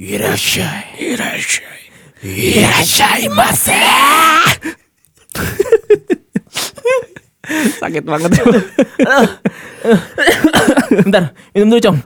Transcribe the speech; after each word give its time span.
Irashai. 0.00 0.96
Irashai. 0.96 1.80
Irashai 2.24 3.28
mase. 3.36 3.76
Sakit 7.84 8.08
banget. 8.08 8.32
Bentar, 11.04 11.36
minum 11.52 11.76
dulu, 11.76 11.80
Cong. 11.84 11.98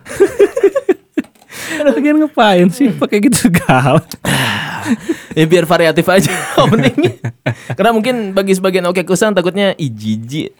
Lagian 1.86 2.18
ngapain 2.18 2.66
sih 2.74 2.90
pakai 2.90 3.22
gitu 3.22 3.46
segala? 3.46 4.02
Ya 5.38 5.46
biar 5.46 5.62
variatif 5.62 6.02
aja 6.10 6.34
openingnya. 6.66 7.30
Karena 7.78 7.94
mungkin 7.94 8.34
bagi 8.34 8.58
sebagian 8.58 8.90
oke 8.90 9.06
kusang 9.06 9.38
takutnya 9.38 9.70
ih 9.78 9.94
jijik 9.94 10.50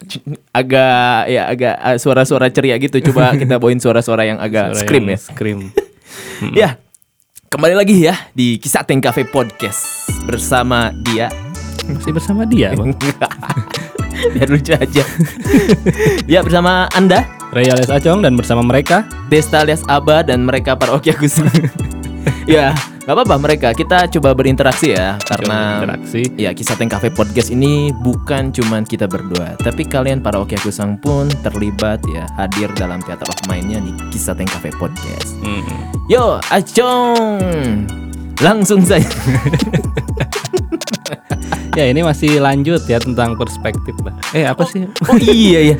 agak 0.54 1.26
ya 1.26 1.50
agak 1.50 1.74
ah, 1.82 1.98
suara-suara 1.98 2.46
ceria 2.54 2.78
gitu. 2.78 3.02
Coba 3.10 3.34
kita 3.34 3.58
bawain 3.58 3.82
suara-suara 3.82 4.22
yang 4.22 4.38
agak 4.38 4.78
scream 4.78 5.10
ya. 5.10 5.18
Scream. 5.18 5.74
Ya. 6.54 6.78
Kembali 7.54 7.78
lagi 7.78 8.02
ya 8.02 8.18
di 8.34 8.58
Kisah 8.58 8.82
Teng 8.82 8.98
Cafe 8.98 9.22
Podcast 9.22 10.10
bersama 10.26 10.90
dia. 11.06 11.30
Masih 11.86 12.10
bersama 12.10 12.42
dia, 12.42 12.74
Bang. 12.74 12.90
Biar 14.34 14.50
lucu 14.50 14.74
aja. 14.74 15.04
ya 16.34 16.42
bersama 16.42 16.90
Anda 16.98 17.22
Ray 17.54 17.70
alias 17.70 17.94
Acong 17.94 18.26
dan 18.26 18.34
bersama 18.34 18.66
mereka 18.66 19.06
Desta 19.30 19.62
alias 19.62 19.86
Aba 19.86 20.26
dan 20.26 20.42
mereka 20.42 20.74
para 20.74 20.98
Oki 20.98 21.14
Agus. 21.14 21.38
ya, 22.50 22.74
nggak 23.04 23.14
apa-apa 23.20 23.36
mereka. 23.36 23.68
Kita 23.76 24.08
coba 24.08 24.32
berinteraksi 24.32 24.96
ya 24.96 25.20
karena 25.20 25.84
interaksi. 25.84 26.24
ya 26.40 26.50
kisah 26.56 26.72
Teng 26.74 26.88
Cafe 26.88 27.12
Podcast 27.12 27.52
ini 27.52 27.92
bukan 28.00 28.48
cuman 28.48 28.88
kita 28.88 29.04
berdua, 29.04 29.60
tapi 29.60 29.84
kalian 29.84 30.24
para 30.24 30.40
Oki 30.40 30.56
Agusang 30.56 30.96
pun 30.96 31.28
terlibat 31.44 32.00
ya 32.08 32.24
hadir 32.40 32.72
dalam 32.74 33.04
teater 33.04 33.28
of 33.28 33.38
mind-nya 33.44 33.84
di 33.84 33.92
kisah 34.08 34.32
Teng 34.32 34.48
Cafe 34.48 34.72
Podcast. 34.74 35.36
Hmm. 35.44 35.92
Yo, 36.08 36.40
Acong. 36.48 37.84
Langsung 38.40 38.80
saja. 38.82 39.04
Ya 41.74 41.90
ini 41.90 42.06
masih 42.06 42.38
lanjut 42.38 42.86
ya 42.86 43.02
tentang 43.02 43.34
perspektif 43.34 43.98
lah. 44.06 44.14
Eh 44.30 44.46
apa 44.46 44.62
sih? 44.62 44.86
Oh 45.10 45.18
iya 45.18 45.74
ya. 45.74 45.76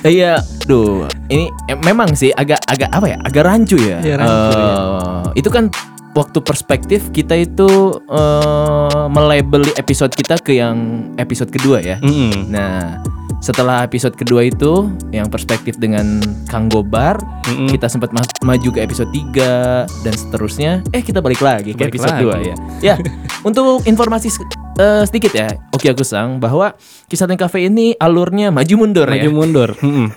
Iya, 0.00 0.32
duh. 0.64 1.04
Ini 1.28 1.52
eh, 1.68 1.76
memang 1.84 2.16
sih 2.16 2.32
agak 2.32 2.64
agak 2.64 2.88
apa 2.88 3.12
ya? 3.12 3.20
Agak 3.20 3.44
rancu 3.44 3.76
ya. 3.76 4.00
Iya, 4.00 4.24
rancu, 4.24 4.56
Eh, 4.56 5.44
Itu 5.44 5.52
kan 5.52 5.68
waktu 6.14 6.38
perspektif 6.40 7.10
kita 7.10 7.34
itu 7.36 7.68
eh 8.08 9.04
melabeli 9.06 9.70
episode 9.74 10.10
kita 10.10 10.38
ke 10.38 10.56
yang 10.56 10.76
episode 11.16 11.50
kedua 11.50 11.78
ya. 11.78 11.98
Mm-mm. 12.00 12.48
Nah, 12.48 13.02
setelah 13.38 13.84
episode 13.84 14.14
kedua 14.14 14.46
itu 14.46 14.88
yang 15.10 15.28
perspektif 15.28 15.76
dengan 15.76 16.22
Kang 16.46 16.70
Gobar, 16.70 17.18
Mm-mm. 17.44 17.68
kita 17.68 17.86
sempat 17.86 18.10
ma- 18.10 18.24
maju 18.42 18.68
ke 18.70 18.80
episode 18.80 19.10
3 19.10 19.84
dan 20.02 20.14
seterusnya. 20.14 20.72
Eh, 20.90 21.02
kita 21.02 21.18
balik 21.18 21.42
lagi 21.42 21.74
ke 21.74 21.84
Balik 21.84 21.92
episode 21.92 22.16
lagi. 22.16 22.24
2 22.24 22.48
ya. 22.48 22.56
Ya, 22.80 22.96
untuk 23.48 23.84
informasi 23.84 24.30
eh, 24.78 25.04
sedikit 25.04 25.34
ya, 25.34 25.50
Oki 25.70 25.90
Agusang 25.90 26.38
bahwa 26.38 26.72
Kisah 27.04 27.28
Teng 27.28 27.36
Cafe 27.36 27.68
ini 27.68 27.92
alurnya 27.94 28.48
maju 28.48 28.74
mundur 28.80 29.06
Maju 29.06 29.28
ya. 29.28 29.34
mundur. 29.34 29.70
Mm-mm. 29.84 30.08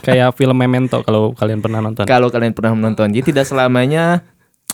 Kayak 0.00 0.36
film 0.36 0.56
Memento 0.56 1.00
kalau 1.00 1.32
kalian 1.32 1.60
pernah 1.60 1.80
nonton. 1.80 2.04
Kalau 2.04 2.28
kalian 2.28 2.52
pernah 2.52 2.72
menonton, 2.72 3.08
jadi 3.08 3.24
tidak 3.26 3.44
selamanya 3.44 4.20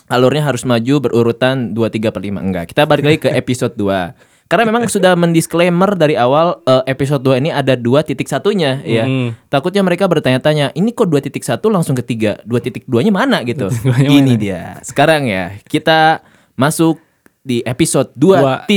alurnya 0.09 0.43
harus 0.43 0.65
maju 0.65 0.95
berurutan 0.99 1.71
2 1.71 1.79
3 1.79 2.09
per 2.11 2.21
5 2.21 2.45
enggak. 2.45 2.65
Kita 2.73 2.83
balik 2.89 3.05
lagi 3.05 3.19
ke 3.21 3.29
episode 3.41 3.77
2. 3.77 4.49
Karena 4.49 4.65
memang 4.65 4.89
sudah 4.89 5.13
mendisklaimer 5.13 5.93
dari 5.93 6.17
awal 6.17 6.65
eh, 6.65 6.81
episode 6.89 7.21
2 7.21 7.37
ini 7.37 7.53
ada 7.53 7.77
dua 7.77 8.01
titik 8.01 8.25
satunya 8.25 8.81
ya. 8.81 9.05
Takutnya 9.45 9.85
mereka 9.85 10.09
bertanya-tanya, 10.09 10.73
ini 10.73 10.89
kok 10.89 11.05
2.1 11.05 11.61
langsung 11.69 11.93
ke 11.93 12.01
3? 12.01 12.49
2.2-nya 12.49 13.13
mana 13.13 13.45
gitu. 13.45 13.69
Dua-nya 13.69 14.09
ini 14.09 14.33
mana? 14.33 14.41
dia. 14.41 14.61
Sekarang 14.81 15.29
ya, 15.29 15.53
kita 15.69 16.25
masuk 16.57 16.97
di 17.39 17.63
episode 17.63 18.11
2.2 18.19 18.67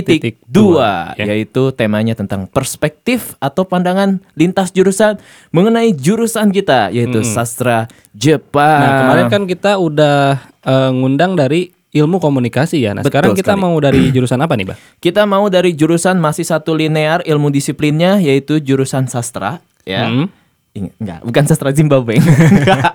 2.2, 0.49 1.19
ya. 1.19 1.25
yaitu 1.25 1.75
temanya 1.75 2.15
tentang 2.15 2.47
perspektif 2.47 3.35
atau 3.43 3.67
pandangan 3.67 4.23
lintas 4.39 4.71
jurusan 4.71 5.19
mengenai 5.51 5.91
jurusan 5.93 6.55
kita 6.55 6.95
yaitu 6.95 7.21
sastra 7.27 7.91
Jepang. 8.15 8.81
Nah 8.81 8.93
kemarin 9.03 9.27
kan 9.29 9.43
kita 9.51 9.77
udah 9.83 10.52
eh, 10.65 10.91
ngundang 10.91 11.35
dari 11.39 11.71
ilmu 11.93 12.19
komunikasi 12.19 12.81
ya. 12.81 12.97
Nah 12.97 13.05
Betul 13.05 13.13
sekarang 13.13 13.31
kita 13.37 13.55
sekali. 13.55 13.65
mau 13.69 13.75
dari 13.77 14.03
jurusan 14.17 14.41
apa 14.41 14.55
nih, 14.57 14.67
Bang? 14.73 14.79
kita 14.99 15.23
mau 15.29 15.45
dari 15.53 15.77
jurusan 15.77 16.17
masih 16.17 16.49
satu 16.49 16.73
linear 16.73 17.21
ilmu 17.29 17.53
disiplinnya 17.53 18.19
yaitu 18.19 18.59
jurusan 18.59 19.07
sastra 19.07 19.61
ya. 19.85 20.09
Hmm. 20.09 20.27
Enggak, 20.73 21.21
bukan 21.21 21.45
sastra 21.45 21.69
Zimbabwe. 21.77 22.17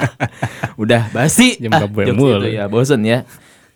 Udah 0.81 1.13
basi. 1.13 1.61
Zimbabwe 1.61 2.09
jokes 2.09 2.17
mulu. 2.17 2.41
itu 2.41 2.57
ya, 2.57 2.66
bosen 2.66 3.05
ya. 3.05 3.22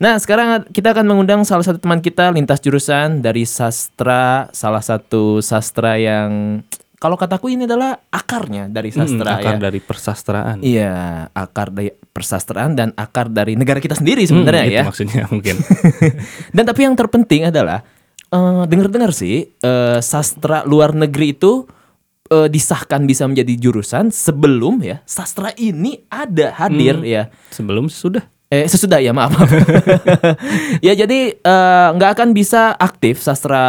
Nah, 0.02 0.18
sekarang 0.18 0.66
kita 0.74 0.98
akan 0.98 1.06
mengundang 1.06 1.46
salah 1.46 1.62
satu 1.62 1.78
teman 1.78 2.02
kita 2.02 2.34
lintas 2.34 2.58
jurusan 2.58 3.22
dari 3.22 3.46
sastra, 3.46 4.50
salah 4.50 4.82
satu 4.82 5.38
sastra 5.46 6.02
yang 6.02 6.66
kalau 7.02 7.18
kataku 7.18 7.50
ini 7.50 7.66
adalah 7.66 7.98
akarnya 8.08 8.70
dari 8.70 8.94
sastra 8.94 9.10
Hmm, 9.28 9.42
akar 9.42 9.56
ya. 9.58 9.60
dari 9.60 9.80
persastraan. 9.82 10.58
Iya, 10.62 10.94
akar 11.28 11.68
dari 11.68 11.90
persastraan 11.90 12.72
dan 12.72 12.94
akar 12.94 13.26
dari 13.28 13.58
negara 13.58 13.78
kita 13.78 13.98
sendiri 13.98 14.22
sebenarnya 14.22 14.62
Hmm, 14.62 14.70
ya. 14.70 14.80
Itu 14.80 14.88
maksudnya 14.88 15.24
mungkin. 15.34 15.56
Dan 16.56 16.64
tapi 16.64 16.80
yang 16.84 16.94
terpenting 16.94 17.50
adalah 17.50 17.82
eh 18.28 18.64
dengar-dengar 18.64 19.12
sih 19.12 19.50
eh, 19.50 20.00
sastra 20.00 20.62
luar 20.64 20.94
negeri 20.94 21.34
itu 21.34 21.66
eh, 22.28 22.48
disahkan 22.48 23.04
bisa 23.04 23.26
menjadi 23.26 23.58
jurusan 23.60 24.08
sebelum 24.08 24.80
ya 24.80 25.02
sastra 25.04 25.52
ini 25.58 26.06
ada 26.06 26.54
hadir 26.56 26.96
Hmm. 26.96 27.10
ya. 27.10 27.24
Sebelum 27.50 27.90
sudah. 27.90 28.24
Eh 28.48 28.68
sesudah 28.68 29.00
ya 29.00 29.10
maaf. 29.10 29.32
maaf. 29.32 29.48
ya 30.86 30.94
jadi 30.94 31.40
nggak 31.92 32.12
akan 32.14 32.30
bisa 32.32 32.72
aktif 32.74 33.20
sastra 33.20 33.64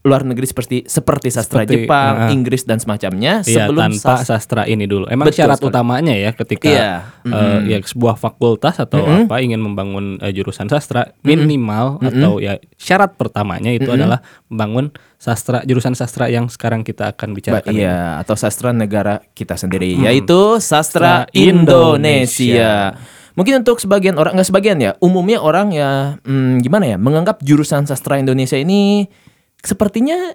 luar 0.00 0.24
negeri 0.24 0.42
seperti 0.42 0.76
seperti 0.82 1.28
sastra 1.28 1.60
Seperti, 1.60 1.84
Jepang, 1.84 2.14
uh-uh. 2.24 2.32
Inggris 2.32 2.64
dan 2.64 2.76
semacamnya 2.76 3.44
Iya, 3.44 3.68
sebelum 3.68 3.92
tanpa 3.92 4.16
sas- 4.16 4.32
sastra 4.32 4.64
ini 4.64 4.84
dulu. 4.84 5.04
Emang 5.06 5.28
Betul 5.28 5.44
syarat 5.44 5.58
sekali. 5.58 5.70
utamanya 5.70 6.14
ya 6.14 6.30
ketika 6.32 6.66
Iya. 6.66 6.90
eh, 7.22 7.58
ya 7.66 7.78
sebuah 7.78 8.16
fakultas 8.16 8.78
atau 8.78 9.04
apa 9.04 9.36
ingin 9.38 9.60
membangun 9.60 10.16
eh, 10.18 10.32
jurusan 10.32 10.66
sastra 10.66 11.12
minimal 11.20 12.00
atau 12.00 12.38
ya 12.38 12.56
syarat 12.74 13.12
pertamanya 13.14 13.68
itu 13.68 13.86
adalah 13.86 14.24
membangun 14.46 14.88
sastra 15.14 15.60
jurusan 15.62 15.92
sastra 15.92 16.26
yang 16.26 16.48
sekarang 16.48 16.80
kita 16.80 17.12
akan 17.12 17.28
Ba- 17.30 17.36
bicarakan. 17.60 17.68
ini. 17.70 17.84
iya, 17.84 18.16
atau 18.16 18.32
sastra 18.34 18.72
negara 18.72 19.20
kita 19.30 19.52
sendiri, 19.54 20.00
yaitu 20.00 20.56
sastra 20.58 21.28
Sastra 21.28 21.28
Indonesia. 21.36 22.96
Mungkin 23.30 23.60
untuk 23.60 23.78
sebagian 23.78 24.16
orang, 24.16 24.32
nggak 24.32 24.48
sebagian 24.48 24.76
ya, 24.76 24.96
umumnya 24.98 25.38
orang 25.38 25.70
ya, 25.70 26.18
hmm, 26.20 26.60
gimana 26.60 26.84
ya, 26.86 26.96
menganggap 26.96 27.40
jurusan 27.40 27.84
sastra 27.84 28.16
Indonesia 28.16 28.56
ini 28.56 29.06
sepertinya 29.62 30.34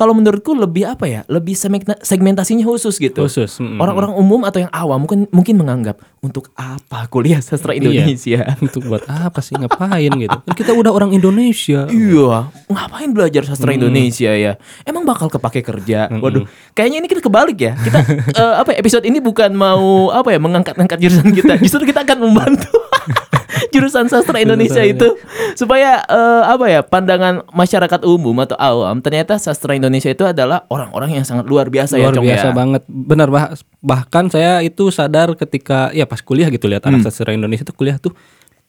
kalau 0.00 0.16
menurutku 0.16 0.56
lebih 0.56 0.88
apa 0.88 1.04
ya, 1.04 1.20
lebih 1.28 1.52
segmenta- 1.52 2.00
segmentasinya 2.00 2.64
khusus 2.64 2.96
gitu. 2.96 3.20
Khusus, 3.28 3.60
mm-mm. 3.60 3.76
Orang-orang 3.76 4.16
umum 4.16 4.48
atau 4.48 4.64
yang 4.64 4.72
awam 4.72 5.04
mungkin 5.04 5.28
mungkin 5.28 5.60
menganggap 5.60 6.00
untuk 6.24 6.48
apa 6.56 7.04
kuliah 7.12 7.44
sastra 7.44 7.76
Indonesia? 7.76 8.40
Untuk 8.64 8.88
buat 8.88 9.04
apa 9.04 9.44
sih 9.44 9.60
ngapain 9.60 10.08
gitu? 10.08 10.32
Kan 10.32 10.54
kita 10.56 10.72
udah 10.72 10.88
orang 10.88 11.12
Indonesia. 11.12 11.84
Iya, 11.92 12.48
ngapain 12.72 13.12
belajar 13.12 13.44
sastra 13.44 13.76
Indonesia 13.76 14.32
ya? 14.32 14.56
Emang 14.88 15.04
bakal 15.04 15.28
kepake 15.28 15.60
kerja. 15.60 16.08
Waduh, 16.08 16.48
kayaknya 16.72 17.04
ini 17.04 17.08
kita 17.12 17.20
kebalik 17.20 17.60
ya. 17.60 17.76
Kita 17.76 17.98
eh, 18.40 18.54
apa 18.56 18.72
ya, 18.72 18.80
episode 18.80 19.04
ini 19.04 19.20
bukan 19.20 19.52
mau 19.52 20.08
apa 20.16 20.32
ya 20.32 20.40
mengangkat-angkat 20.40 20.96
jurusan 20.96 21.28
kita. 21.36 21.60
Justru 21.60 21.84
kita 21.84 22.08
akan 22.08 22.24
membantu 22.24 22.72
jurusan 23.74 24.06
sastra 24.08 24.40
Indonesia 24.40 24.82
itu 24.84 25.16
supaya 25.56 26.02
eh, 26.06 26.42
apa 26.44 26.64
ya 26.68 26.80
pandangan 26.84 27.46
masyarakat 27.52 28.00
umum 28.06 28.36
atau 28.44 28.56
awam 28.56 29.00
ternyata 29.04 29.36
sastra 29.36 29.76
Indonesia 29.76 30.10
itu 30.10 30.24
adalah 30.24 30.64
orang-orang 30.72 31.20
yang 31.20 31.24
sangat 31.26 31.46
luar 31.46 31.68
biasa 31.68 31.96
ya, 32.00 32.08
Luar 32.08 32.16
Cong 32.16 32.26
biasa 32.26 32.48
ya. 32.50 32.54
banget. 32.54 32.82
Benar 32.88 33.28
bah 33.28 33.54
bahkan 33.80 34.28
saya 34.28 34.60
itu 34.60 34.92
sadar 34.92 35.32
ketika 35.36 35.92
ya 35.96 36.04
pas 36.04 36.20
kuliah 36.20 36.48
gitu 36.52 36.68
lihat 36.68 36.82
Hmm. 36.84 36.96
anak 36.96 37.12
sastra 37.12 37.30
Indonesia 37.36 37.62
tuh 37.62 37.76
kuliah 37.76 38.00
tuh 38.00 38.16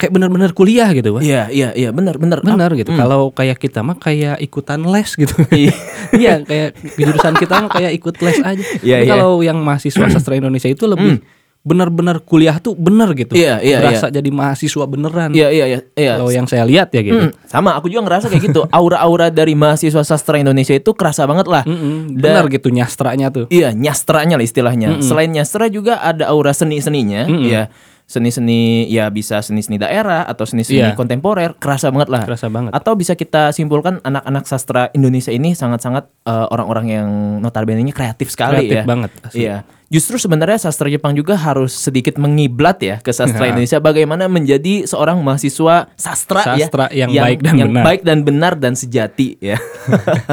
kayak 0.02 0.18
benar-benar 0.18 0.50
kuliah 0.50 0.90
gitu, 0.90 1.14
Pak. 1.14 1.22
Iya, 1.22 1.46
iya, 1.54 1.68
iya, 1.78 1.94
benar, 1.94 2.18
benar. 2.18 2.42
Benar 2.42 2.74
gitu. 2.74 2.90
Kalau 2.90 3.30
kayak 3.30 3.62
kita 3.62 3.86
mah 3.86 3.94
kayak 4.02 4.42
ikutan 4.42 4.82
les 4.82 5.10
gitu. 5.14 5.30
Iya. 5.54 5.74
Iya, 6.12 6.32
kayak 6.42 6.68
jurusan 6.98 7.34
kita 7.38 7.54
mah 7.62 7.70
kayak 7.70 7.92
ikut 8.02 8.14
les 8.18 8.38
aja. 8.42 8.58
Tapi 8.58 8.82
iya. 8.82 9.06
kalau 9.06 9.38
yang 9.46 9.62
mahasiswa 9.62 10.10
sastra 10.10 10.34
Indonesia 10.34 10.66
itu 10.66 10.90
lebih 10.90 11.22
benar-benar 11.62 12.18
kuliah 12.20 12.58
tuh 12.58 12.74
benar 12.74 13.14
gitu. 13.14 13.38
Iya, 13.38 13.62
iya, 13.62 13.78
Berasa 13.78 14.10
jadi 14.10 14.26
mahasiswa 14.28 14.82
beneran. 14.82 15.30
Iya, 15.30 15.48
iya, 15.54 15.64
iya, 15.70 15.78
iya. 15.94 16.12
Kalau 16.18 16.34
yang 16.34 16.50
saya 16.50 16.66
lihat 16.66 16.90
ya 16.90 17.06
gitu. 17.06 17.18
Hmm, 17.18 17.30
sama 17.46 17.78
aku 17.78 17.86
juga 17.86 18.02
ngerasa 18.10 18.26
kayak 18.26 18.50
gitu. 18.50 18.66
Aura-aura 18.74 19.30
dari 19.30 19.54
mahasiswa 19.54 20.02
sastra 20.02 20.42
Indonesia 20.42 20.74
itu 20.74 20.90
kerasa 20.90 21.22
banget 21.22 21.46
lah. 21.46 21.62
Mm-mm, 21.62 22.18
Dan- 22.18 22.18
benar 22.18 22.44
gitu 22.50 22.66
nyastranya 22.68 23.30
tuh. 23.30 23.46
Iya, 23.46 23.70
nyastranya 23.70 24.34
lah 24.34 24.42
istilahnya. 24.42 24.98
Selain 24.98 25.30
nyastra 25.30 25.70
juga 25.70 26.02
ada 26.02 26.26
aura 26.26 26.50
seni-seninya, 26.50 27.30
ya. 27.46 27.70
Seni-seni 28.02 28.90
ya 28.92 29.08
bisa 29.08 29.40
seni-seni 29.40 29.80
daerah 29.80 30.26
atau 30.26 30.44
seni-seni 30.44 30.84
Iya. 30.84 30.92
kontemporer, 30.92 31.56
kerasa 31.56 31.88
banget 31.88 32.12
lah. 32.12 32.26
Kerasa 32.26 32.50
banget. 32.52 32.74
Atau 32.74 32.92
bisa 32.92 33.14
kita 33.14 33.54
simpulkan 33.54 34.02
anak-anak 34.02 34.44
sastra 34.44 34.90
Indonesia 34.92 35.32
ini 35.32 35.54
sangat-sangat 35.54 36.10
eh, 36.26 36.46
orang-orang 36.50 36.86
yang 36.90 37.08
notabene 37.40 37.88
kreatif 37.88 38.28
sekali 38.28 38.68
Kreatif 38.68 38.76
ya. 38.76 38.84
banget, 38.84 39.10
asli. 39.22 39.38
Iya. 39.46 39.56
Justru 39.92 40.16
sebenarnya 40.16 40.56
sastra 40.58 40.88
Jepang 40.88 41.12
juga 41.12 41.36
harus 41.36 41.68
sedikit 41.70 42.16
mengiblat 42.16 42.80
ya 42.80 42.96
ke 42.96 43.12
sastra 43.12 43.44
Nah. 43.44 43.50
Indonesia 43.52 43.76
bagaimana 43.76 44.24
menjadi 44.24 44.82
seorang 44.82 45.20
mahasiswa 45.20 45.92
sastra, 45.94 46.56
ya 46.56 46.64
Sastra 46.64 46.88
yang 46.90 47.12
baik 47.12 47.38
dan 47.38 47.54
yang 47.54 47.70
benar. 47.70 47.84
baik 47.84 48.00
dan 48.00 48.18
benar 48.22 48.52
dan 48.56 48.72
sejati 48.72 49.36
ya. 49.38 49.60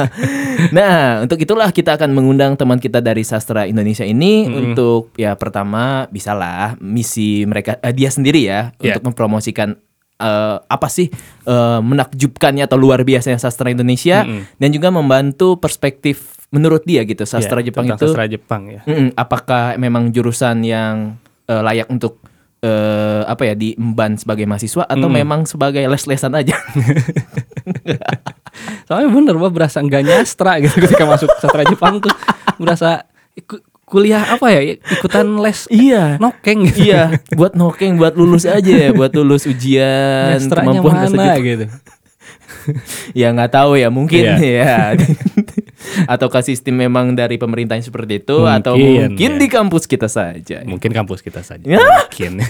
nah, 0.70 1.20
untuk 1.20 1.36
itulah 1.36 1.68
kita 1.70 1.94
akan 1.94 2.10
mengundang 2.10 2.56
teman 2.56 2.78
kita 2.78 2.98
dari 2.98 3.22
sastra 3.22 3.64
Indonesia 3.64 4.02
ini 4.02 4.48
untuk 4.48 5.12
ya 5.14 5.34
pertama 5.34 6.08
bisalah 6.08 6.76
misi 6.78 7.44
mereka 7.44 7.76
eh, 7.78 7.92
dia 7.92 8.08
sendiri 8.08 8.42
ya 8.42 8.72
Ya. 8.80 8.96
untuk 8.96 9.12
mempromosikan 9.12 9.76
eh, 10.16 10.56
apa 10.58 10.88
sih 10.88 11.12
eh, 11.44 11.80
menakjubkannya 11.80 12.64
atau 12.64 12.76
luar 12.76 13.02
biasanya 13.02 13.36
sastra 13.36 13.68
Indonesia 13.68 14.24
dan 14.56 14.68
juga 14.70 14.88
membantu 14.88 15.56
perspektif 15.56 16.39
menurut 16.50 16.82
dia 16.82 17.06
gitu 17.06 17.22
sastra 17.22 17.62
Ya, 17.62 17.70
Jepang 17.70 17.86
itu 17.86 18.06
sastra 18.06 18.26
Jepang 18.26 18.62
ya. 18.66 18.80
Mm-mm. 18.86 19.14
apakah 19.14 19.78
memang 19.78 20.10
jurusan 20.10 20.66
yang 20.66 21.14
eh, 21.46 21.62
layak 21.62 21.86
untuk 21.86 22.18
eh, 22.60 23.22
apa 23.24 23.42
ya 23.48 23.54
diemban 23.54 24.18
sebagai 24.18 24.44
mahasiswa 24.44 24.84
atau 24.84 25.08
memang 25.08 25.46
sebagai 25.46 25.86
les-lesan 25.86 26.34
aja? 26.34 26.58
Soalnya 28.86 29.08
bener 29.08 29.34
bah 29.38 29.52
berasa 29.54 29.78
enggak 29.80 30.04
nyastra 30.04 30.58
gitu 30.58 30.82
ketika 30.82 31.06
masuk 31.06 31.30
sastra 31.38 31.62
Jepang 31.64 32.02
tuh 32.02 32.12
berasa 32.58 33.06
kuliah 33.90 34.22
apa 34.22 34.54
ya 34.54 34.78
ikutan 34.78 35.26
les 35.42 35.66
iya. 35.66 36.14
nokeng 36.22 36.62
gitu. 36.70 36.94
Iya, 36.94 37.18
buat 37.34 37.58
nokeng, 37.58 37.98
buat 37.98 38.14
lulus 38.14 38.46
aja 38.46 38.70
ya, 38.70 38.94
buat 38.98 39.10
lulus 39.10 39.50
ujian 39.50 40.38
Nyastranya 40.38 40.78
kemampuan 40.78 41.10
mana 41.10 41.34
gitu. 41.42 41.66
Ya 43.16 43.32
nggak 43.34 43.56
tahu 43.56 43.74
ya, 43.74 43.88
mungkin 43.88 44.20
Iya. 44.20 44.36
ya. 44.38 44.76
Ataukah 46.06 46.42
sistem 46.44 46.80
memang 46.80 47.12
dari 47.14 47.36
pemerintahnya 47.36 47.84
seperti 47.84 48.22
itu 48.22 48.46
atau 48.46 48.74
Mungkin, 48.76 49.14
mungkin 49.14 49.32
ya. 49.36 49.40
di 49.40 49.46
kampus 49.50 49.84
kita 49.86 50.08
saja. 50.08 50.62
Mungkin 50.64 50.90
kampus 50.90 51.20
kita 51.20 51.42
saja. 51.42 51.64
Ya. 51.64 51.78
Mungkin. 51.80 52.40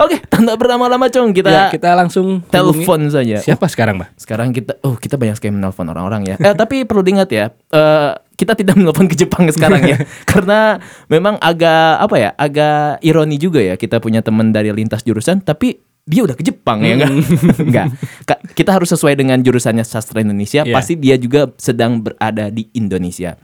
Oke, 0.00 0.22
tanpa 0.32 0.56
berlama-lama 0.56 1.12
Cong, 1.12 1.36
kita, 1.36 1.50
Ya, 1.52 1.68
kita 1.68 1.92
langsung 1.92 2.40
telepon 2.48 3.12
saja. 3.12 3.36
Siapa 3.42 3.68
sekarang, 3.68 4.00
Mbak? 4.00 4.08
Sekarang 4.16 4.48
kita, 4.54 4.72
oh 4.80 4.96
kita 4.96 5.20
banyak 5.20 5.36
sekali 5.36 5.60
menelpon 5.60 5.86
orang-orang 5.92 6.24
ya. 6.24 6.36
Eh 6.40 6.54
tapi 6.56 6.88
perlu 6.88 7.04
diingat 7.04 7.28
ya, 7.28 7.52
eh, 7.52 8.12
kita 8.38 8.56
tidak 8.56 8.78
menelpon 8.78 9.10
ke 9.10 9.16
Jepang 9.18 9.44
sekarang 9.50 9.82
ya, 9.84 9.98
karena 10.30 10.80
memang 11.12 11.36
agak 11.42 12.00
apa 12.00 12.16
ya, 12.16 12.30
agak 12.38 13.02
ironi 13.04 13.36
juga 13.36 13.60
ya 13.60 13.74
kita 13.76 14.00
punya 14.00 14.24
teman 14.24 14.54
dari 14.54 14.72
lintas 14.72 15.04
jurusan, 15.04 15.44
tapi 15.44 15.76
dia 16.08 16.24
udah 16.24 16.32
ke 16.32 16.42
Jepang 16.42 16.80
ya 16.80 16.94
enggak? 16.96 17.12
enggak. 17.60 17.86
Ka- 18.24 18.42
Kita 18.50 18.72
harus 18.72 18.88
sesuai 18.88 19.12
dengan 19.14 19.36
jurusannya 19.38 19.84
sastra 19.84 20.24
Indonesia. 20.24 20.64
Iya. 20.64 20.72
Pasti 20.72 20.96
dia 20.96 21.14
juga 21.14 21.52
sedang 21.60 22.00
berada 22.00 22.48
di 22.48 22.66
Indonesia. 22.72 23.36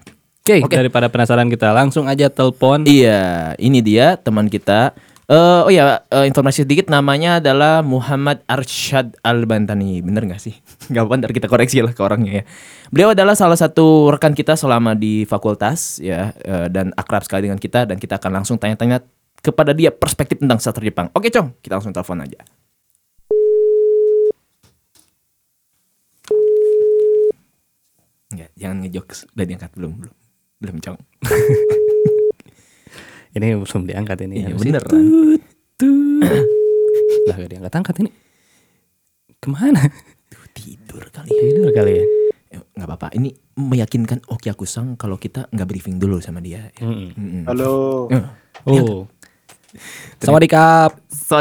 Oke, 0.45 0.61
daripada 0.69 1.09
penasaran 1.09 1.49
kita 1.49 1.73
langsung 1.73 2.05
aja 2.05 2.29
telepon. 2.29 2.85
Iya, 2.85 3.53
ini 3.57 3.81
dia 3.81 4.17
teman 4.17 4.49
kita. 4.49 4.93
Eh, 5.25 5.61
oh 5.65 5.73
ya, 5.73 6.05
eh, 6.05 6.29
informasi 6.29 6.69
sedikit 6.69 6.93
namanya 6.93 7.41
adalah 7.41 7.81
Muhammad 7.81 8.45
Arsyad 8.45 9.17
Al-Bantani. 9.25 10.05
Bener 10.05 10.29
gak 10.29 10.37
sih? 10.37 10.53
Gak 10.93 11.01
apa 11.01 11.17
ntar 11.17 11.33
kita 11.33 11.49
koreksi 11.49 11.81
lah 11.81 11.97
ke 11.97 12.03
orangnya 12.05 12.41
ya. 12.41 12.45
Beliau 12.93 13.17
adalah 13.17 13.33
salah 13.33 13.57
satu 13.57 14.13
rekan 14.13 14.37
kita 14.37 14.53
selama 14.53 14.93
di 14.93 15.25
fakultas 15.25 15.97
ya 15.97 16.37
eh, 16.37 16.69
dan 16.69 16.93
akrab 16.93 17.25
sekali 17.25 17.49
dengan 17.49 17.57
kita 17.57 17.89
dan 17.89 17.97
kita 17.97 18.21
akan 18.21 18.45
langsung 18.45 18.61
tanya-tanya 18.61 19.01
kepada 19.45 19.77
dia 19.77 19.93
perspektif 19.93 20.41
tentang 20.41 20.57
sastra 20.57 20.81
Jepang. 20.81 21.13
Oke, 21.13 21.29
Cong, 21.29 21.61
kita 21.61 21.77
langsung 21.77 21.93
telepon 21.93 22.25
aja. 22.25 22.41
Enggak, 28.33 28.51
jangan 28.57 28.77
ngejokes. 28.81 29.19
Udah 29.37 29.45
diangkat 29.45 29.71
belum? 29.77 29.93
Belum. 30.01 30.17
Belum, 30.65 30.77
Cong. 30.81 30.99
Ini 33.35 33.59
belum 33.59 33.83
diangkat 33.83 34.19
ini. 34.31 34.47
Iya, 34.47 34.55
beneran. 34.55 34.95
Tut, 34.95 35.43
tut. 35.83 36.23
Lah 37.27 37.35
gak 37.35 37.51
diangkat-angkat 37.51 38.07
ini. 38.07 38.11
Ke 39.43 39.51
mana? 39.51 39.91
Tuh, 40.31 40.47
tidur 40.55 41.03
kali 41.11 41.35
ya. 41.35 41.43
Tidur 41.43 41.71
kali 41.75 41.93
ya. 41.99 42.05
Ya, 42.55 42.59
nggak 42.63 42.87
apa-apa. 42.87 43.11
Ini 43.19 43.35
meyakinkan 43.59 44.23
Oki 44.31 44.55
Akusang 44.55 44.95
kalau 44.95 45.19
kita 45.19 45.51
nggak 45.51 45.67
briefing 45.67 45.99
dulu 45.99 46.23
sama 46.23 46.39
dia. 46.39 46.71
Ya. 46.79 46.87
Mm-mm. 46.87 47.11
Mm-mm. 47.19 47.43
Halo. 47.51 48.07
Eh, 48.15 48.23
Oh. 48.65 49.11
Sawadikap. 50.19 50.91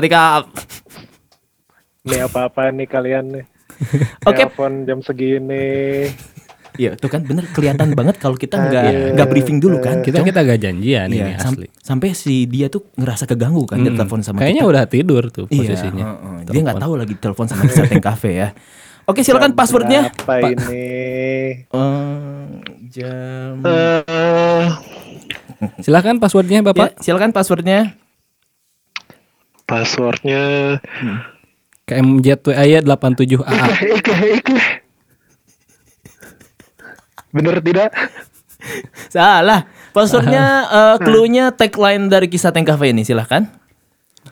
Kak. 0.04 0.44
Nih 2.04 2.20
apa-apa 2.22 2.70
nih 2.70 2.88
kalian 2.88 3.26
nih? 3.32 3.46
Oke. 4.30 4.44
Telepon 4.44 4.84
jam 4.84 5.00
segini. 5.00 6.08
Iya, 6.74 6.98
tuh 6.98 7.06
kan 7.06 7.22
bener 7.22 7.46
kelihatan 7.54 7.94
banget 7.94 8.18
kalau 8.18 8.34
kita 8.34 8.58
nggak 8.58 8.84
Aduh. 8.84 9.10
nggak 9.14 9.28
briefing 9.30 9.62
dulu 9.62 9.78
kan. 9.78 10.02
Kita 10.02 10.26
kita 10.26 10.42
gak 10.42 10.58
janjian 10.58 11.06
Iya, 11.06 11.22
ini 11.30 11.32
sam- 11.38 11.54
asli. 11.54 11.68
sampai 11.78 12.18
si 12.18 12.50
dia 12.50 12.66
tuh 12.66 12.90
ngerasa 12.98 13.30
keganggu 13.30 13.70
kan 13.70 13.78
dia 13.78 13.94
Mm. 13.94 14.00
telepon 14.02 14.26
sama 14.26 14.42
Kayaknya 14.42 14.64
kita. 14.64 14.72
udah 14.74 14.84
tidur 14.90 15.24
tuh 15.30 15.46
Iya, 15.48 15.70
posisinya. 15.70 16.04
heeh. 16.04 16.38
dia 16.50 16.62
nggak 16.66 16.82
tahu 16.82 16.94
lagi 16.98 17.14
telepon 17.16 17.46
sama 17.46 17.70
Tank 17.70 18.02
Cafe 18.02 18.32
ya. 18.36 18.50
Oke, 19.06 19.22
silakan 19.22 19.54
passwordnya. 19.54 20.10
Apa 20.18 20.50
ini? 20.50 20.86
Eh, 21.62 22.48
jam. 22.90 23.54
Eh, 23.62 24.68
Silakan 25.80 26.18
passwordnya 26.18 26.60
Ya, 26.60 26.66
Bapak. 26.66 27.00
silakan 27.00 27.32
passwordnya. 27.32 27.96
Passwordnya. 29.68 30.78
KMJWAY 31.84 32.80
87AA. 32.84 33.64
Ike, 34.00 34.16
Ike. 34.40 34.58
Bener 37.34 37.60
tidak? 37.60 37.92
Salah. 39.12 39.68
Passwordnya, 39.92 40.46
eh, 40.72 40.96
clue-nya 41.04 41.54
tagline 41.54 42.08
dari 42.08 42.32
kisah 42.32 42.56
Tank 42.56 42.66
Cafe 42.66 42.96
ini. 42.96 43.04
Silahkan. 43.04 43.46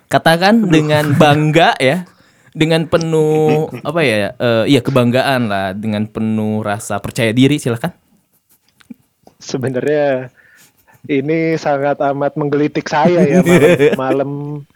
Katakan 0.07 0.69
dengan 0.71 1.11
bangga 1.21 1.75
ya. 1.77 2.07
Dengan 2.51 2.83
penuh 2.83 3.71
apa 3.79 4.03
ya? 4.03 4.35
eh, 4.35 4.63
iya 4.67 4.79
kebanggaan 4.83 5.47
lah. 5.51 5.67
Dengan 5.75 6.07
penuh 6.07 6.63
rasa 6.63 6.99
percaya 7.03 7.35
diri. 7.35 7.59
Silahkan. 7.59 7.91
Sebenarnya 9.41 10.29
ini 11.09 11.57
sangat 11.57 11.97
amat 11.97 12.37
menggelitik 12.37 12.85
saya 12.85 13.25
ya 13.25 13.41
malam, 13.41 13.97
malam 13.97 14.31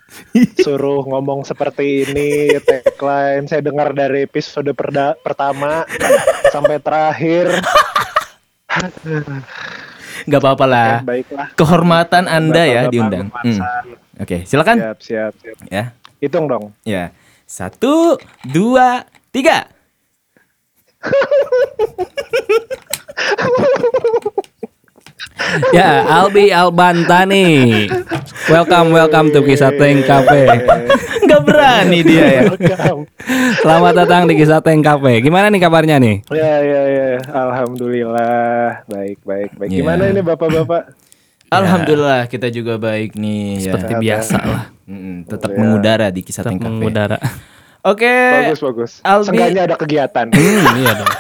suruh 0.57 1.01
ngomong 1.03 1.41
seperti 1.41 2.03
ini 2.03 2.53
tagline 2.59 3.45
saya 3.45 3.59
dengar 3.59 3.91
dari 3.91 4.21
episode 4.21 4.69
perda- 4.71 5.17
pertama 5.17 5.83
sampai 6.47 6.77
terakhir 6.77 7.45
Gak 10.25 10.39
apa-apa 10.39 10.65
lah. 10.65 10.89
Baiklah 11.01 11.47
Kehormatan 11.53 12.23
Anda 12.25 12.63
ya 12.63 12.81
Bapak-bapak 12.83 12.91
diundang. 12.91 13.25
Hmm. 13.31 13.59
Oke, 14.17 14.37
silakan. 14.43 14.75
siap 14.79 14.97
siap 14.99 15.31
siap 15.37 15.55
Ya. 15.67 15.83
hitung 16.17 16.45
dong 16.45 16.71
Ya. 16.81 17.11
Satu, 17.45 18.17
dua, 18.43 19.05
tiga. 19.29 19.69
ya, 25.71 25.89
Albi 26.05 26.49
Albantani. 26.49 27.45
Welcome, 28.45 28.91
welcome 28.91 29.29
to 29.29 29.41
Kisah 29.41 29.73
Teng 29.73 30.01
Cafe. 30.01 30.45
Gak 31.25 31.41
berani 31.41 31.99
dia 32.01 32.25
ya. 32.31 32.41
Selamat 33.57 33.93
datang 33.95 34.25
di 34.25 34.35
Kisah 34.35 34.59
Teng 34.59 34.79
Cafe. 34.79 35.19
Gimana 35.19 35.47
nih 35.47 35.59
kabarnya 35.59 35.97
nih? 35.97 36.21
ya 36.29 36.53
ya 36.59 36.81
ya 36.85 37.07
alhamdulillah 37.27 38.85
baik 38.85 39.19
baik 39.21 39.49
baik 39.55 39.69
Ya. 39.69 39.77
gimana 39.77 40.03
ini 40.05 40.21
bapak-bapak 40.21 40.93
Alhamdulillah 41.55 42.25
kita 42.25 42.49
juga 42.49 42.75
baik 42.75 43.13
nih. 43.13 43.59
ya. 43.59 43.63
Seperti 43.69 43.93
biasa 43.97 44.37
lah. 44.39 44.63
Mm, 44.85 45.25
tetap 45.25 45.51
mengudara 45.51 46.07
di 46.09 46.21
kisah 46.21 46.41
Tetap 46.41 46.51
Tank 46.51 46.59
Cafe. 46.59 46.69
mengudara. 46.71 47.17
Oke. 47.83 48.09
bagus 48.41 48.59
bagus 48.59 48.91
Albi- 48.99 49.29
Seenggaknya 49.29 49.61
ada 49.63 49.75
kegiatan 49.75 50.25
Hmm, 50.27 50.65
iya 50.75 50.91
dong. 50.95 51.11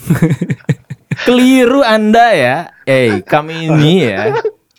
Keliru 1.26 1.80
Anda 1.84 2.26
ya. 2.32 2.56
Eh, 2.86 3.20
kami 3.22 3.68
ini 3.68 4.08
ya 4.08 4.34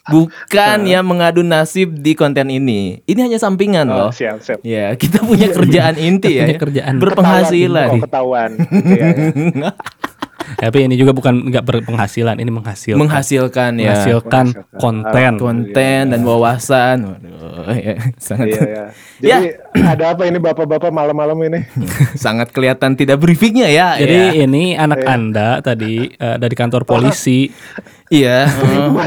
bukan 0.10 0.90
yang 0.90 1.06
mengadu 1.06 1.46
nasib 1.46 1.94
di 2.02 2.18
konten 2.18 2.50
ini. 2.50 3.00
Ini 3.06 3.20
hanya 3.32 3.40
sampingan 3.40 3.88
loh. 3.88 4.10
oh, 4.10 4.12
siap 4.12 4.42
siap 4.42 4.60
Ya, 4.66 4.92
kita 4.98 5.22
punya 5.24 5.48
kerjaan 5.54 5.96
inti 6.10 6.42
ya. 6.42 6.46
Punya 6.50 6.60
kerjaan. 6.60 6.94
Berpenghasilan. 7.00 7.88
oh, 7.96 8.02
ketahuan 8.04 8.52
Iya, 8.72 9.08
iya. 9.16 9.70
Tapi 10.58 10.90
ini 10.90 10.96
juga 11.00 11.12
bukan 11.16 11.52
nggak 11.52 11.64
berpenghasilan, 11.64 12.36
ini 12.40 12.52
menghasilkan. 12.52 13.00
Menghasilkan 13.00 13.72
ya. 13.78 13.96
Menghasilkan 13.96 14.46
Menghasilkan. 14.52 14.80
konten. 14.82 15.34
konten 15.38 16.04
dan 16.12 16.22
wawasan. 16.26 16.98
Waduh, 17.16 17.76
ya, 17.78 17.96
sangat 18.18 18.48
Iya, 18.52 18.62
iya. 18.62 18.84
Jadi 19.22 19.48
ada 19.94 20.04
apa 20.16 20.24
ini 20.28 20.38
bapak-bapak 20.42 20.92
malam-malam 20.92 21.38
ini? 21.48 21.60
sangat 22.24 22.52
kelihatan 22.52 22.98
tidak 22.98 23.22
briefingnya 23.22 23.70
ya. 23.72 23.88
Jadi 23.96 24.20
ya. 24.38 24.44
ini 24.48 24.74
anak 24.76 25.02
Anda 25.06 25.62
tadi 25.62 26.10
eh, 26.12 26.38
dari 26.38 26.56
kantor 26.58 26.84
polisi. 26.84 27.48
iya. 28.12 28.50
oh. 28.50 28.98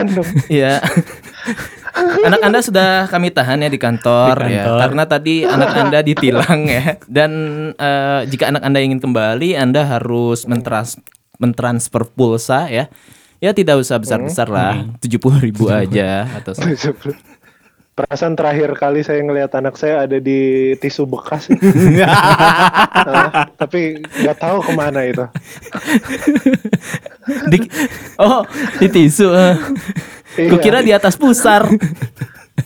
Iya. 0.49 0.81
anak 2.27 2.41
Anda 2.43 2.59
sudah 2.59 3.07
kami 3.07 3.31
tahan 3.31 3.63
ya 3.63 3.71
di 3.71 3.79
kantor, 3.79 4.35
Di 4.43 4.59
ya 4.59 4.65
kantor. 4.67 4.79
karena 4.83 5.03
tadi 5.07 5.35
anak 5.47 5.71
Anda 5.79 5.99
ditilang 6.03 6.61
ya 6.67 6.99
dan 7.07 7.31
eh, 7.79 8.21
jika 8.27 8.51
anak 8.51 8.63
Anda 8.67 8.83
ingin 8.83 8.99
kembali 8.99 9.55
Anda 9.55 9.87
harus 9.87 10.43
mentrans 10.51 10.99
mentransfer 11.39 12.07
pulsa 12.07 12.71
ya 12.71 12.87
ya 13.43 13.51
tidak 13.53 13.83
usah 13.85 14.01
besar-besar 14.01 14.49
lah, 14.49 14.89
tujuh 15.05 15.21
puluh 15.21 15.37
ribu 15.37 15.69
aja 15.69 16.25
atau 16.41 16.57
Perasaan 17.95 18.35
terakhir 18.35 18.75
kali 18.75 19.07
saya 19.07 19.23
ngelihat 19.23 19.55
anak 19.55 19.79
saya 19.79 20.03
ada 20.03 20.19
di 20.19 20.75
tisu 20.83 21.07
bekas. 21.07 21.47
Ah, 23.05 23.47
tapi 23.55 24.03
nggak 24.03 24.39
tahu 24.41 24.59
ke 24.65 24.73
mana 24.75 25.07
itu. 25.07 25.23
di, 27.53 27.59
oh 28.19 28.43
di 28.83 28.89
tisu. 28.91 29.31
Iya. 29.31 30.51
Kukira 30.51 30.83
di 30.83 30.91
atas 30.91 31.15
pusar. 31.15 31.71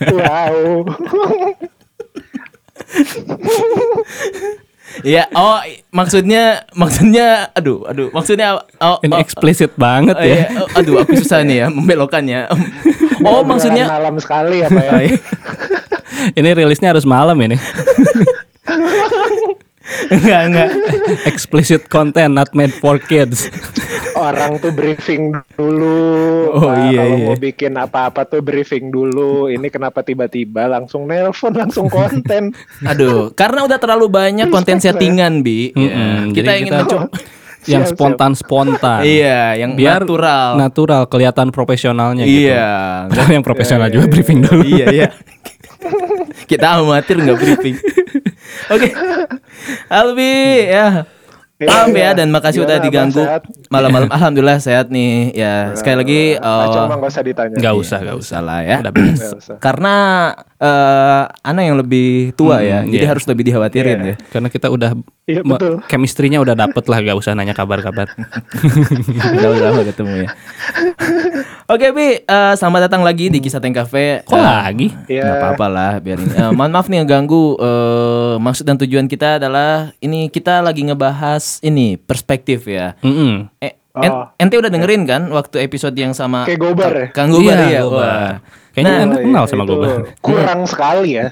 Wow. 0.08 0.88
Iya, 5.04 5.30
oh 5.36 5.60
maksudnya 5.94 6.66
maksudnya 6.74 7.54
aduh 7.54 7.86
aduh 7.86 8.10
maksudnya 8.10 8.58
oh, 8.82 8.98
Ini 9.04 9.14
oh, 9.14 9.22
eksplisit 9.22 9.72
banget 9.78 10.16
oh, 10.18 10.24
ya. 10.24 10.26
iya, 10.26 10.44
oh, 10.58 10.66
aduh 10.74 10.94
aku 11.04 11.14
susah 11.20 11.46
nih 11.46 11.56
ya 11.62 11.66
membelokkannya. 11.76 12.50
Oh 13.22 13.46
maksudnya 13.46 13.86
malam 13.86 14.18
sekali 14.18 14.64
apa 14.64 14.80
ya? 14.80 14.90
Oh, 14.90 15.02
iya. 15.02 15.18
Ini 16.34 16.48
rilisnya 16.56 16.90
harus 16.90 17.06
malam 17.06 17.38
ini. 17.38 17.56
enggak 20.14 20.40
enggak. 20.50 20.70
Explicit 21.24 21.86
content 21.86 22.34
not 22.34 22.50
made 22.52 22.74
for 22.74 22.98
kids. 22.98 23.46
Orang 24.18 24.58
tuh 24.58 24.74
briefing 24.74 25.38
dulu. 25.54 26.17
Oh, 26.60 26.68
Nah, 26.68 26.88
iya, 26.88 27.00
kalau 27.00 27.16
iya. 27.16 27.24
mau 27.24 27.36
bikin 27.36 27.72
apa-apa 27.72 28.20
tuh 28.24 28.40
briefing 28.40 28.88
dulu. 28.88 29.46
Ini 29.46 29.68
kenapa 29.68 30.00
tiba-tiba 30.00 30.66
langsung 30.66 31.04
nelpon 31.04 31.52
langsung 31.52 31.86
konten? 31.86 32.50
Aduh, 32.90 33.30
karena 33.32 33.62
udah 33.62 33.76
terlalu 33.76 34.06
banyak 34.08 34.48
konten 34.48 34.76
settingan 34.76 35.40
bi. 35.40 35.70
Ya, 35.70 35.78
Mm-mm, 35.80 36.18
kita 36.32 36.42
jadi 36.48 36.58
ingin 36.58 36.72
kita- 36.72 36.82
mencoba. 36.84 37.06
yang 37.66 37.84
siap. 37.84 37.94
spontan-spontan. 37.94 39.00
Iya, 39.18 39.40
yang 39.56 39.74
Biar 39.74 40.00
natural. 40.00 40.48
natural 40.56 41.02
kelihatan 41.04 41.48
profesionalnya 41.48 42.24
gitu. 42.24 42.48
Iya. 42.48 42.70
Padahal 43.06 43.30
yang 43.30 43.44
profesional 43.44 43.88
juga 43.88 44.06
briefing 44.08 44.40
dulu. 44.40 44.62
iya 44.64 44.86
iya. 44.88 45.08
Kita 46.44 46.80
amatir 46.80 47.18
nggak 47.18 47.36
briefing. 47.36 47.76
Oke. 48.68 48.88
Albi 49.86 50.32
ya. 50.66 51.04
Maaf 51.58 51.90
ya 51.90 52.14
dan 52.14 52.30
makasih 52.30 52.62
udah 52.62 52.78
Gimana, 52.78 53.10
Abang? 53.10 53.10
diganggu 53.10 53.22
malam-malam. 53.66 54.08
Alhamdulillah 54.14 54.58
sehat 54.62 54.94
nih. 54.94 55.34
Ya 55.34 55.74
sekali 55.74 55.96
lagi. 55.98 56.22
Acung 56.38 56.86
nggak 56.86 57.10
usah 57.10 57.22
ditanya. 57.26 57.56
Nggak 57.58 57.74
iya, 57.74 57.82
usah, 57.82 57.98
nggak 57.98 58.18
usah. 58.22 58.38
lah 58.38 58.58
ya. 58.62 58.76
Udah. 58.78 58.92
Karena 59.58 59.94
eh 60.54 61.22
Ana 61.42 61.60
yang 61.66 61.74
lebih 61.74 62.30
tua 62.38 62.62
ya, 62.62 62.86
Hmm, 62.86 62.94
jadi 62.94 63.04
iya. 63.04 63.10
harus 63.10 63.26
lebih 63.26 63.42
dikhawatirin 63.42 63.98
Iya. 63.98 64.06
ya. 64.06 64.14
Karena 64.30 64.48
kita 64.48 64.70
udah 64.70 64.94
Iya, 65.28 65.44
betul. 65.44 65.84
chemistry-nya 65.84 66.40
udah 66.40 66.56
dapet 66.56 66.80
lah, 66.82 66.98
gak 66.98 67.12
usah 67.14 67.36
nanya 67.36 67.52
kabar-kabar. 67.52 68.08
Udah 69.36 69.60
lama 69.62 69.84
ketemu 69.84 70.24
ya. 70.24 70.28
Oke 71.66 71.92
Bi, 71.92 72.06
eh, 72.18 72.52
selamat 72.56 72.88
datang 72.88 73.02
lagi 73.02 73.28
di 73.28 73.36
Kisah 73.36 73.60
Tank 73.60 73.76
Cafe. 73.76 74.24
Kok 74.24 74.32
Eh, 74.32 74.40
lagi? 74.40 74.88
Iya. 75.06 75.20
Nggak 75.22 75.36
apa-apa 75.38 75.66
lah, 75.68 75.92
biarin. 75.98 76.28
Eh, 76.28 76.50
mohon 76.50 76.72
maaf 76.72 76.88
nih 76.88 77.04
ngeganggu. 77.04 77.44
Eh, 77.54 78.34
maksud 78.38 78.64
dan 78.64 78.76
tujuan 78.78 79.04
kita 79.04 79.36
adalah 79.36 79.92
ini 79.98 80.26
kita 80.26 80.58
lagi 80.58 80.80
ngebahas 80.82 81.60
ini 81.60 81.98
perspektif 81.98 82.64
ya. 82.64 82.96
Mm-mm. 82.98 83.52
Eh, 83.58 83.76
en- 83.94 84.14
Oh. 84.14 84.32
ente 84.34 84.54
udah 84.54 84.70
dengerin 84.70 85.04
kan 85.04 85.28
waktu 85.28 85.58
episode 85.60 85.92
yang 85.92 86.14
sama 86.14 86.46
Kayak 86.46 86.60
Gobar 86.62 86.92
ya? 86.94 87.06
Kang 87.10 87.28
Gobar 87.28 87.52
Iya, 87.58 87.68
ya. 87.68 87.80
Gobar. 87.82 88.00
Wah. 88.00 88.32
Kayaknya 88.78 88.94
Nah, 88.94 89.02
Anda 89.02 89.16
Oh, 89.18 89.22
kenal 89.26 89.42
iya, 89.42 89.50
sama 89.50 89.64
Gobar. 89.64 89.90
Kurang 90.26 90.60
sekali 90.64 91.08
ya. 91.14 91.26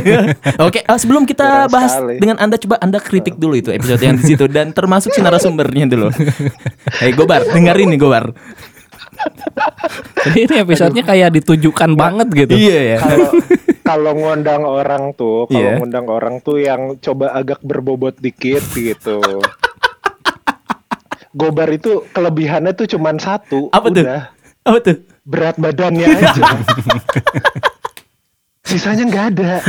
Oke, 0.66 0.82
eh, 0.82 0.98
sebelum 0.98 1.22
kita 1.22 1.46
Kurang 1.46 1.70
bahas 1.70 1.92
sekali. 1.94 2.14
dengan 2.18 2.36
Anda 2.36 2.56
coba 2.58 2.76
Anda 2.78 2.98
kritik 2.98 3.38
dulu 3.38 3.54
itu 3.54 3.70
episode 3.70 4.02
yang 4.02 4.18
di 4.18 4.24
situ 4.26 4.44
dan 4.46 4.74
termasuk 4.74 5.14
si 5.14 5.22
narasumbernya 5.22 5.86
dulu. 5.86 6.10
Hei 7.00 7.14
Gobar, 7.14 7.46
dengerin 7.46 7.94
nih 7.94 8.00
Gobar. 8.00 8.34
Jadi 10.20 10.38
ini 10.42 10.54
episodenya 10.58 11.04
kayak 11.04 11.30
ditujukan 11.32 11.92
banget 11.94 12.28
gitu. 12.34 12.52
Iya 12.52 12.78
ya. 12.80 12.98
Kalau 12.98 13.28
kalau 13.82 14.12
ngundang 14.14 14.62
orang 14.62 15.12
tuh, 15.12 15.44
kalau 15.46 15.60
Iya. 15.60 15.76
ngundang 15.76 16.06
orang 16.06 16.34
tuh 16.40 16.56
yang 16.56 16.96
coba 16.96 17.32
agak 17.32 17.60
berbobot 17.60 18.16
dikit 18.16 18.64
gitu. 18.72 19.20
Gobar 21.30 21.70
itu 21.70 22.02
kelebihannya 22.10 22.72
tuh 22.72 22.86
cuman 22.88 23.16
satu. 23.16 23.70
Apa 23.70 23.86
tuh? 23.88 24.02
udah. 24.02 24.22
Apa 24.62 24.78
tuh? 24.80 24.96
Berat 25.22 25.56
badannya 25.56 26.06
aja. 26.16 26.42
Sisanya 28.64 29.04
nggak 29.04 29.24
ada. 29.34 29.50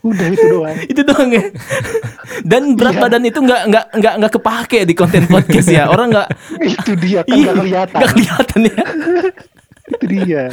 udah 0.00 0.32
itu 0.32 0.46
doang. 0.48 0.76
itu 0.80 1.00
doang 1.04 1.28
ya 1.28 1.44
dan 2.40 2.72
berat 2.72 2.96
Iya. 2.96 3.02
badan 3.04 3.20
itu 3.20 3.36
nggak 3.36 3.62
nggak 3.68 3.84
nggak 4.00 4.14
nggak 4.16 4.32
kepake 4.32 4.88
di 4.88 4.96
konten 4.96 5.28
podcast 5.28 5.68
ya 5.68 5.92
orang 5.92 6.08
nggak 6.08 6.24
itu 6.56 6.92
dia 6.96 7.20
kan 7.20 7.36
Ih, 7.36 7.44
nggak 7.44 7.56
kelihatan. 7.60 7.98
nggak 8.00 8.10
kelihatan 8.16 8.60
ya 8.64 8.76
itu 9.90 10.04
dia. 10.08 10.44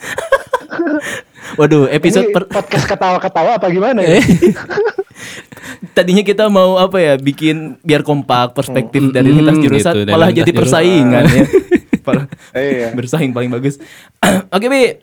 waduh 1.58 1.86
episode 1.88 2.30
Ini 2.30 2.34
per- 2.34 2.48
podcast 2.48 2.86
ketawa-ketawa 2.86 3.58
apa 3.58 3.66
gimana 3.68 4.00
ya? 4.00 4.18
Eh. 4.18 4.24
tadinya 5.96 6.22
kita 6.22 6.48
mau 6.48 6.76
apa 6.76 6.96
ya 6.96 7.14
bikin 7.16 7.76
biar 7.80 8.00
kompak 8.00 8.52
perspektif 8.52 9.10
dari 9.10 9.30
lintas 9.30 9.56
mm, 9.56 9.62
jurusan 9.62 9.94
gitu, 9.96 10.10
malah 10.10 10.30
jadi 10.30 10.50
persaingan 10.50 11.24
ya 11.26 11.44
Malah 12.00 12.24
Iya. 12.50 12.88
bersaing 12.90 13.30
paling 13.30 13.52
bagus 13.52 13.76
oke 14.54 14.66
bi 14.66 14.96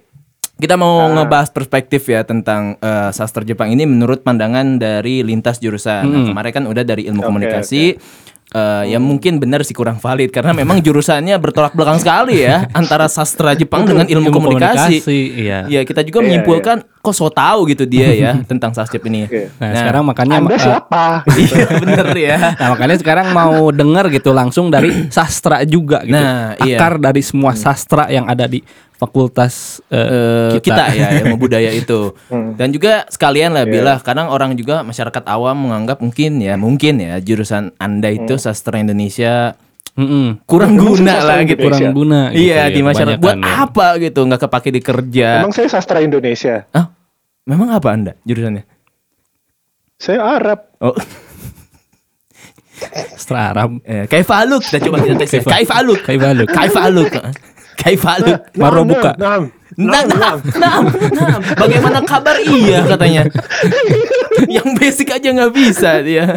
kita 0.58 0.74
mau 0.74 1.06
Ah. 1.06 1.14
ngebahas 1.14 1.54
perspektif 1.54 2.10
ya 2.10 2.26
tentang 2.26 2.82
eh, 2.82 3.10
sastra 3.14 3.46
Jepang 3.46 3.70
ini 3.70 3.86
menurut 3.86 4.26
pandangan 4.26 4.82
dari 4.82 5.22
lintas 5.22 5.62
jurusan. 5.62 6.02
Nah, 6.04 6.22
kemarin 6.26 6.50
kan 6.52 6.64
udah 6.66 6.82
dari 6.82 7.06
ilmu 7.06 7.22
Oke, 7.22 7.30
komunikasi. 7.30 7.94
Eh, 8.52 8.84
ya 8.92 9.00
mungkin 9.00 9.38
benar 9.38 9.64
sih 9.64 9.76
kurang 9.76 9.98
valid 9.98 10.32
karena 10.32 10.56
memang 10.56 10.80
jurusannya 10.80 11.36
bertolak 11.36 11.76
belakang 11.76 12.00
sekali 12.00 12.44
ya 12.44 12.68
antara 12.72 13.08
sastra 13.08 13.52
Jepang 13.54 13.84
dengan 13.84 14.08
ilmu, 14.08 14.30
Ilmu 14.30 14.36
komunikasi. 14.36 15.04
komunikasi, 15.04 15.20
iya. 15.36 15.60
Ya 15.68 15.82
kita 15.84 16.04
juga 16.04 16.24
Iya, 16.24 16.26
menyimpulkan 16.32 16.78
kok 17.08 17.16
so 17.16 17.32
tahu 17.32 17.64
gitu 17.66 17.84
dia 17.84 18.12
ya 18.12 18.32
tentang 18.52 18.72
sasjep 18.72 19.00
ini. 19.04 19.24
Oke. 19.24 19.48
Nah, 19.56 19.72
sekarang 19.74 20.04
makanya 20.04 20.36
Anda 20.38 20.60
siapa? 20.60 21.24
iya 21.40 21.66
bener 21.82 22.08
ya. 22.14 22.38
Nah 22.54 22.68
makanya 22.70 22.96
sekarang 22.98 23.32
mau 23.32 23.72
denger 23.72 24.12
gitu 24.12 24.32
langsung 24.32 24.68
dari 24.68 24.92
sastra 25.16 25.64
juga 25.64 26.04
gitu. 26.04 26.12
Nah, 26.14 26.60
iya. 26.62 26.76
Akar 26.76 27.00
dari 27.00 27.24
semua 27.24 27.56
sastra 27.56 28.08
yang 28.08 28.28
ada 28.28 28.44
di 28.44 28.60
fakultas 28.98 29.78
Eh, 29.88 29.96
eh, 29.96 30.52
kita. 30.60 30.90
ya 30.92 31.22
ilmu 31.22 31.38
budaya 31.38 31.70
itu 31.70 32.18
Hmm. 32.28 32.54
dan 32.54 32.70
juga 32.70 33.06
sekalian 33.08 33.54
lah 33.54 33.64
Iya. 33.64 33.72
bila 33.72 33.94
kadang 33.98 34.28
orang 34.28 34.52
juga 34.54 34.82
masyarakat 34.82 35.24
awam 35.24 35.54
menganggap 35.64 35.98
mungkin 35.98 36.38
ya 36.38 36.58
mungkin 36.58 36.98
ya 36.98 37.16
jurusan 37.18 37.72
anda 37.78 38.10
itu 38.10 38.34
Hmm. 38.34 38.42
sastra 38.42 38.78
Indonesia 38.78 39.54
Mm-mm. 39.94 40.42
kurang 40.46 40.74
Emang 40.74 40.94
guna 40.94 41.14
lah 41.20 41.42
gitu 41.42 41.58
Indonesia? 41.60 41.62
kurang 41.62 41.94
guna 41.96 42.20
gitu 42.30 42.42
iya 42.44 42.58
ya, 42.60 42.64
di 42.70 42.82
masyarakat 42.82 43.18
buat 43.18 43.38
ya. 43.38 43.54
apa 43.64 43.88
gitu 44.00 44.20
nggak 44.24 44.42
kepake 44.44 44.70
di 44.72 44.82
kerja 44.84 45.30
Emang 45.42 45.54
saya 45.54 45.68
sastra 45.68 45.98
Indonesia. 46.00 46.66
ah 46.72 46.86
memang 47.48 47.72
apa 47.72 47.88
anda 47.90 48.14
jurusannya 48.22 48.68
Saya 49.98 50.22
Arab. 50.38 50.60
oh 50.78 50.94
Sastra 53.10 53.50
Arab. 53.50 53.82
eh, 53.82 54.06
kayak 54.06 54.24
faluk 54.24 54.62
kita 54.62 54.78
coba 54.80 55.02
kita 55.02 55.16
tes 55.18 55.32
ya. 55.34 55.42
kayak 55.42 55.66
faluk 55.66 56.00
Kayak 56.00 56.22
faluk. 56.22 56.48
kayak 56.48 56.72
faluk 56.72 57.10
kayak 57.76 57.98
faluk 57.98 58.38
Baru 58.54 58.82
Nah, 58.82 58.86
buka. 58.86 59.12
Nah, 59.18 59.40
Nah, 59.78 60.02
nah, 60.02 60.34
nah, 60.56 60.76
nah, 61.14 61.38
bagaimana 61.54 62.02
kabar 62.02 62.34
iya 62.40 62.82
katanya. 62.88 63.30
Yang 64.48 64.68
basic 64.74 65.08
aja 65.12 65.30
nggak 65.30 65.54
bisa 65.54 66.02
dia. 66.02 66.34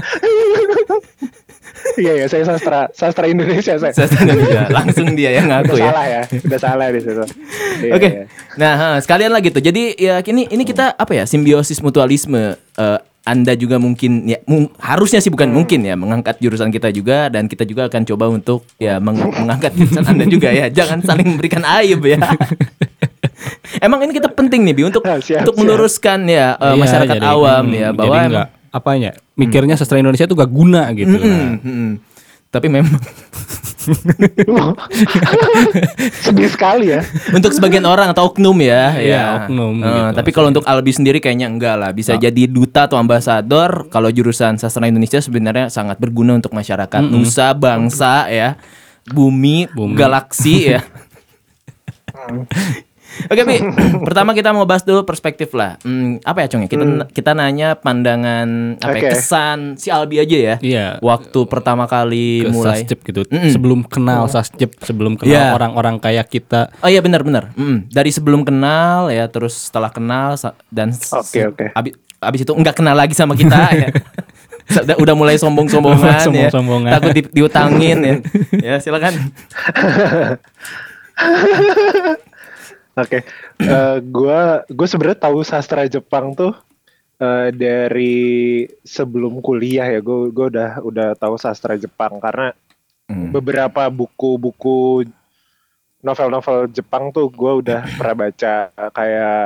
Iya 1.96 2.12
ya, 2.14 2.26
saya 2.26 2.44
sastra 2.44 2.88
sastra 2.90 3.26
Indonesia 3.26 3.74
saya. 3.74 3.90
Saya 3.90 4.08
Indonesia. 4.16 4.68
Langsung 4.70 5.12
dia 5.12 5.30
yang 5.32 5.46
Udah 5.46 5.60
ngaku 5.60 5.74
ya. 5.74 5.84
salah 5.86 6.04
ya, 6.06 6.20
udah 6.40 6.58
salah 6.58 6.86
di 6.88 7.00
situ. 7.00 7.24
Iya, 7.80 7.92
Oke. 7.92 8.08
iya. 8.08 8.22
Nah, 8.54 8.72
ha, 8.74 8.88
sekalian 8.98 9.30
lagi 9.30 9.48
tuh. 9.48 9.60
Jadi 9.60 9.82
ya 9.94 10.20
ini 10.22 10.46
ini 10.46 10.62
kita 10.62 10.92
apa 10.92 11.12
ya? 11.12 11.24
Simbiosis 11.24 11.78
mutualisme. 11.78 12.54
Eh, 12.74 12.98
anda 13.22 13.52
juga 13.52 13.76
mungkin 13.76 14.24
ya 14.24 14.40
mung- 14.44 14.72
harusnya 14.78 15.20
sih 15.20 15.28
bukan 15.28 15.48
mungkin 15.48 15.82
ya 15.82 15.92
mengangkat 15.92 16.36
jurusan 16.38 16.68
kita 16.68 16.88
juga 16.88 17.28
dan 17.28 17.46
kita 17.46 17.62
juga 17.62 17.84
akan 17.86 18.02
coba 18.04 18.24
untuk 18.28 18.64
ya 18.76 18.96
meng- 18.96 19.20
mengangkat 19.36 19.72
jurusan 19.72 20.04
Anda 20.06 20.24
juga 20.24 20.48
ya. 20.48 20.72
Jangan 20.78 21.00
saling 21.00 21.28
memberikan 21.28 21.60
aib 21.80 22.00
ya. 22.02 22.16
Emang 23.80 24.00
ini 24.02 24.12
kita 24.12 24.28
penting 24.28 24.62
nih 24.62 24.74
Bi 24.74 24.82
untuk 24.84 25.00
Ah, 25.02 25.16
siap, 25.16 25.42
untuk 25.42 25.54
siap. 25.54 25.62
meluruskan 25.62 26.24
ya 26.24 26.56
eh, 26.56 26.64
Iya, 26.66 26.76
masyarakat 26.76 27.16
jadi, 27.18 27.26
awam 27.26 27.62
mm, 27.62 27.72
ya 27.72 27.80
jadi 27.86 27.96
bahwa 27.96 28.14
emang- 28.14 28.30
nggak 28.30 28.48
apa 28.70 28.90
ya 28.94 29.12
mikirnya 29.40 29.74
sastra 29.74 29.96
Indonesia 29.96 30.24
itu 30.24 30.34
gak 30.34 30.48
guna 30.48 30.92
gitu. 30.92 31.08
Mm-mm, 31.10 31.24
Nah, 31.24 31.52
mm-mm. 31.58 31.90
Tapi 32.50 32.66
memang 32.66 32.90
Sedih 36.20 36.50
sekali 36.50 36.90
ya. 36.90 37.00
untuk 37.30 37.50
sebagian 37.50 37.86
orang 37.86 38.10
atau 38.10 38.26
oknum 38.26 38.58
ya, 38.58 38.92
Iya, 38.92 39.06
ya. 39.06 39.22
oknum 39.40 39.74
Eh, 39.78 39.86
gitu 39.86 40.10
tapi 40.12 40.30
kalau 40.30 40.48
untuk 40.50 40.66
Albi 40.66 40.90
sendiri 40.90 41.18
kayaknya 41.18 41.46
enggak 41.46 41.78
lah. 41.78 41.90
Bisa 41.90 42.16
jadi 42.16 42.44
duta 42.44 42.84
atau 42.84 42.98
ambasador. 42.98 43.86
Kalau 43.88 44.10
jurusan 44.10 44.58
sastra 44.58 44.84
Indonesia 44.84 45.16
sebenarnya 45.16 45.70
sangat 45.70 45.96
berguna 45.96 46.34
untuk 46.34 46.50
masyarakat 46.50 47.00
nusa, 47.02 47.54
bangsa 47.54 48.26
ya, 48.28 48.58
bumi, 49.06 49.70
Bumi. 49.70 49.94
galaksi 49.94 50.74
ya. 50.74 50.82
Oke, 53.26 53.42
Bi. 53.42 53.58
Pertama 54.08 54.32
kita 54.32 54.50
mau 54.50 54.64
bahas 54.64 54.82
dulu 54.82 55.02
perspektif 55.02 55.50
lah. 55.52 55.76
Hmm, 55.80 56.18
apa 56.20 56.42
ya, 56.42 56.46
Cong? 56.48 56.62
ya? 56.64 56.68
Kita 56.68 56.84
kita 57.10 57.30
nanya 57.32 57.74
pandangan 57.74 58.76
apa 58.76 58.96
ya, 58.96 59.02
Oke. 59.02 59.10
kesan 59.12 59.58
si 59.74 59.88
Albi 59.88 60.18
aja 60.18 60.36
ya. 60.36 60.54
Iya. 60.58 60.86
Waktu 60.98 61.40
pertama 61.44 61.84
kali 61.84 62.44
Ke 62.44 62.50
mulai. 62.50 62.80
Sasjep 62.80 62.98
gitu. 63.02 63.20
Sebelum 63.26 63.82
kenal 63.82 64.26
Sasjep, 64.26 64.70
sebelum 64.80 65.14
kenal 65.14 65.30
Iya. 65.30 65.44
orang-orang 65.52 65.98
kayak 65.98 66.26
kita. 66.26 66.70
Oh 66.80 66.88
iya 66.88 67.00
benar 67.00 67.20
benar. 67.20 67.50
Mm, 67.54 67.88
dari 67.88 68.10
sebelum 68.10 68.42
kenal 68.42 69.08
ya 69.08 69.26
terus 69.26 69.68
setelah 69.68 69.90
kenal 69.90 70.34
dan 70.68 70.94
Oke, 70.94 71.40
oke. 71.46 71.66
Abis, 71.72 71.92
abis 72.18 72.40
itu 72.42 72.52
nggak 72.52 72.74
kenal 72.74 72.94
lagi 72.94 73.12
sama 73.12 73.34
kita 73.34 73.58
ya. 73.72 73.88
Udah, 74.70 74.96
udah 75.02 75.14
mulai 75.18 75.34
sombong-sombongan 75.34 75.98
ya. 75.98 76.46
Sombong-sombongan. 76.46 76.90
Takut 76.94 77.10
di- 77.10 77.32
diutangin 77.34 77.98
ya. 77.98 78.14
Ya 78.70 78.74
silakan. 78.78 79.34
Oke, 83.00 83.18
Eh, 83.58 83.96
gua 84.02 84.40
gue 84.66 84.86
sebenarnya 84.86 85.20
tahu 85.20 85.40
sastra 85.40 85.84
Jepang 85.84 86.32
tuh 86.32 86.52
eh, 87.16 87.48
dari 87.50 88.16
sebelum 88.80 89.40
kuliah 89.40 89.86
ya. 89.86 90.00
Gue 90.00 90.28
gue 90.28 90.46
udah 90.48 90.80
udah 90.80 91.08
tahu 91.14 91.36
sastra 91.36 91.74
Jepang 91.74 92.16
karena 92.18 92.52
Hmm. 93.06 93.34
beberapa 93.34 93.90
buku-buku 93.90 95.02
novel-novel 96.00 96.70
Jepang 96.70 97.10
tuh 97.10 97.26
gue 97.26 97.52
udah 97.58 97.82
pernah 97.92 98.16
baca 98.24 98.52
kayak 98.70 99.38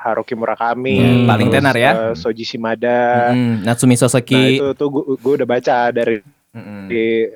Haruki 0.00 0.32
Murakami, 0.32 0.96
Hmm, 0.98 1.28
paling 1.28 1.48
tenar 1.48 1.76
ya. 1.76 1.90
eh, 1.92 2.12
Soji 2.16 2.42
Shimada. 2.42 3.30
Mm, 3.30 3.62
Natsumi 3.62 3.94
Nah 3.94 4.00
Soseki. 4.00 4.42
itu 4.56 4.66
tuh 4.74 4.88
gue 5.14 5.32
udah 5.36 5.46
baca 5.46 5.92
dari 5.92 6.24
Mm-mm. 6.50 6.88
di 6.88 7.28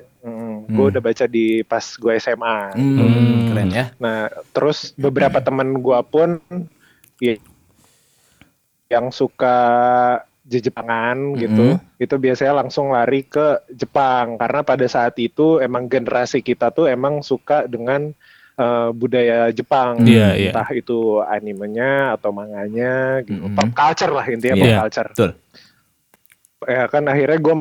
gue 0.67 0.85
udah 0.91 1.01
baca 1.01 1.25
di 1.25 1.63
pas 1.63 1.83
gue 1.83 2.13
SMA. 2.19 2.57
Hmm, 2.75 3.49
keren 3.51 3.69
ya. 3.71 3.85
Nah, 3.97 4.27
terus 4.51 4.91
beberapa 4.93 5.39
teman 5.39 5.79
gua 5.79 6.03
pun 6.03 6.37
ya, 7.17 7.39
yang 8.87 9.11
suka 9.11 9.57
Jepangan 10.47 11.35
gitu, 11.35 11.75
itu 11.99 12.15
biasanya 12.15 12.63
langsung 12.63 12.95
lari 12.95 13.27
ke 13.27 13.67
Jepang 13.67 14.39
karena 14.39 14.63
pada 14.63 14.87
saat 14.87 15.19
itu 15.19 15.59
emang 15.59 15.91
generasi 15.91 16.39
kita 16.39 16.71
tuh 16.71 16.87
emang 16.87 17.19
suka 17.19 17.67
dengan 17.67 18.15
eh, 18.55 18.89
budaya 18.95 19.51
Jepang, 19.51 20.07
Iya, 20.07 20.39
iya. 20.39 20.55
entah 20.55 20.71
itu 20.71 21.19
animenya 21.19 22.15
atau 22.15 22.31
manganya, 22.31 23.27
gitu. 23.27 23.43
Mm-mm. 23.43 23.59
pop 23.59 23.69
culture 23.75 24.09
lah 24.15 24.23
intinya 24.23 24.55
Iya, 24.55 24.63
pop 24.63 24.81
culture. 24.87 25.09
betul. 25.11 25.31
Ya 26.63 26.83
kan 26.87 27.03
akhirnya 27.05 27.37
gue 27.43 27.55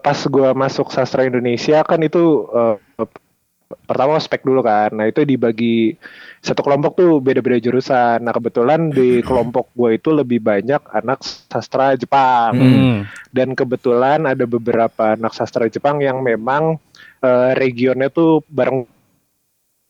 pas 0.00 0.18
gua 0.26 0.50
masuk 0.56 0.90
sastra 0.90 1.26
Indonesia 1.26 1.82
kan 1.86 2.00
itu 2.02 2.50
eh, 2.50 2.76
pertama 3.86 4.18
spek 4.18 4.42
dulu 4.42 4.62
kan. 4.66 4.90
Nah 4.94 5.06
itu 5.06 5.22
dibagi 5.22 5.94
satu 6.42 6.64
kelompok 6.64 6.98
tuh 6.98 7.12
beda-beda 7.22 7.58
jurusan. 7.62 8.22
Nah 8.22 8.32
kebetulan 8.34 8.90
di 8.90 9.22
kelompok 9.22 9.70
gue 9.76 10.00
itu 10.00 10.10
lebih 10.10 10.42
banyak 10.42 10.82
anak 10.90 11.22
sastra 11.22 11.94
Jepang. 11.94 12.52
Hmm. 12.54 12.96
Dan 13.30 13.54
kebetulan 13.54 14.26
ada 14.26 14.42
beberapa 14.46 15.14
anak 15.14 15.34
sastra 15.34 15.70
Jepang 15.70 16.02
yang 16.02 16.22
memang 16.22 16.78
eh, 17.22 17.50
regionnya 17.54 18.10
tuh 18.10 18.42
bareng 18.50 18.86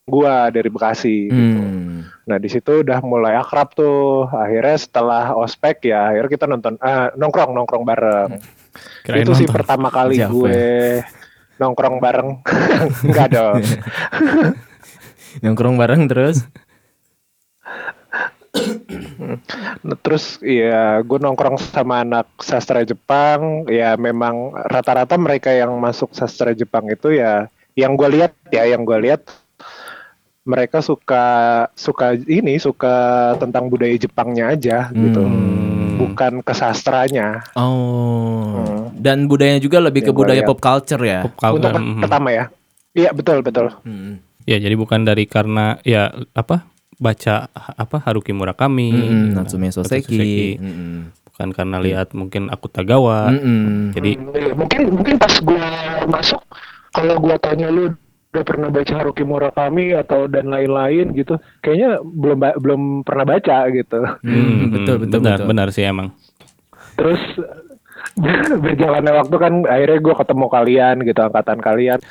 gua 0.05 0.49
dari 0.53 0.69
Bekasi. 0.69 1.29
Gitu. 1.31 1.61
Hmm. 1.61 2.05
Nah 2.27 2.37
di 2.37 2.49
situ 2.51 2.85
udah 2.85 3.01
mulai 3.01 3.33
akrab 3.37 3.73
tuh. 3.73 4.29
Akhirnya 4.29 4.77
setelah 4.77 5.33
ospek 5.33 5.89
ya, 5.89 6.13
akhirnya 6.13 6.31
kita 6.31 6.45
nonton 6.45 6.73
ah, 6.81 7.09
nongkrong 7.17 7.53
nongkrong 7.53 7.85
bareng. 7.85 8.60
Kirain 9.03 9.23
itu 9.23 9.33
sih 9.35 9.47
pertama 9.47 9.91
kali 9.91 10.19
Siapa 10.19 10.31
gue 10.31 10.61
nongkrong 11.61 11.97
bareng. 12.01 12.29
Enggak 13.07 13.27
dong. 13.29 13.61
Nongkrong 15.45 15.75
bareng 15.79 16.09
terus. 16.11 16.43
Nah, 19.81 19.97
terus 20.03 20.43
ya 20.43 20.99
gue 20.99 21.19
nongkrong 21.21 21.55
sama 21.55 22.03
anak 22.03 22.27
sastra 22.43 22.83
Jepang 22.83 23.63
ya 23.71 23.95
memang 23.95 24.51
rata-rata 24.67 25.15
mereka 25.15 25.55
yang 25.55 25.71
masuk 25.79 26.11
sastra 26.11 26.51
Jepang 26.51 26.83
itu 26.91 27.15
ya 27.15 27.47
yang 27.79 27.95
gue 27.95 28.11
lihat 28.11 28.35
ya 28.51 28.67
yang 28.67 28.83
gue 28.83 28.97
lihat 29.07 29.23
mereka 30.43 30.83
suka 30.83 31.25
suka 31.79 32.17
ini 32.27 32.59
suka 32.59 33.37
tentang 33.39 33.71
budaya 33.71 33.95
Jepangnya 33.95 34.51
aja 34.51 34.91
gitu 34.91 35.23
Hmm. 35.23 35.70
Bukan 36.11 36.33
ke 36.39 36.53
sastranya 36.53 37.41
Oh. 37.53 38.53
Hmm. 38.53 38.93
Dan 38.93 39.25
budayanya 39.25 39.59
juga 39.59 39.79
lebih 39.79 40.01
ke 40.01 40.05
Yang 40.05 40.13
gua 40.13 40.21
budaya 40.21 40.37
lihat. 40.37 40.49
pop 40.49 40.59
culture 40.59 41.01
ya. 41.01 41.19
Pop 41.23 41.35
culture. 41.35 41.57
untuk 41.57 41.71
Mhm. 41.73 42.01
pertama 42.01 42.29
ya 42.29 42.45
iya 42.91 43.09
betul 43.09 43.39
betul 43.39 43.67
Hmm. 43.81 44.19
Ya, 44.41 44.57
jadi 44.57 44.73
bukan 44.73 45.01
dari 45.01 45.23
karena 45.23 45.77
ya 45.81 46.07
apa 46.31 46.65
baca 46.97 47.45
apa 47.53 47.97
Haruki 47.99 48.29
Murakami, 48.31 48.89
Mm-mm, 48.89 49.33
Natsume 49.33 49.69
Soseki. 49.69 50.01
Soseki. 50.11 50.49
Mm-mm. 50.57 50.97
bukan 51.23 51.49
karena 51.51 51.77
lihat 51.77 52.11
mungkin 52.11 52.49
Akutagawa. 52.49 53.29
Mm-mm. 53.31 53.93
Jadi 53.93 54.11
Hmm, 54.13 54.33
iya. 54.33 54.53
mungkin 54.53 54.81
mungkin 54.91 55.15
pas 55.15 55.33
gue 55.33 55.61
masuk 56.05 56.41
kalau 56.91 57.15
gue 57.17 57.35
tanya 57.37 57.69
lu 57.69 57.93
udah 58.31 58.43
pernah 58.43 58.67
baca 58.67 58.93
Haruki 58.93 59.21
Murakami 59.21 59.91
atau 59.93 60.25
dan 60.25 60.47
lain-lain 60.47 61.11
gitu 61.11 61.35
kayaknya 61.59 61.99
belum 61.99 62.39
belum 62.57 62.81
pernah 63.01 63.25
baca 63.25 63.67
gitu 63.69 63.99
Hmm, 64.21 64.71
betul 64.71 64.95
betul 64.99 65.19
benar 65.19 65.37
betul. 65.37 65.49
benar 65.49 65.67
sih 65.69 65.83
emang. 65.83 66.15
terus 66.93 67.19
berjalannya 68.63 69.13
waktu 69.13 69.35
kan 69.35 69.53
akhirnya 69.65 69.99
gue 69.99 70.15
ketemu 70.15 70.45
kalian 70.47 70.95
gitu 71.01 71.19
angkatan 71.21 71.59
kalian 71.59 71.99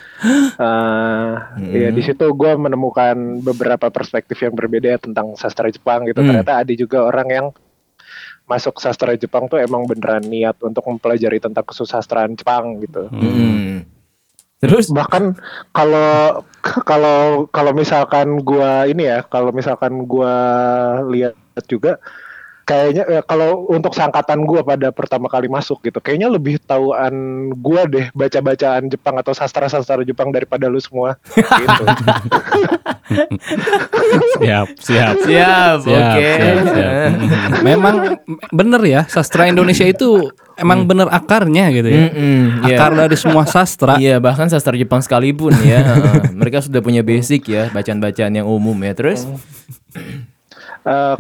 Eh, 0.61 1.33
ya 1.73 1.89
di 1.89 2.03
situ 2.03 2.27
gue 2.31 2.53
menemukan 2.55 3.17
beberapa 3.41 3.89
perspektif 3.89 4.37
yang 4.39 4.53
berbeda 4.53 5.01
tentang 5.01 5.33
sastra 5.35 5.69
Jepang 5.69 6.05
gitu 6.05 6.21
Hmm. 6.21 6.29
ternyata 6.31 6.61
ada 6.61 6.73
juga 6.75 7.01
orang 7.03 7.29
yang 7.29 7.47
masuk 8.45 8.77
sastra 8.77 9.15
Jepang 9.15 9.47
tuh 9.47 9.57
emang 9.57 9.85
beneran 9.85 10.21
niat 10.23 10.59
untuk 10.61 10.85
mempelajari 10.85 11.39
tentang 11.39 11.63
kesusastraan 11.63 12.35
Jepang 12.35 12.77
gitu 12.79 13.09
Mm. 13.09 13.89
Terus? 14.61 14.93
Bahkan 14.93 15.41
kalau 15.73 16.45
kalau 16.85 17.49
kalau 17.49 17.73
misalkan 17.73 18.45
gua 18.45 18.85
ini 18.85 19.09
ya 19.09 19.25
kalau 19.25 19.51
misalkan 19.57 20.05
gua 20.05 20.35
lihat 21.09 21.33
juga 21.65 21.97
kayaknya 22.71 23.03
eh, 23.11 23.23
kalau 23.27 23.67
untuk 23.67 23.91
sangkatan 23.99 24.47
gua 24.47 24.63
pada 24.63 24.95
pertama 24.95 25.27
kali 25.27 25.51
masuk 25.51 25.83
gitu 25.83 25.99
kayaknya 25.99 26.31
lebih 26.31 26.63
tahuan 26.63 27.11
gua 27.59 27.91
deh 27.91 28.07
baca-bacaan 28.15 28.87
Jepang 28.87 29.19
atau 29.19 29.35
sastra-sastra 29.35 30.07
Jepang 30.07 30.31
daripada 30.31 30.71
lu 30.71 30.79
semua 30.79 31.19
gitu. 31.35 31.83
Siap, 34.41 34.67
siap. 34.79 35.15
siap, 35.27 35.79
Siap, 35.83 35.99
oke. 35.99 36.31
siap, 36.39 36.65
siap. 36.71 37.11
Mm. 37.51 37.67
Memang 37.67 37.95
bener 38.55 38.81
ya, 38.87 39.03
sastra 39.11 39.49
Indonesia 39.51 39.83
itu 39.83 40.31
emang 40.55 40.87
bener 40.87 41.11
akarnya 41.11 41.73
gitu 41.75 41.89
ya. 41.91 42.07
Mm-mm, 42.09 42.69
iya. 42.69 42.77
Akar 42.79 42.93
dari 42.95 43.17
semua 43.19 43.45
sastra. 43.49 43.97
Iya 43.99 44.23
bahkan 44.23 44.47
sastra 44.47 44.77
Jepang 44.79 45.03
sekalipun 45.03 45.51
ya. 45.65 45.83
Mereka 46.41 46.63
sudah 46.65 46.81
punya 46.85 47.01
basic 47.05 47.49
ya 47.51 47.69
Bacaan-bacaan 47.73 48.33
yang 48.33 48.47
umum 48.49 48.77
ya 48.81 48.93
Terus 48.97 49.27
Eh, 50.87 51.17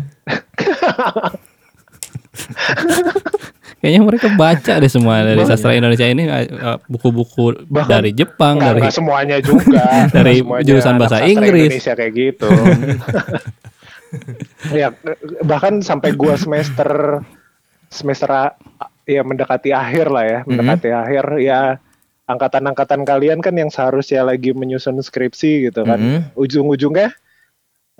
Kayaknya 3.80 4.02
mereka 4.04 4.28
baca 4.36 4.72
deh 4.76 4.92
semua 4.92 5.24
dari 5.24 5.40
sastra 5.48 5.72
Indonesia 5.72 6.04
ini 6.04 6.28
eh, 6.28 6.76
buku-buku 6.84 7.64
dari 7.88 8.12
Jepang, 8.12 8.60
nggak 8.60 8.76
dari 8.76 8.80
nggak 8.84 8.96
semuanya 8.96 9.36
juga. 9.40 9.84
Dari 10.16 10.44
semuanya 10.44 10.64
jurusan 10.68 10.94
bahasa 11.00 11.24
Inggris. 11.24 11.72
Indonesia 11.72 11.94
kayak 11.96 12.12
gitu. 12.12 12.50
Ya 14.74 14.90
bahkan 15.46 15.86
sampai 15.86 16.18
gua 16.18 16.34
semester 16.34 17.22
semester 17.94 18.58
ya 19.06 19.22
mendekati 19.22 19.70
akhir 19.70 20.10
lah 20.10 20.24
ya 20.26 20.38
mendekati 20.50 20.90
akhir 20.90 21.24
ya 21.38 21.78
angkatan-angkatan 22.26 23.06
kalian 23.06 23.38
kan 23.38 23.54
yang 23.54 23.70
seharusnya 23.70 24.26
lagi 24.26 24.50
menyusun 24.50 24.98
skripsi 24.98 25.70
gitu 25.70 25.86
kan. 25.86 25.98
Mhm. 26.02 26.20
ujung-ujungnya 26.34 27.14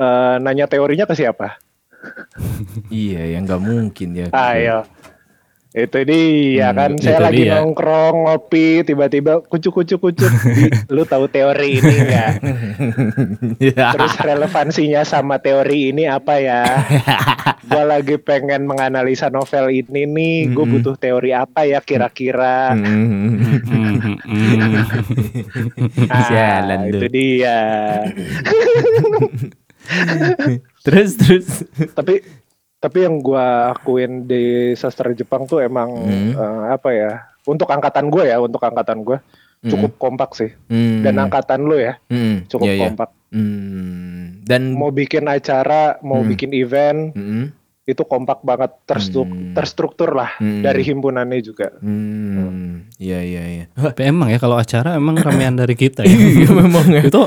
eh, 0.01 0.35
nanya 0.41 0.65
teorinya 0.65 1.05
ke 1.05 1.13
siapa 1.13 1.61
Iya 2.89 3.37
ya 3.37 3.39
nggak 3.45 3.61
mungkin 3.61 4.09
ya 4.17 4.27
ayo 4.33 4.89
itu 5.71 6.03
dia 6.03 6.75
Hmm, 6.75 6.79
kan 6.83 6.91
saya 6.99 7.23
lagi 7.23 7.47
dia. 7.47 7.55
nongkrong 7.55 8.27
ngopi 8.27 8.83
tiba-tiba 8.83 9.39
kucuk 9.39 9.71
kucuk 9.79 10.03
kucuk 10.03 10.33
lu 10.91 11.07
tahu 11.07 11.31
teori 11.31 11.79
ini 11.79 11.95
nggak 12.11 12.33
Iya. 13.61 13.87
Terus 13.95 14.19
relevansinya 14.19 15.07
sama 15.07 15.39
teori 15.39 15.95
ini 15.95 16.11
apa 16.11 16.43
ya? 16.43 16.65
gue 17.71 17.85
lagi 17.87 18.17
pengen 18.19 18.67
menganalisa 18.67 19.31
novel 19.31 19.71
ini 19.71 20.09
nih, 20.09 20.51
gue 20.51 20.65
butuh 20.67 20.97
teori 20.97 21.31
apa 21.31 21.63
ya 21.63 21.79
kira-kira? 21.79 22.75
Mm. 22.75 22.83
Hmm, 23.63 23.97
hmm. 24.01 24.17
Ah, 26.09 26.83
itu 26.83 27.07
dia. 27.07 27.61
Terus 30.85 31.11
terus 31.15 31.47
tapi 31.93 32.25
tapi 32.77 32.99
yang 33.01 33.21
gue 33.21 33.47
akuin 33.71 34.25
di 34.25 34.45
sastra 34.73 35.13
Jepang 35.13 35.45
tuh 35.45 35.61
emang 35.61 35.91
Hmm. 36.01 36.33
eh, 36.33 36.65
apa 36.73 36.89
ya? 36.91 37.13
Untuk 37.45 37.69
angkatan 37.69 38.09
gue 38.09 38.25
ya, 38.27 38.37
untuk 38.39 38.61
angkatan 38.61 39.03
gue 39.03 39.19
cukup 39.61 39.93
kompak 39.99 40.33
sih. 40.33 40.49
Mm. 40.67 41.05
Dan 41.05 41.15
angkatan 41.19 41.61
lu 41.63 41.77
ya 41.77 42.01
Mm. 42.09 42.49
cukup 42.49 42.65
Iya, 42.65 42.75
iya. 42.75 42.83
kompak. 42.89 43.11
Hmm. 43.31 44.41
Dan 44.41 44.73
Mau 44.73 44.91
bikin 44.91 45.25
acara, 45.25 46.01
mau 46.01 46.25
bikin 46.25 46.51
event, 46.51 47.13
Mm-mm. 47.13 47.53
Itu 47.83 48.03
kompak 48.03 48.41
banget 48.41 48.77
terstru- 48.85 49.25
Hmm. 49.25 49.51
terstruktur 49.51 50.13
lah 50.13 50.37
Hmm. 50.37 50.61
dari 50.61 50.81
himpunannya 50.81 51.41
juga. 51.41 51.75
Hmm. 51.81 52.87
Iya 52.97 53.19
iya 53.19 53.43
iya. 53.49 53.65
Tapi 53.73 54.05
emang 54.05 54.29
ya 54.29 54.37
kalau 54.37 54.55
acara 54.55 54.95
emang 54.95 55.17
ramean 55.25 55.55
dari 55.55 55.73
kita 55.73 56.05
ya. 56.05 56.13
Iya 56.13 56.51
memang 56.51 56.87
ya. 56.87 57.03
Itu 57.03 57.27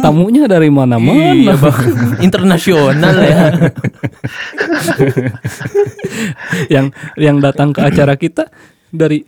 tamunya 0.00 0.44
dari 0.44 0.66
mana-mana. 0.66 1.30
Iya, 1.30 1.54
internasional 2.26 3.16
ya. 3.18 3.38
yang 6.72 6.86
yang 7.16 7.36
datang 7.38 7.70
ke 7.70 7.80
acara 7.82 8.14
kita 8.14 8.48
dari 8.88 9.22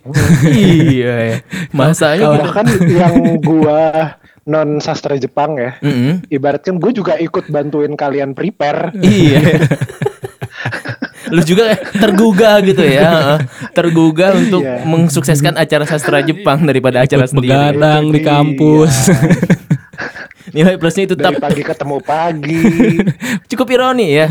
iya 0.49 1.13
ya. 1.23 1.37
Masanya 1.71 2.27
kita- 2.27 2.43
Bahkan 2.43 2.65
yang 2.89 3.13
gua 3.39 3.81
non 4.43 4.75
sastra 4.77 5.15
Jepang 5.15 5.55
ya, 5.55 5.79
Mm-mm. 5.79 6.27
ibaratkan 6.27 6.75
gue 6.75 6.91
juga 6.91 7.15
ikut 7.15 7.47
bantuin 7.47 7.95
kalian 7.95 8.35
prepare. 8.35 8.91
Iya. 8.97 9.39
Lu 11.33 11.41
juga 11.41 11.65
tergugah 11.91 12.61
gitu 12.61 12.79
ya, 12.79 13.41
tergugah 13.77 14.37
untuk 14.37 14.61
Iya. 14.61 14.85
mensukseskan 14.85 15.57
acara 15.57 15.83
sastra 15.83 16.21
Jepang 16.21 16.61
daripada 16.61 17.01
acara 17.01 17.25
ikut 17.25 17.33
sendiri. 17.33 17.49
begadang 17.73 18.03
di 18.07 18.19
Iya. 18.19 18.27
kampus. 18.29 18.93
Nilai 20.53 20.77
plusnya 20.77 21.03
itu 21.03 21.15
Dari 21.15 21.33
tetap 21.33 21.41
pagi 21.41 21.61
ketemu 21.63 21.97
pagi. 21.99 22.59
cukup 23.49 23.67
ironi 23.69 24.07
ya. 24.13 24.27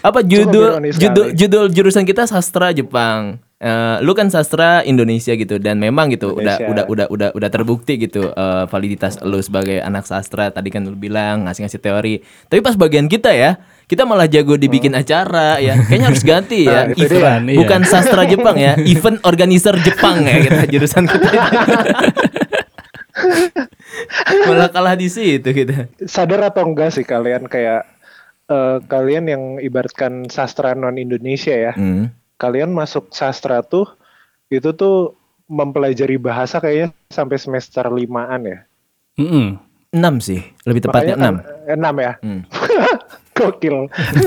Apa 0.00 0.20
judul 0.20 0.90
judul 0.90 1.26
judul 1.30 1.64
jurusan 1.68 2.02
kita 2.02 2.26
sastra 2.26 2.72
Jepang. 2.72 3.38
Eh, 3.56 3.96
lu 4.00 4.10
kan 4.10 4.26
sastra 4.26 4.80
Indonesia 4.82 5.30
gitu 5.30 5.60
dan 5.60 5.76
memang 5.76 6.08
gitu 6.08 6.32
udah 6.32 6.56
Indonesia. 6.56 6.72
udah 6.72 6.84
udah 6.88 7.06
udah 7.06 7.28
udah 7.30 7.48
terbukti 7.48 8.00
gitu 8.00 8.26
eh, 8.26 8.64
validitas 8.66 9.20
lu 9.20 9.36
sebagai 9.38 9.78
anak 9.78 10.02
sastra 10.02 10.48
tadi 10.48 10.66
kan 10.68 10.82
lu 10.82 10.96
bilang 10.96 11.44
ngasih-ngasih 11.44 11.78
teori. 11.78 12.14
Tapi 12.48 12.58
pas 12.58 12.74
bagian 12.74 13.04
kita 13.04 13.30
ya, 13.30 13.60
kita 13.90 14.06
malah 14.06 14.24
jago 14.24 14.54
dibikin 14.54 14.94
acara 14.94 15.58
ya. 15.58 15.74
Kayaknya 15.76 16.06
harus 16.06 16.22
ganti 16.22 16.62
ya. 16.62 16.86
Nah, 16.86 16.94
itu 16.94 17.10
Event. 17.10 17.42
Iya. 17.44 17.58
bukan 17.58 17.80
sastra 17.82 18.22
Jepang 18.24 18.54
ya, 18.54 18.78
event 18.88 19.18
organizer 19.22 19.74
Jepang 19.76 20.22
ya 20.22 20.36
kita 20.40 20.62
jurusan 20.70 21.04
kita. 21.04 21.28
malah 24.46 24.70
kalah 24.70 24.94
di 24.94 25.08
situ 25.08 25.44
kita. 25.44 25.90
Sadar 26.00 26.46
atau 26.46 26.64
enggak 26.64 26.94
sih 26.94 27.02
kalian 27.02 27.44
kayak 27.44 27.84
eh, 28.46 28.76
kalian 28.82 29.24
yang 29.26 29.42
ibaratkan 29.58 30.26
sastra 30.26 30.72
non 30.72 30.96
Indonesia 30.96 31.52
ya, 31.52 31.72
Hmm. 31.72 32.14
kalian 32.36 32.70
masuk 32.70 33.10
sastra 33.10 33.60
tuh 33.60 33.86
itu 34.46 34.70
tuh 34.72 35.14
mempelajari 35.46 36.14
bahasa 36.16 36.58
kayaknya 36.58 36.94
sampai 37.08 37.36
semester 37.36 37.84
limaan 37.88 38.46
ya. 38.46 38.58
Mm-mm. 39.16 39.58
6 39.90 39.98
sih, 40.22 40.40
lebih 40.62 40.86
tepatnya 40.86 41.18
Makanya 41.18 41.18
6. 41.18 41.26
kan- 41.26 41.42
eh, 41.66 41.74
enam 41.74 41.94
ya. 41.98 42.12
Hmm. 42.22 42.40
Gokil. 43.40 43.76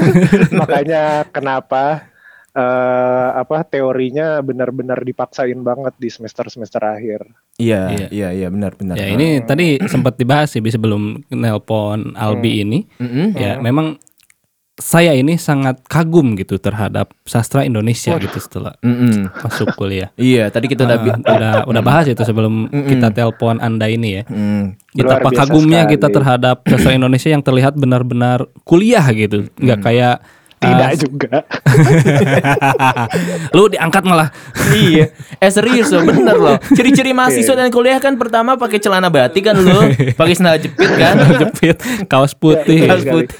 Makanya 0.59 1.29
kenapa 1.29 2.09
eh, 2.53 3.29
apa 3.33 3.65
teorinya 3.65 4.41
benar-benar 4.41 5.01
dipaksain 5.01 5.57
banget 5.61 5.93
di 5.97 6.09
semester-semester 6.09 6.81
akhir. 6.81 7.21
Iya, 7.57 7.81
Iya. 7.93 8.07
iya, 8.09 8.29
iya, 8.33 8.47
benar, 8.49 8.73
benar. 8.73 8.97
Ya 8.97 9.07
ini 9.09 9.41
tadi 9.45 9.77
sempat 9.85 10.17
dibahas 10.17 10.53
sih 10.53 10.61
sebelum 10.61 11.21
nelpon 11.29 12.17
Albi 12.17 12.65
ini. 12.65 12.79
Mm-mm. 12.97 13.37
Ya 13.37 13.61
memang 13.61 13.97
saya 14.73 15.13
ini 15.13 15.37
sangat 15.37 15.85
kagum 15.85 16.33
gitu 16.33 16.57
terhadap 16.57 17.13
sastra 17.29 17.61
Indonesia 17.61 18.17
gitu 18.17 18.37
setelah 18.41 18.73
Mm-mm. 18.81 19.29
masuk 19.29 19.69
kuliah. 19.77 20.09
Iya, 20.17 20.49
tadi 20.49 20.65
kita 20.65 20.89
udah 20.89 20.97
Ah, 20.97 21.35
udah 21.37 21.53
udah 21.69 21.81
bahas 21.85 22.09
itu 22.09 22.17
sebelum 22.25 22.71
kita 22.73 23.13
telepon 23.13 23.61
Anda 23.61 23.85
ini 23.85 24.09
ya. 24.17 24.23
Mm. 24.25 24.73
Betapa 24.97 25.29
biasa 25.29 25.45
kagumnya 25.45 25.85
kita 25.85 26.09
sekali. 26.09 26.15
terhadap 26.17 26.55
sastra 26.65 26.97
Indonesia 26.97 27.29
yang 27.29 27.45
terlihat 27.45 27.77
benar-benar 27.77 28.49
kuliah 28.65 29.05
gitu. 29.13 29.45
Nggak 29.61 29.79
kayak 29.85 30.15
Tidak 30.63 30.89
ah, 30.89 30.95
juga. 30.95 31.43
lu 33.55 33.67
diangkat 33.67 34.03
malah. 34.07 34.31
iya. 34.71 35.11
Eh 35.37 35.51
serius 35.51 35.91
loh, 35.91 36.07
bener 36.07 36.39
loh. 36.39 36.55
Ciri-ciri 36.71 37.11
mahasiswa 37.11 37.51
dan 37.51 37.67
kuliah 37.67 37.99
kan 37.99 38.15
pertama 38.15 38.55
pakai 38.55 38.79
celana 38.79 39.11
batik 39.11 39.43
kan 39.43 39.59
lu, 39.59 39.91
pakai 40.19 40.33
sandal 40.39 40.63
jepit 40.63 40.87
kan. 40.95 41.19
Jepit, 41.35 41.77
kaos 42.07 42.31
putih. 42.31 42.87
Kaos 42.87 43.03
sekali. 43.03 43.27
putih. 43.27 43.35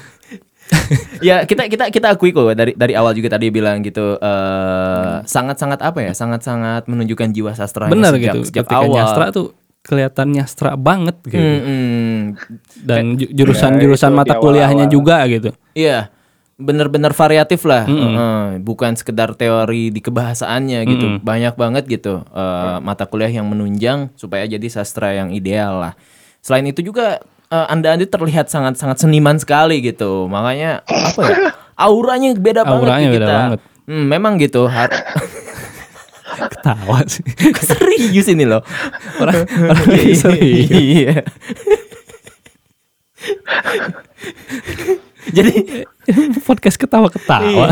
ya 1.20 1.44
kita 1.44 1.68
kita 1.68 1.84
kita 1.88 2.06
akui 2.10 2.30
kok 2.30 2.52
dari 2.52 2.72
dari 2.72 2.92
awal 2.92 3.12
juga 3.12 3.32
tadi 3.32 3.48
bilang 3.48 3.80
gitu 3.80 4.16
eh, 4.16 5.14
sangat-sangat 5.22 5.80
apa 5.80 5.98
ya 6.00 6.12
sangat-sangat 6.12 6.86
menunjukkan 6.86 7.30
jiwa 7.30 7.52
sastra 7.52 7.86
Benar 7.86 8.16
sejak, 8.16 8.34
gitu. 8.34 8.40
sejak 8.48 8.64
Ketika 8.64 8.80
awal 8.80 8.94
nyastra 8.94 9.26
tuh 9.30 9.46
kelihatan 9.80 10.32
nyastra 10.32 10.70
banget 10.74 11.16
gitu. 11.22 11.36
Mm-mm. 11.36 12.40
Dan 12.80 13.20
ju- 13.20 13.28
Ya, 13.28 13.36
jurusan-jurusan 13.36 14.10
itu 14.10 14.16
mata 14.16 14.40
kuliahnya 14.40 14.88
awal-awal. 14.88 14.96
juga 14.96 15.16
gitu. 15.28 15.50
Iya, 15.76 16.08
bener-bener 16.56 17.12
variatif 17.12 17.68
lah, 17.68 17.84
Heeh, 17.84 18.64
bukan 18.64 18.96
sekedar 18.96 19.36
teori 19.36 19.92
di 19.92 20.00
kebahasaannya 20.00 20.80
gitu, 20.88 21.06
banyak 21.20 21.52
banget 21.54 21.84
gitu 21.84 22.24
eh, 22.24 22.76
mata 22.80 23.04
kuliah 23.04 23.28
yang 23.28 23.44
menunjang 23.44 24.08
supaya 24.14 24.48
jadi 24.48 24.64
sastra 24.66 25.12
yang 25.12 25.28
ideal 25.28 25.76
lah. 25.76 25.92
Selain 26.40 26.64
itu 26.64 26.80
juga 26.80 27.20
eh, 27.54 27.64
anda 27.68 27.88
anda 27.90 28.04
terlihat 28.04 28.48
sangat-sangat 28.48 28.96
seniman 28.98 29.38
sekali 29.38 29.78
gitu, 29.78 30.26
makanya 30.26 30.82
apa 30.82 31.20
ya, 31.22 31.36
auranya 31.76 32.34
beda 32.34 32.62
banget 32.62 32.82
Auranya 32.82 33.06
di 33.06 33.12
beda 33.14 33.22
kita. 33.22 33.36
banget. 33.36 33.60
Hmm, 33.84 34.04
memang 34.06 34.32
gitu. 34.38 34.62
har- 34.66 34.90
Ketawa 36.34 36.98
sih. 37.06 37.22
serius 37.70 38.26
ini 38.26 38.42
loh. 38.42 38.58
Orang, 39.16 39.46
orang 39.46 39.86
lagi 39.86 40.14
serius. 40.16 40.66
Iya. 40.66 41.22
Jadi 45.32 45.84
Podcast 46.48 46.76
ketawa-ketawa. 46.76 47.48
Iya. 47.48 47.68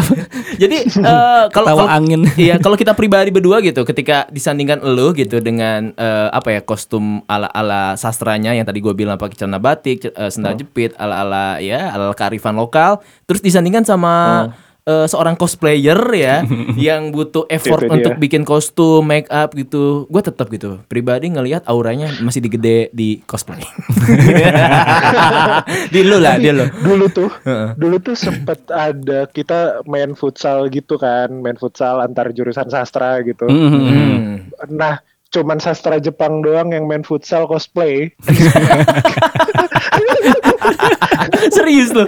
Jadi 0.56 0.76
eh, 1.04 1.44
kalau 1.52 1.76
Ketawa 1.76 1.92
angin. 1.92 2.24
Iya, 2.40 2.56
kalau 2.58 2.80
kita 2.80 2.96
pribadi 2.96 3.28
berdua 3.28 3.60
gitu, 3.60 3.84
ketika 3.84 4.24
disandingkan 4.32 4.80
elu 4.80 5.12
gitu 5.12 5.38
dengan 5.44 5.92
eh, 5.92 6.28
apa 6.32 6.56
ya 6.56 6.60
kostum 6.64 7.20
ala-ala 7.28 7.92
sastranya 8.00 8.56
yang 8.56 8.64
tadi 8.64 8.80
gue 8.80 8.94
bilang 8.96 9.20
pakai 9.20 9.36
celana 9.36 9.60
batik, 9.60 10.08
eh, 10.08 10.30
sendal 10.32 10.56
jepit, 10.56 10.96
ala-ala 10.96 11.60
ya 11.60 11.92
ala 11.92 12.16
kearifan 12.16 12.56
lokal, 12.56 13.04
terus 13.28 13.44
disandingkan 13.44 13.84
sama 13.84 14.48
eh, 14.85 15.07
seorang 15.07 15.35
cosplayer 15.35 15.99
ya 16.14 16.42
yang 16.90 17.11
butuh 17.11 17.47
effort 17.49 17.85
Itu 17.85 17.88
dia. 17.88 17.95
untuk 17.99 18.12
bikin 18.18 18.42
kostum, 18.42 19.03
make 19.07 19.31
up 19.31 19.55
gitu. 19.55 20.07
Gue 20.07 20.23
tetap 20.23 20.51
gitu, 20.51 20.83
pribadi 20.87 21.31
ngelihat 21.31 21.62
auranya 21.66 22.11
masih 22.21 22.42
digede 22.42 22.90
di 22.90 23.23
cosplay. 23.25 23.62
di 25.95 26.01
lu 26.03 26.18
lah, 26.18 26.38
dia 26.38 26.53
lu. 26.55 26.66
dulu 26.83 27.07
tuh 27.09 27.31
dulu 27.77 27.97
tuh 28.03 28.16
sempet 28.18 28.66
ada 28.68 29.25
kita 29.29 29.85
main 29.87 30.12
futsal 30.12 30.66
gitu 30.68 30.99
kan 30.99 31.31
main 31.31 31.57
futsal 31.57 32.03
antar 32.03 32.35
jurusan 32.35 32.68
sastra 32.68 33.23
gitu 33.23 33.47
Mm-mm. 33.47 33.73
Hmm. 33.73 34.35
nah 34.68 35.01
cuman 35.31 35.57
sastra 35.57 35.97
Jepang 35.97 36.42
doang 36.42 36.75
yang 36.75 36.85
main 36.85 37.07
futsal 37.07 37.47
cosplay 37.47 38.11
Serius 41.53 41.90
loh. 41.90 42.07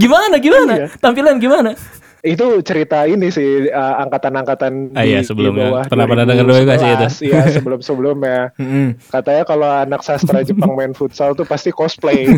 Gimana 0.00 0.40
gimana? 0.40 0.88
Tampilan 0.98 1.36
gimana? 1.38 1.76
Itu 2.22 2.46
cerita 2.62 3.02
ini 3.04 3.28
sih 3.28 3.66
uh, 3.66 3.98
angkatan-angkatan 4.00 4.94
Ah, 4.94 5.02
iya, 5.02 5.18
di- 5.18 5.20
di 5.20 5.28
sebelumnya. 5.28 5.66
bawah 5.66 5.84
Pernah- 5.84 6.06
pernah 6.06 6.24
dengar 6.24 6.46
juga 6.46 6.74
sih 6.74 6.86
itu. 6.86 7.06
2011, 7.10 7.26
Iya 7.26 7.40
sebelum 7.58 7.80
sebelumnya 7.80 8.38
Mm-mm. 8.54 8.86
katanya 9.08 9.42
kalau 9.42 9.68
anak 9.68 10.00
sastra 10.00 10.38
Jepang 10.48 10.70
main 10.72 10.92
futsal 10.92 11.34
tuh 11.34 11.42
pasti 11.42 11.70
cosplay 11.70 12.30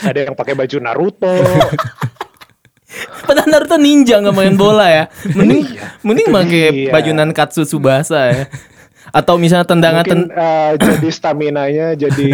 ada 0.00 0.18
yang 0.20 0.34
pakai 0.34 0.54
baju 0.54 0.76
Naruto 0.78 1.34
Padahal 3.20 3.46
Naruto 3.46 3.76
ninja 3.76 4.16
nggak 4.16 4.32
main 4.32 4.54
bola 4.54 4.88
ya. 4.88 5.04
Mending 5.28 5.62
mending 6.00 6.28
pakai 6.28 6.62
Iya. 6.80 6.90
baju 6.90 7.10
Nankatsu 7.12 7.62
Tsubasa 7.62 8.20
ya. 8.26 8.42
Atau 9.08 9.40
misalnya 9.40 9.64
tendangan 9.64 10.04
mungkin 10.04 10.28
ten 10.28 10.36
uh, 10.36 10.72
jadi 10.76 11.08
stamina-nya 11.08 11.86
jadi 12.02 12.30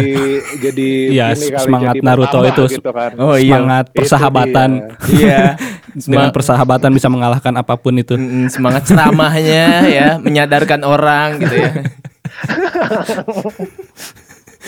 jadi 0.59 0.89
ini 1.11 1.47
kali, 1.47 1.63
semangat 1.63 1.95
jadi 1.95 2.05
Naruto 2.05 2.39
itu 2.43 2.63
gitu 2.79 2.91
kan. 2.91 3.11
Oh, 3.15 3.35
iya. 3.39 3.57
semangat 3.59 3.85
Itu 3.91 3.95
persahabatan. 4.03 4.69
Iya. 5.11 5.43
Dengan 5.95 6.29
persahabatan 6.35 6.91
bisa 6.91 7.07
mengalahkan 7.07 7.55
apa 7.55 7.79
pun 7.79 7.95
itu. 7.95 8.19
Mm, 8.19 8.51
semangat 8.51 8.83
ceramahnya 8.83 9.87
ya, 9.87 10.07
menyadarkan 10.19 10.83
orang 10.83 11.39
gitu 11.39 11.55
ya. 11.55 11.71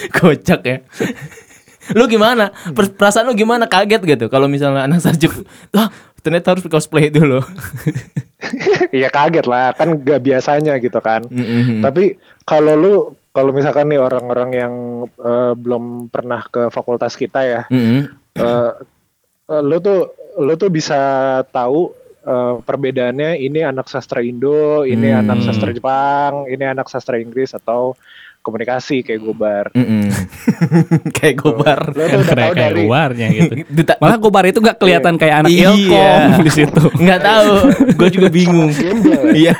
Kocak 0.16 0.62
ya. 0.64 0.78
Lu 1.96 2.08
gimana? 2.08 2.52
Per- 2.52 2.96
Perasaan 2.96 3.28
lu 3.28 3.36
gimana? 3.36 3.68
Kaget 3.68 4.04
gitu 4.04 4.26
kalau 4.28 4.52
misalnya 4.52 4.88
anak 4.88 5.00
sarjep, 5.00 5.32
wah 5.72 5.88
ternyata 6.28 6.60
harus 6.60 6.68
cosplay 6.68 7.08
dulu. 7.08 7.40
Iya 8.94 9.10
kaget 9.10 9.50
lah, 9.50 9.74
kan 9.74 9.98
gak 9.98 10.22
biasanya 10.22 10.78
gitu 10.78 11.02
kan. 11.02 11.26
Mm-mm. 11.26 11.82
Tapi 11.82 12.16
kalau 12.46 12.78
lu 12.78 12.94
kalau 13.34 13.50
misalkan 13.50 13.90
nih 13.90 13.98
orang-orang 13.98 14.50
yang 14.54 14.74
eh, 15.10 15.54
belum 15.58 16.08
pernah 16.14 16.46
ke 16.46 16.70
fakultas 16.70 17.18
kita 17.18 17.42
ya, 17.44 17.62
Mm-mm. 17.68 18.08
eh, 18.38 18.72
eh, 19.52 19.62
lu 19.66 19.82
tuh 19.82 20.14
lu 20.38 20.54
tuh 20.54 20.70
bisa 20.70 21.00
tahu 21.50 21.92
eh, 22.24 22.54
perbedaannya 22.62 23.42
ini 23.42 23.66
anak 23.66 23.90
sastra 23.90 24.22
Indo, 24.22 24.86
ini 24.86 25.10
Hmm. 25.10 25.26
anak 25.28 25.40
sastra 25.42 25.74
Jepang, 25.74 26.46
ini 26.46 26.64
anak 26.64 26.88
sastra 26.94 27.18
Inggris 27.18 27.58
atau 27.58 27.98
komunikasi 28.48 29.04
kayak 29.04 29.20
gobar. 29.20 29.66
Mm-mm. 29.76 30.08
Kayak 31.18 31.36
gobar. 31.44 31.80
Lo 31.92 32.08
tuh 32.08 32.24
udah 32.24 32.32
kayak 32.32 32.56
kayak 32.56 32.56
dari 32.56 32.82
luarnya 32.88 33.28
gitu. 33.36 33.54
Malah 34.02 34.18
Gobar 34.18 34.44
itu 34.48 34.60
gak 34.64 34.80
kelihatan 34.80 35.20
kayak 35.20 35.36
anak 35.44 35.52
Iya. 35.52 35.68
Ilkom 35.76 36.30
di 36.48 36.52
situ. 36.56 36.84
Nggak 36.96 37.20
tahu. 37.20 37.54
Gue 38.00 38.10
juga 38.10 38.28
bingung. 38.32 38.72
Iya. 39.36 39.54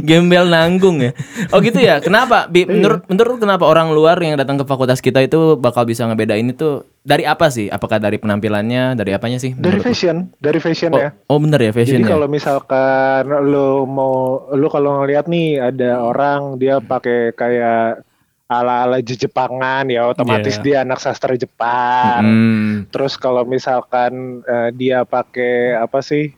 Gembel 0.00 0.46
nanggung 0.46 1.00
ya. 1.00 1.10
Oh 1.50 1.58
gitu 1.58 1.78
ya. 1.78 1.98
Kenapa? 1.98 2.46
Bi, 2.46 2.64
menurut 2.64 3.06
menurut 3.06 3.30
lu 3.34 3.40
kenapa 3.40 3.64
orang 3.64 3.90
luar 3.90 4.18
yang 4.18 4.34
datang 4.34 4.56
ke 4.56 4.64
fakultas 4.64 4.98
kita 4.98 5.20
itu 5.20 5.54
bakal 5.54 5.82
bisa 5.82 6.04
ngebedain 6.04 6.44
itu 6.44 6.82
dari 7.00 7.24
apa 7.24 7.48
sih? 7.48 7.66
Apakah 7.66 7.96
dari 7.96 8.16
penampilannya, 8.16 8.92
dari 8.94 9.12
apanya 9.12 9.38
sih? 9.38 9.52
Dari 9.52 9.78
menurut 9.78 9.80
lu? 9.80 9.86
fashion, 9.88 10.16
dari 10.36 10.58
fashion 10.58 10.90
Oh, 10.92 11.00
ya. 11.00 11.10
oh 11.26 11.38
bener 11.38 11.60
ya 11.60 11.72
fashion 11.72 11.98
Jadi 11.98 12.04
ya. 12.04 12.12
kalau 12.12 12.26
misalkan 12.26 13.22
lu 13.44 13.84
mau 13.84 14.14
lu 14.52 14.66
kalau 14.68 15.00
ngeliat 15.00 15.24
nih 15.26 15.58
ada 15.58 16.00
orang 16.00 16.56
dia 16.56 16.78
pakai 16.78 17.32
kayak 17.32 18.04
ala-ala 18.48 19.04
Jepangan 19.04 19.84
ya 19.86 20.08
otomatis 20.08 20.56
Iya. 20.56 20.64
dia 20.64 20.76
anak 20.80 20.98
sastra 20.98 21.36
Jepang. 21.36 22.24
Hmm. 22.24 22.72
Terus 22.88 23.16
kalau 23.16 23.44
misalkan 23.44 24.40
eh, 24.42 24.72
dia 24.72 25.04
pakai 25.04 25.76
apa 25.76 26.00
sih 26.00 26.32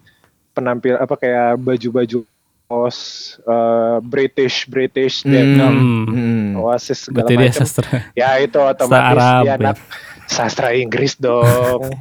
penampil 0.51 0.99
apa 0.99 1.15
kayak 1.15 1.63
baju-baju 1.63 2.27
os 2.71 2.97
eh, 3.43 3.99
British 4.01 4.65
British 4.65 5.27
Denim, 5.27 5.59
Hmm. 5.59 6.07
Hmm. 6.07 6.47
Oasis 6.63 7.11
segala 7.11 7.27
Berarti 7.27 7.35
dia 7.35 7.51
macam. 7.51 7.59
sastra. 7.61 7.89
Ya 8.15 8.31
itu 8.39 8.59
otomatis 8.59 9.19
Arab, 9.19 9.43
dia 9.43 9.51
ya. 9.51 9.55
anak 9.59 9.77
sastra 10.25 10.69
Inggris 10.73 11.19
dong. 11.19 11.83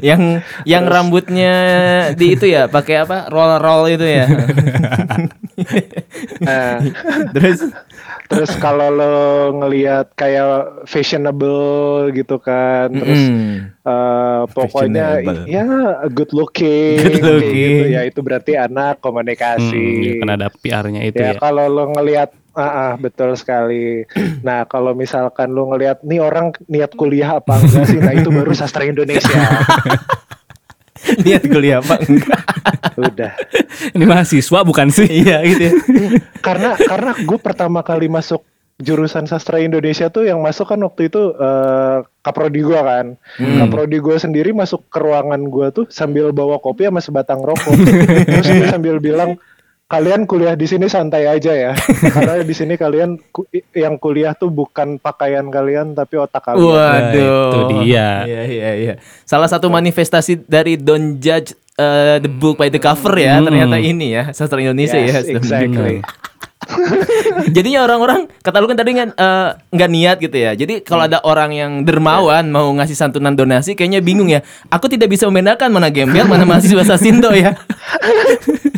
yang 0.00 0.40
yang 0.64 0.88
rambutnya 0.88 1.52
di 2.16 2.32
itu 2.32 2.48
ya 2.48 2.64
pakai 2.64 3.04
apa 3.04 3.28
roll 3.28 3.60
roll 3.60 3.92
itu 3.92 4.08
ya 4.08 4.24
Nah, 6.40 6.80
terus 7.36 7.60
terus 8.32 8.52
kalau 8.56 8.88
lo 8.88 9.16
ngelihat 9.54 10.10
kayak 10.12 10.48
fashionable 10.84 11.62
gitu 12.10 12.36
kan, 12.36 12.88
terus 12.90 13.22
Mm. 13.22 13.52
eh, 13.78 14.42
pokoknya 14.48 15.06
ya 15.46 15.64
good 16.08 16.32
looking, 16.32 16.96
Good 16.98 17.12
kayak 17.14 17.28
looking. 17.30 17.52
gitu 17.52 17.84
ya 17.90 18.00
itu 18.02 18.18
berarti 18.18 18.52
anak 18.54 18.96
Hmm, 18.96 19.04
komunikasi. 19.04 19.86
ya, 20.02 20.12
kan 20.18 20.30
ada 20.32 20.48
PR-nya 20.50 21.02
itu 21.04 21.18
ya 21.18 21.34
ya. 21.34 21.38
kalau 21.38 21.66
lo 21.66 21.90
ngelihat 21.90 22.30
ah 22.52 22.68
ah, 22.68 22.92
betul 22.94 23.32
sekali. 23.32 24.04
Nah 24.42 24.64
kalau 24.64 24.92
misalkan 24.92 25.50
lo 25.50 25.68
ngelihat 25.68 26.00
nih 26.02 26.20
orang 26.20 26.50
niat 26.66 26.92
kuliah 26.92 27.38
apa 27.38 27.56
enggak 27.56 27.84
sih, 27.86 27.96
nah 27.96 28.12
itu 28.12 28.28
baru 28.28 28.52
sastra 28.52 28.84
Indonesia. 28.84 29.32
lihat 31.24 31.42
kuliah 31.44 31.78
apa 31.78 31.98
enggak 32.02 32.42
Udah. 32.92 33.32
Ini 33.90 34.04
mahasiswa 34.04 34.60
bukan 34.62 34.88
sih? 34.88 35.08
iya 35.24 35.40
gitu 35.42 35.62
ya. 35.64 35.72
karena 36.38 36.76
karena 36.76 37.10
gue 37.16 37.38
pertama 37.38 37.80
kali 37.80 38.06
masuk 38.06 38.44
jurusan 38.76 39.24
sastra 39.24 39.58
Indonesia 39.58 40.08
tuh 40.08 40.26
yang 40.26 40.42
masuk 40.42 40.66
kan 40.66 40.80
waktu 40.80 41.06
itu 41.06 41.32
eh, 41.32 41.96
kaprodi 42.20 42.60
gue 42.60 42.76
kan 42.76 43.14
Hmm. 43.32 43.58
kaprodi 43.60 43.96
gue 43.96 44.16
sendiri 44.16 44.50
masuk 44.50 44.84
ke 44.86 44.98
ruangan 44.98 45.40
gue 45.40 45.66
tuh 45.72 45.84
sambil 45.88 46.30
bawa 46.30 46.58
kopi 46.58 46.84
sama 46.84 46.98
sebatang 46.98 47.40
rokok 47.40 47.72
terus 48.26 48.46
dia 48.46 48.68
sambil 48.68 48.98
bilang 48.98 49.38
kalian 49.92 50.24
kuliah 50.24 50.56
di 50.56 50.64
sini 50.64 50.88
santai 50.88 51.28
aja 51.28 51.52
ya 51.52 51.72
karena 52.16 52.40
di 52.40 52.54
sini 52.56 52.74
kalian 52.74 53.20
ku- 53.28 53.44
yang 53.72 54.00
kuliah 54.00 54.32
tuh 54.32 54.48
bukan 54.48 54.96
pakaian 54.96 55.44
kalian 55.46 55.92
tapi 55.92 56.16
otak 56.16 56.40
kalian 56.42 56.64
Waduh. 56.64 57.52
itu 57.52 57.58
dia. 57.78 58.24
Iya 58.24 58.42
iya 58.42 58.70
iya. 58.72 58.94
Salah 59.22 59.46
satu 59.46 59.68
manifestasi 59.68 60.42
dari 60.42 60.74
don't 60.74 61.20
judge 61.20 61.52
uh, 61.76 62.16
the 62.16 62.32
book 62.32 62.56
by 62.56 62.66
the 62.66 62.80
cover 62.80 63.12
ya, 63.14 63.36
Hmm. 63.36 63.46
ternyata 63.46 63.76
ini 63.76 64.12
ya, 64.12 64.32
sastra 64.32 64.56
Indonesia 64.58 64.96
Yes, 64.96 65.28
ya. 65.28 65.36
exactly. 65.36 66.00
Jadinya 67.52 67.82
orang-orang 67.82 68.30
kata 68.38 68.56
lu 68.56 68.70
kan 68.70 68.78
tadi 68.78 68.94
kan 68.94 69.10
nggak 69.68 69.90
niat 69.90 70.16
gitu 70.18 70.36
ya. 70.36 70.54
Jadi 70.54 70.80
kalau 70.80 71.04
ada 71.04 71.18
orang 71.20 71.50
yang 71.50 71.72
dermawan 71.82 72.48
mau 72.48 72.70
ngasih 72.72 72.94
santunan 72.94 73.34
donasi 73.34 73.74
kayaknya 73.74 74.00
bingung 74.00 74.30
ya. 74.30 74.40
Aku 74.70 74.86
tidak 74.86 75.10
bisa 75.10 75.26
membedakan 75.26 75.68
mana 75.68 75.90
gembel 75.90 76.24
mana 76.24 76.46
mahasiswa 76.46 76.80
Sasindo 76.86 77.28
ya. 77.28 77.52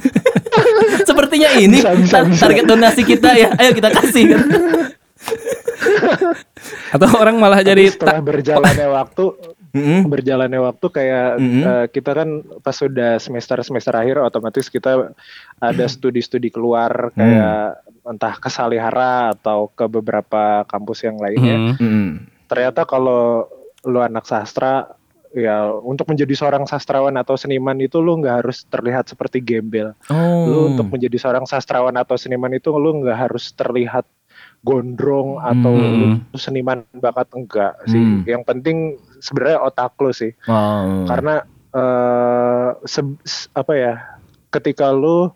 Sepertinya 1.09 1.51
ini 1.55 1.79
Bisa, 1.79 1.93
bisa, 1.95 2.13
tar- 2.15 2.29
bisa. 2.29 2.43
target 2.43 2.65
donasi 2.65 3.03
kita 3.03 3.31
ya. 3.35 3.49
Ayo 3.57 3.71
kita 3.73 3.91
kasih. 3.91 4.25
Atau 6.95 7.09
orang 7.15 7.37
malah 7.37 7.61
jadi 7.61 7.91
setelah 7.91 8.21
berjalannya 8.21 8.89
waktu 8.89 9.25
Mm-mm. 9.75 10.07
berjalannya 10.07 10.61
waktu 10.63 10.87
kayak 10.87 11.29
Mhm. 11.37 11.63
eh, 11.63 11.87
kita 11.91 12.11
kan 12.15 12.29
pas 12.63 12.73
sudah 12.73 13.19
semester 13.19 13.59
semester 13.61 13.91
akhir 13.91 14.23
otomatis 14.23 14.71
kita 14.71 15.11
ada 15.59 15.85
studi-studi 15.85 16.49
keluar 16.49 17.11
kayak 17.13 17.83
entah 18.07 18.35
ke 18.39 18.47
Salihara 18.47 19.35
atau 19.35 19.67
ke 19.69 19.89
beberapa 19.89 20.63
kampus 20.65 21.03
yang 21.03 21.19
lainnya. 21.19 21.57
Hmm. 21.57 21.75
Mm-mm. 21.75 22.09
Ternyata 22.47 22.87
kalau 22.87 23.51
lu 23.83 23.99
anak 23.99 24.25
sastra 24.25 24.87
ya 25.35 25.67
untuk 25.75 26.07
menjadi 26.07 26.31
seorang 26.33 26.65
sastrawan 26.65 27.19
atau 27.19 27.35
seniman 27.35 27.75
itu 27.77 27.99
lu 27.99 28.23
nggak 28.23 28.47
harus 28.47 28.63
terlihat 28.65 29.11
seperti 29.11 29.43
gembel. 29.43 29.93
Oh. 30.07 30.47
Lu 30.47 30.59
untuk 30.73 30.89
menjadi 30.89 31.19
seorang 31.19 31.45
sastrawan 31.45 31.99
atau 31.99 32.15
seniman 32.15 32.55
itu 32.55 32.71
lu 32.71 33.03
nggak 33.03 33.19
harus 33.29 33.51
terlihat 33.53 34.07
gondrong 34.63 35.37
atau 35.39 35.75
Hmm. 35.77 36.25
lu 36.31 36.39
seniman 36.39 36.87
bakat 36.97 37.29
enggak 37.35 37.75
sih. 37.85 37.99
Hmm. 38.01 38.23
Yang 38.25 38.43
penting 38.47 38.77
sebenarnya 39.19 39.59
otak 39.61 39.99
lu 39.99 40.15
sih 40.15 40.33
Oh. 40.47 41.05
karena 41.05 41.43
eh 41.75 42.71
se- 42.87 43.51
apa 43.51 43.73
ya 43.75 43.95
ketika 44.49 44.95
lu 44.95 45.35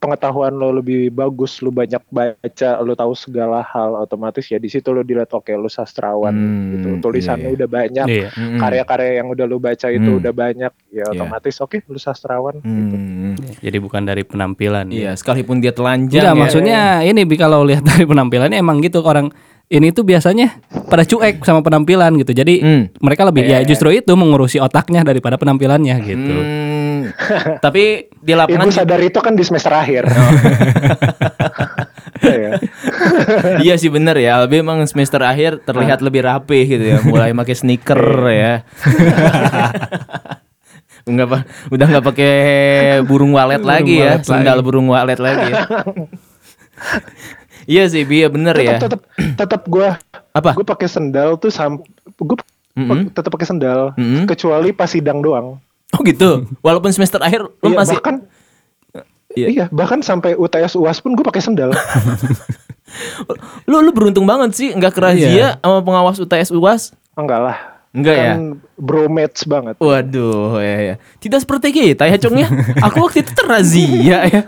pengetahuan 0.00 0.50
lo 0.50 0.72
lebih 0.72 1.08
bagus 1.08 1.60
lu 1.60 1.68
banyak 1.68 2.00
baca 2.08 2.70
lu 2.80 2.92
tahu 2.92 3.12
segala 3.12 3.60
hal 3.62 3.92
otomatis 3.94 4.42
ya 4.44 4.56
di 4.56 4.66
situ 4.66 4.88
lu 4.88 5.00
dilihat 5.00 5.28
oke 5.30 5.52
lu 5.52 5.68
sastrawan 5.68 6.32
Hmm, 6.32 6.72
gitu 6.72 6.88
tulisan 7.00 7.36
iya, 7.36 7.44
lu 7.44 7.54
udah 7.54 7.68
banyak 7.68 8.06
Iya. 8.08 8.28
Mm-mm. 8.32 8.56
karya-karya 8.56 9.10
yang 9.20 9.28
udah 9.28 9.44
lu 9.44 9.58
baca 9.58 9.86
itu 9.86 10.08
Hmm. 10.08 10.18
udah 10.18 10.32
banyak 10.32 10.72
ya 10.88 10.96
Iya. 10.98 11.04
otomatis 11.06 11.54
oke 11.58 11.84
lu 11.84 11.96
sastrawan 11.96 12.56
gitu. 12.58 12.96
Hmm. 12.96 13.34
Jadi 13.60 13.76
bukan 13.78 14.02
dari 14.02 14.22
penampilan. 14.22 14.88
Iya, 14.88 15.12
ya. 15.12 15.12
sekalipun 15.14 15.60
dia 15.60 15.70
telanjang 15.70 16.24
Enggak, 16.24 16.34
ya. 16.34 16.40
maksudnya 16.40 16.80
ini 17.02 17.20
Bi, 17.22 17.36
kalau 17.36 17.60
lihat 17.62 17.84
dari 17.90 18.02
penampilannya 18.02 18.56
emang 18.56 18.80
gitu 18.80 19.00
orang 19.00 19.28
ini 19.68 19.92
tuh 19.92 20.02
biasanya 20.02 20.58
pada 20.88 21.04
cuek 21.04 21.44
sama 21.44 21.60
penampilan 21.60 22.16
gitu. 22.16 22.32
Jadi 22.32 22.54
Hmm. 22.58 22.82
mereka 22.98 23.22
lebih 23.22 23.44
ya 23.44 23.62
justru 23.62 23.92
itu 23.92 24.10
mengurusi 24.10 24.58
otaknya 24.58 25.04
daripada 25.04 25.36
penampilannya 25.36 25.94
gitu. 26.02 26.34
Hmm. 26.34 26.79
Tapi 27.64 28.08
di 28.10 28.32
lapangan 28.32 28.68
Ibu 28.68 28.72
sadar 28.72 29.00
itu 29.00 29.18
kan 29.20 29.34
di 29.36 29.44
semester 29.44 29.72
akhir. 29.72 30.08
Oh. 30.08 30.32
Iya. 32.20 32.52
iya 33.64 33.74
sih 33.80 33.88
bener 33.88 34.16
ya. 34.20 34.44
Lebih 34.44 34.60
emang 34.60 34.84
semester 34.84 35.20
akhir 35.24 35.64
terlihat 35.64 36.04
lebih 36.04 36.24
rapi 36.24 36.68
gitu 36.68 36.84
ya. 36.84 36.98
Mulai 37.04 37.32
pakai 37.32 37.56
sneaker 37.56 38.02
ya. 38.28 38.54
Enggak 41.08 41.26
pak, 41.32 41.42
udah 41.72 41.86
nggak 41.88 42.06
pakai 42.12 42.34
burung 43.08 43.32
walet 43.32 43.64
lagi 43.64 44.04
ya, 44.04 44.20
sandal 44.20 44.60
burung 44.60 44.84
walet 44.92 45.16
lagi. 45.16 45.48
Ya. 45.48 45.64
iya 47.64 47.82
sih, 47.88 48.04
Bi, 48.04 48.20
ya 48.20 48.28
bener 48.28 48.52
ya. 48.60 48.76
tetap 48.76 49.08
tetap 49.16 49.64
gue 49.64 49.88
Apa? 50.36 50.52
gue 50.54 50.62
pakai 50.62 50.86
sendal 50.92 51.40
tuh 51.40 51.48
sam 51.48 51.80
gue 52.20 52.36
Mm-mm. 52.76 53.10
tetap 53.10 53.32
pakai 53.32 53.48
sendal 53.48 53.96
Mm-mm. 53.96 54.28
kecuali 54.28 54.76
pas 54.76 54.92
sidang 54.92 55.24
doang. 55.24 55.58
Oh 55.90 56.00
gitu. 56.06 56.46
Walaupun 56.62 56.90
semester 56.94 57.18
akhir 57.18 57.46
lu 57.46 57.70
Iya, 57.72 57.78
masih 57.78 57.96
bahkan 57.98 58.16
Iya. 59.30 59.46
iya. 59.46 59.64
bahkan 59.70 60.02
sampai 60.02 60.34
UTS 60.34 60.74
UAS 60.74 60.98
pun 60.98 61.14
gue 61.14 61.22
pakai 61.22 61.38
sendal. 61.38 61.70
lu 63.70 63.76
lu 63.78 63.90
beruntung 63.94 64.26
banget 64.26 64.50
sih 64.58 64.68
nggak 64.74 64.90
kerazia 64.90 65.58
sama 65.62 65.78
pengawas 65.82 66.18
UTS 66.18 66.50
UAS. 66.50 66.90
Enggak 67.14 67.40
lah. 67.42 67.58
Enggak 67.90 68.14
ya? 68.14 68.32
kan 68.38 68.42
bromance 68.78 69.42
banget. 69.50 69.74
Waduh, 69.82 70.62
ya, 70.62 70.76
ya. 70.78 70.94
Tidak 71.18 71.42
seperti 71.42 71.74
kita 71.74 72.06
ya, 72.06 72.16
Cong 72.22 72.38
ya. 72.38 72.46
Aku 72.86 73.02
waktu 73.02 73.26
itu 73.26 73.34
terazia 73.34 74.18
ya. 74.30 74.42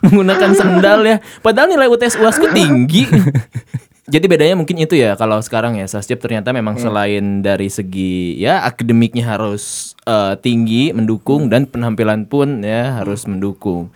Menggunakan 0.00 0.50
sendal 0.56 1.04
ya. 1.04 1.16
Padahal 1.44 1.68
nilai 1.68 1.84
UTS 1.84 2.16
UASku 2.16 2.48
tinggi. 2.48 3.04
Jadi 4.08 4.24
bedanya 4.24 4.54
mungkin 4.54 4.76
itu 4.76 4.94
ya 4.94 5.14
kalau 5.14 5.36
sekarang 5.38 5.76
ya 5.76 5.84
Sasjep 5.84 6.16
ternyata 6.16 6.48
memang 6.50 6.76
selain 6.76 7.40
dari 7.40 7.68
segi 7.68 8.34
ya 8.34 8.60
akademiknya 8.62 9.28
harus 9.28 9.92
eh, 10.02 10.34
tinggi, 10.36 10.90
mendukung 10.90 11.46
dan 11.46 11.64
penampilan 11.64 12.24
pun 12.24 12.60
ya 12.60 12.96
harus 12.96 13.24
mendukung. 13.24 13.92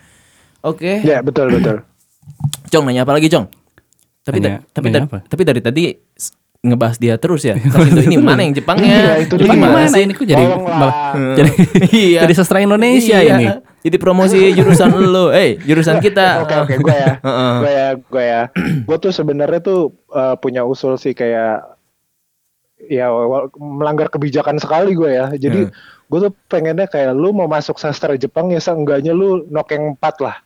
Oke. 0.60 1.00
Ya 1.00 1.18
betul 1.18 1.48
betul. 1.50 1.80
Cong 2.70 2.84
nanya 2.84 3.02
apa 3.02 3.12
lagi, 3.12 3.26
Cong? 3.26 3.48
Tapi 4.22 4.38
Nanya- 4.38 4.62
tapi 4.68 4.86
nanya 4.86 5.04
apa? 5.04 5.18
tapi 5.24 5.42
dari 5.42 5.58
tadi 5.58 5.84
ngebahas 6.62 6.94
dia 6.94 7.16
terus 7.16 7.42
ya. 7.42 7.58
Kasindo 7.72 8.00
ini 8.00 8.16
mana 8.16 8.40
yang 8.40 8.52
Jepangnya? 8.52 8.86
Iya, 8.86 9.26
itu 9.26 9.34
Gimana 9.34 9.88
sih? 9.88 10.04
ini 10.04 10.12
kok 10.12 10.22
jadi 10.22 10.44
malah 10.46 10.94
jadi 11.40 11.50
Iya. 11.90 12.20
jadi 12.22 12.32
sastra 12.32 12.60
Indonesia 12.60 13.18
Iya. 13.18 13.34
ini. 13.34 13.46
Jadi 13.82 13.96
promosi 13.96 14.38
jurusan 14.50 14.94
lu, 15.12 15.28
eh 15.28 15.58
jurusan 15.58 15.98
kita. 15.98 16.42
Oke 16.42 16.54
oke 16.56 16.74
gue 16.80 16.94
ya, 16.94 17.12
gue 17.62 17.72
ya, 17.72 17.88
gue 17.98 18.24
ya. 18.24 18.42
Gue 18.82 18.96
tuh 18.96 19.10
sebenarnya 19.10 19.58
tuh 19.58 19.80
eh, 20.08 20.34
punya 20.36 20.62
usul 20.62 20.94
sih 20.94 21.10
kayak 21.10 21.66
ya 22.82 23.10
melanggar 23.54 24.06
kebijakan 24.06 24.56
sekali 24.56 24.92
gue 24.92 25.10
ya. 25.12 25.26
Jadi 25.32 25.66
Hmm. 25.66 25.74
gue 26.08 26.18
tuh 26.20 26.32
pengennya 26.46 26.84
kayak 26.84 27.10
lu 27.10 27.30
mau 27.30 27.46
masuk 27.46 27.76
sastra 27.76 28.14
Jepang 28.14 28.48
ya 28.48 28.58
seenggaknya 28.58 29.10
lu 29.10 29.46
nokeng 29.46 29.96
4 29.96 30.18
lah. 30.20 30.36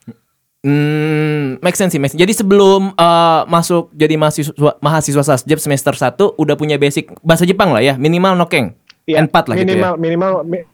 Hmm, 0.61 1.63
make 1.63 1.75
sense 1.75 1.93
sih. 1.93 2.01
make 2.01 2.11
sense. 2.11 2.19
Jadi 2.19 2.33
sebelum 2.35 2.91
eh, 2.91 3.43
masuk 3.47 3.93
jadi 3.93 4.17
mahasiswa 4.17 4.53
mahasiswa 4.79 5.23
sasjep 5.25 5.59
semester 5.59 5.93
1 5.93 6.35
udah 6.35 6.55
punya 6.55 6.75
basic 6.75 7.15
bahasa 7.21 7.45
Jepang 7.45 7.71
lah 7.71 7.81
ya, 7.81 7.95
minimal 7.95 8.35
nokeng. 8.37 8.75
Iya, 9.07 9.23
N4 9.23 9.37
lah 9.47 9.55
gitu 9.55 9.63
ya. 9.63 9.67
minimal 9.71 9.93
minimal 9.97 10.33
mi- 10.43 10.67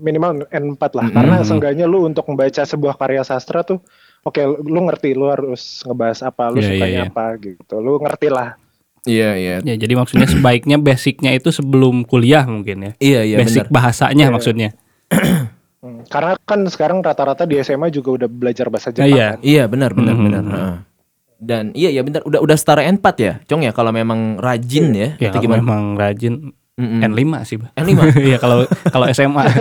minimal 0.00 0.44
N4 0.46 0.82
lah. 0.92 1.06
Karena 1.08 1.36
seenggaknya 1.40 1.84
lu 1.84 2.02
untuk 2.02 2.24
membaca 2.26 2.60
sebuah 2.60 2.96
karya 2.96 3.20
sastra 3.20 3.60
tuh 3.60 3.78
oke 4.20 4.36
lu 4.60 4.80
ngerti 4.82 5.12
lu 5.12 5.28
harus 5.28 5.84
ngebahas 5.84 6.24
apa, 6.24 6.48
lu 6.48 6.58
Iya, 6.58 6.64
iya, 6.64 6.70
sukanya 6.70 6.96
iya. 6.98 7.04
apa 7.06 7.24
gitu. 7.38 7.74
Lu 7.76 7.92
ngerti 7.96 8.28
lah. 8.28 8.48
Iya, 9.00 9.30
iya. 9.32 9.54
Ya, 9.62 9.74
jadi 9.76 9.94
maksudnya 9.94 10.28
sebaiknya 10.28 10.76
basicnya 10.76 11.32
itu 11.32 11.48
sebelum 11.48 12.04
kuliah 12.04 12.44
mungkin 12.44 12.76
ya. 12.82 12.92
Iya, 12.98 13.20
iya 13.24 13.36
Basic 13.38 13.64
benar. 13.64 13.72
bahasanya 13.72 14.26
maksudnya. 14.28 14.70
Hmm, 15.80 16.04
Karena 16.04 16.36
kan 16.38 16.60
sekarang 16.68 17.00
rata-rata 17.00 17.48
di 17.48 17.56
SMA 17.56 17.88
juga 17.88 18.12
udah 18.12 18.28
belajar 18.28 18.68
bahasa 18.68 18.92
Ah, 18.92 18.94
Jepang 18.94 19.08
iya. 19.08 19.28
kan. 19.32 19.40
Iya, 19.40 19.64
benar 19.64 19.90
benar 19.96 20.12
Mhm. 20.12 20.24
benar. 20.28 20.42
Heeh. 20.44 20.76
Dan 21.40 21.64
iya 21.72 21.88
ya 21.88 22.04
benar 22.04 22.20
udah 22.20 22.36
udah 22.36 22.52
setara 22.52 22.84
N4 22.84 23.06
ya, 23.16 23.32
Cong 23.48 23.64
ya 23.64 23.72
kalau 23.72 23.88
memang 23.88 24.36
rajin 24.36 24.92
ya, 24.92 25.16
Ya 25.16 25.32
atau 25.32 25.40
kalau 25.40 25.56
gimana? 25.56 25.60
memang 25.64 25.82
rajin 25.96 26.52
Mm-mm. 26.80 27.04
N5 27.04 27.22
sih, 27.44 27.56
Bah. 27.56 27.68
N5. 27.74 27.92
Iya 28.24 28.38
kalau 28.38 28.64
kalau 28.88 29.04
SMA. 29.10 29.44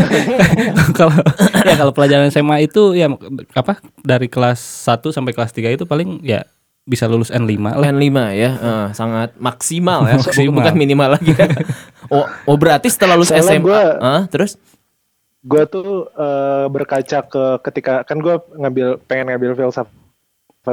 kalau 0.98 1.12
ya 1.60 1.74
kalau 1.76 1.92
pelajaran 1.92 2.28
SMA 2.28 2.56
itu 2.62 2.92
ya 2.92 3.12
apa 3.52 3.76
dari 3.98 4.26
kelas 4.26 4.58
1 4.86 5.12
sampai 5.12 5.32
kelas 5.32 5.52
3 5.52 5.76
itu 5.76 5.84
paling 5.84 6.22
ya 6.22 6.44
bisa 6.82 7.04
lulus 7.04 7.28
N5 7.28 7.50
lah. 7.58 7.82
N5 7.84 8.08
ya, 8.32 8.50
eh, 8.54 8.86
sangat 8.92 9.34
maksimal 9.36 10.06
ya, 10.06 10.16
Maksimal. 10.16 10.54
bukan 10.56 10.74
minimal 10.74 11.08
lagi 11.12 11.34
ya. 11.34 11.50
oh, 12.08 12.22
oh 12.46 12.56
berarti 12.56 12.86
setelah 12.86 13.18
lulus 13.18 13.28
Soalnya 13.28 13.52
SMA, 13.52 13.60
gua- 13.60 13.98
ah, 13.98 14.22
terus? 14.26 14.54
Gue 15.42 15.62
tuh 15.62 16.06
eh, 16.08 16.66
berkaca 16.66 17.18
ke 17.22 17.42
ketika 17.62 18.02
kan 18.02 18.18
gue 18.18 18.34
ngambil 18.56 18.98
pengen 19.02 19.30
ngambil 19.30 19.54
filsafat 19.56 19.90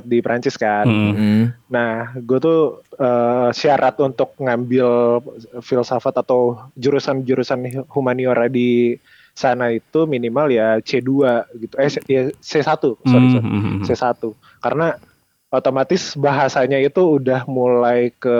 di 0.01 0.17
Prancis 0.25 0.58
kan. 0.58 0.89
Mm. 0.89 1.13
Mm. 1.13 1.43
Nah, 1.69 2.17
gue 2.17 2.39
tuh 2.41 2.82
eh, 2.97 3.49
syarat 3.53 4.01
untuk 4.01 4.34
ngambil 4.41 5.21
filsafat 5.62 6.25
atau 6.25 6.58
jurusan-jurusan 6.73 7.86
humaniora 7.93 8.49
di 8.49 8.97
sana 9.38 9.69
itu 9.69 10.10
minimal 10.10 10.49
ya 10.49 10.82
C2 10.82 11.10
gitu. 11.62 11.73
Eh 11.77 11.89
C- 11.89 12.06
ya 12.10 12.21
C1, 12.41 12.65
sorry, 12.82 13.27
sorry. 13.29 13.45
Mm, 13.45 13.62
mm, 13.62 13.73
mm. 13.82 13.86
C1. 13.86 14.21
Karena 14.62 14.97
otomatis 15.53 16.17
bahasanya 16.17 16.82
itu 16.82 17.21
udah 17.21 17.45
mulai 17.45 18.10
ke 18.17 18.38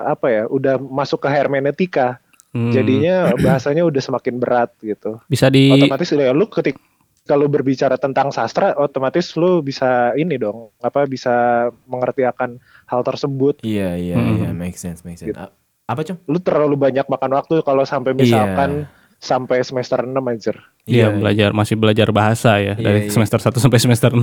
apa 0.00 0.26
ya? 0.28 0.42
Udah 0.48 0.80
masuk 0.80 1.24
ke 1.24 1.28
hermeneutika. 1.28 2.20
Hmm. 2.56 2.72
Jadinya 2.72 3.36
bahasanya 3.36 3.84
udah 3.84 4.00
semakin 4.00 4.40
berat 4.40 4.72
gitu. 4.80 5.20
bisa 5.28 5.52
di 5.52 5.68
Otomatis 5.68 6.08
ya 6.08 6.32
lu 6.32 6.48
ketika 6.48 6.80
kalau 7.26 7.46
berbicara 7.46 7.94
tentang 7.94 8.30
sastra 8.30 8.72
otomatis 8.74 9.34
lu 9.34 9.60
bisa 9.60 9.86
ini 10.12 10.36
dong 10.36 10.70
apa 10.78 11.04
bisa 11.04 11.34
mengerti 11.84 12.22
akan 12.22 12.56
hal 12.84 13.02
tersebut 13.02 13.60
Iya 13.60 13.94
iya 13.94 14.14
Mm. 14.14 14.36
iya, 14.36 14.50
make 14.52 14.74
sense 14.76 15.02
make 15.02 15.16
sense. 15.16 15.28
Gitu. 15.28 15.38
Apa 15.84 16.00
Cong? 16.00 16.18
lu 16.24 16.38
terlalu 16.38 16.74
banyak 16.76 17.04
makan 17.04 17.30
waktu 17.32 17.60
kalau 17.60 17.82
sampai 17.82 18.10
misalkan 18.12 18.86
sampai 19.16 19.60
semester 19.60 19.98
6 19.98 20.12
anjir 20.22 20.56
Iya, 20.84 21.10
belajar 21.10 21.50
masih 21.50 21.74
belajar 21.74 22.08
bahasa 22.10 22.56
ya 22.56 22.72
Iya, 22.72 22.80
dari 22.80 23.00
iya. 23.02 23.10
semester 23.10 23.38
1 23.40 23.54
sampai 23.56 23.78
semester 23.78 24.10
6. 24.10 24.22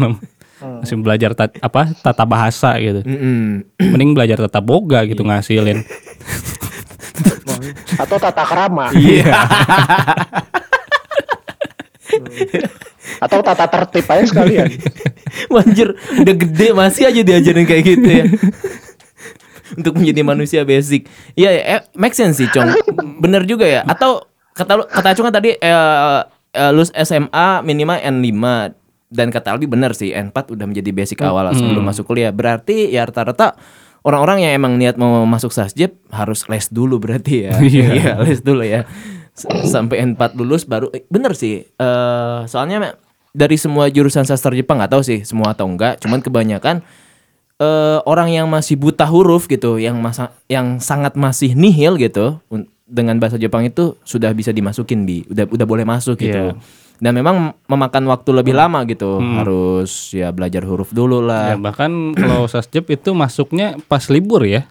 Masih 0.80 0.96
belajar 0.98 1.32
tat- 1.34 1.60
apa 1.60 1.92
tata 1.94 2.24
bahasa 2.24 2.72
gitu. 2.78 3.04
Mm-mm. 3.04 3.68
Mending 3.82 4.12
belajar 4.12 4.40
tata 4.40 4.60
boga 4.60 5.04
gitu 5.04 5.22
ngasilin. 5.22 5.84
atau 7.96 8.18
tata 8.18 8.44
kerama 8.44 8.90
Iya. 8.94 9.34
atau 13.24 13.40
tata 13.40 13.66
tertib 13.66 14.06
aja 14.06 14.24
sekalian 14.26 14.68
Anjir, 15.64 15.90
udah 16.14 16.36
gede 16.36 16.68
masih 16.72 17.04
aja 17.06 17.22
diajarin 17.22 17.64
kayak 17.64 17.84
gitu 17.86 18.06
ya. 18.06 18.26
Untuk 19.74 19.98
menjadi 19.98 20.22
manusia 20.22 20.62
basic. 20.62 21.10
Iya, 21.34 21.50
ya, 21.50 21.62
eh, 21.68 21.82
make 21.96 22.14
sense 22.14 22.38
sih, 22.38 22.48
Cong. 22.48 22.70
Bener 23.18 23.42
juga 23.44 23.66
ya. 23.66 23.82
Atau 23.84 24.22
kata 24.54 24.74
lu- 24.76 24.86
kata 24.86 25.18
Cong 25.18 25.26
kan 25.28 25.36
tadi 25.36 25.50
eh, 25.52 26.20
eh, 26.52 26.70
lulus 26.70 26.94
SMA 26.94 27.48
minimal 27.62 27.98
N5 27.98 28.38
dan 29.10 29.28
kata 29.30 29.50
Albi 29.52 29.66
bener 29.66 29.94
sih 29.94 30.10
N4 30.12 30.54
udah 30.54 30.66
menjadi 30.66 30.90
basic 30.92 31.22
awal 31.22 31.50
sebelum 31.52 31.82
masuk 31.82 32.06
kuliah. 32.06 32.30
Berarti 32.30 32.86
ya 32.88 33.02
rata-rata 33.04 33.58
orang-orang 34.02 34.46
yang 34.46 34.54
emang 34.54 34.78
niat 34.78 34.94
mau 34.96 35.24
masuk 35.24 35.50
sasjep 35.50 35.98
harus 36.10 36.46
les 36.46 36.70
dulu 36.70 37.00
berarti 37.00 37.36
ya. 37.44 37.58
Iya. 37.64 37.88
Iya, 37.90 38.12
les 38.22 38.40
dulu 38.40 38.62
ya. 38.62 38.86
S- 39.34 39.50
Sampai 39.66 39.98
N4 40.04 40.38
lulus 40.38 40.70
baru 40.70 40.94
eh, 40.94 41.02
bener 41.08 41.34
sih. 41.34 41.66
Eh 41.66 42.40
soalnya 42.46 42.94
dari 43.34 43.58
semua 43.58 43.90
jurusan 43.90 44.24
sastra 44.24 44.54
Jepang 44.54 44.78
nggak 44.78 44.94
tahu 44.94 45.02
sih 45.02 45.26
semua 45.26 45.58
atau 45.58 45.66
enggak, 45.66 45.98
cuman 46.00 46.22
kebanyakan 46.22 46.86
eh 47.58 48.00
orang 48.06 48.30
yang 48.34 48.48
masih 48.50 48.78
buta 48.78 49.06
huruf 49.10 49.50
gitu, 49.50 49.82
yang 49.82 49.98
masa 50.02 50.34
yang 50.50 50.78
sangat 50.78 51.18
masih 51.18 51.58
nihil 51.58 51.98
gitu 51.98 52.38
dengan 52.86 53.18
bahasa 53.18 53.42
Jepang 53.42 53.66
itu 53.66 53.98
sudah 54.06 54.30
bisa 54.38 54.54
dimasukin 54.54 55.06
bi, 55.06 55.26
udah 55.30 55.50
udah 55.50 55.66
boleh 55.66 55.86
masuk 55.86 56.22
gitu. 56.22 56.54
Iya. 56.54 56.82
Dan 57.02 57.20
memang 57.20 57.58
memakan 57.68 58.06
waktu 58.08 58.30
lebih 58.32 58.54
lama 58.54 58.86
gitu, 58.86 59.18
harus 59.20 60.14
ya 60.14 60.30
belajar 60.32 60.64
huruf 60.64 60.94
dulu 60.94 61.26
Ya, 61.26 61.58
lah. 61.58 61.60
bahkan 61.60 62.14
kalau 62.16 62.46
sasjep 62.48 62.86
itu 62.88 63.12
masuknya 63.18 63.76
pas 63.90 64.06
libur 64.14 64.46
ya. 64.46 64.70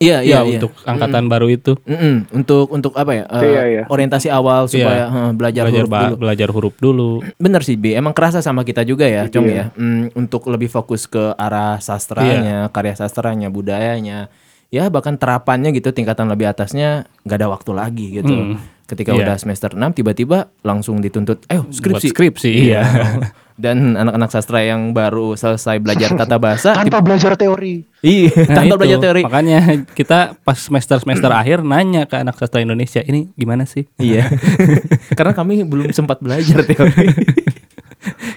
Iya 0.00 0.24
iya 0.24 0.40
ya 0.40 0.48
iya. 0.48 0.56
untuk 0.56 0.72
angkatan 0.80 1.28
baru 1.28 1.46
itu. 1.46 1.76
Mm-mm, 1.84 2.32
untuk 2.32 2.72
untuk 2.72 2.96
apa 2.96 3.12
ya? 3.12 3.24
eh, 3.28 3.42
Iya, 3.44 3.62
iya. 3.68 3.82
Orientasi 3.84 4.32
awal 4.32 4.64
supaya 4.64 5.04
eh, 5.06 5.30
belajar, 5.36 5.68
Belajar 5.68 5.84
huruf 5.84 5.92
dulu. 5.92 6.14
belajar 6.16 6.48
huruf 6.48 6.74
dulu. 6.80 7.10
Bener 7.36 7.60
sih 7.60 7.76
Bi, 7.76 7.92
emang 7.92 8.16
kerasa 8.16 8.40
sama 8.40 8.64
kita 8.64 8.80
juga 8.82 9.04
ya, 9.04 9.28
Cong 9.28 9.44
Iya. 9.44 9.54
ya. 9.54 9.64
Hmm, 9.76 10.08
untuk 10.16 10.48
lebih 10.48 10.66
fokus 10.66 11.04
ke 11.04 11.36
arah 11.36 11.76
sastranya, 11.78 12.72
karya 12.72 12.96
sastranya, 12.96 13.52
budayanya, 13.52 14.32
ya 14.68 14.88
bahkan 14.88 15.14
terapannya 15.14 15.68
gitu 15.70 15.92
tingkatan 15.92 16.32
lebih 16.32 16.48
atasnya 16.48 17.04
nggak 17.22 17.36
ada 17.36 17.48
waktu 17.50 17.70
lagi 17.70 18.06
gitu. 18.16 18.32
Hmm. 18.32 18.56
Ketika 18.90 19.14
Iya. 19.14 19.22
udah 19.22 19.36
semester 19.38 19.70
6 19.70 19.94
tiba-tiba 19.94 20.50
langsung 20.60 20.98
dituntut, 20.98 21.46
eh 21.46 21.62
skripsi. 21.64 22.10
Buat 22.10 22.12
skripsi, 22.12 22.50
iya. 22.50 22.82
Dan 23.60 23.92
anak-anak 23.92 24.30
sastra 24.30 24.64
yang 24.64 24.90
baru 24.90 25.36
selesai 25.36 25.78
belajar 25.78 26.16
tata 26.16 26.36
bahasa, 26.36 26.72
tanpa 26.80 26.98
belajar 26.98 27.36
teori 27.36 27.84
iya, 28.00 28.32
Nah, 28.42 28.56
tanpa 28.56 28.74
itu. 28.74 28.80
belajar 28.80 28.98
teori. 29.00 29.22
Makanya 29.22 29.58
kita 29.86 30.18
pas 30.40 30.56
semester-semester 30.56 31.28
akhir 31.36 31.60
nanya 31.60 32.02
ke 32.04 32.16
anak 32.16 32.34
sastra 32.34 32.58
Indonesia, 32.58 32.98
ini 33.00 33.30
gimana 33.34 33.62
sih? 33.62 33.84
Iya. 33.94 34.26
Karena 35.18 35.30
kami 35.30 35.62
belum 35.62 35.92
sempat 35.92 36.18
belajar 36.18 36.64
teori. 36.64 37.06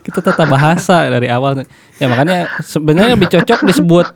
kita 0.04 0.20
tata 0.22 0.44
bahasa 0.46 1.08
dari 1.08 1.28
awal. 1.28 1.64
Ya 1.96 2.06
makanya 2.06 2.52
sebenarnya 2.60 3.16
lebih 3.16 3.32
cocok 3.32 3.64
disebut 3.64 4.08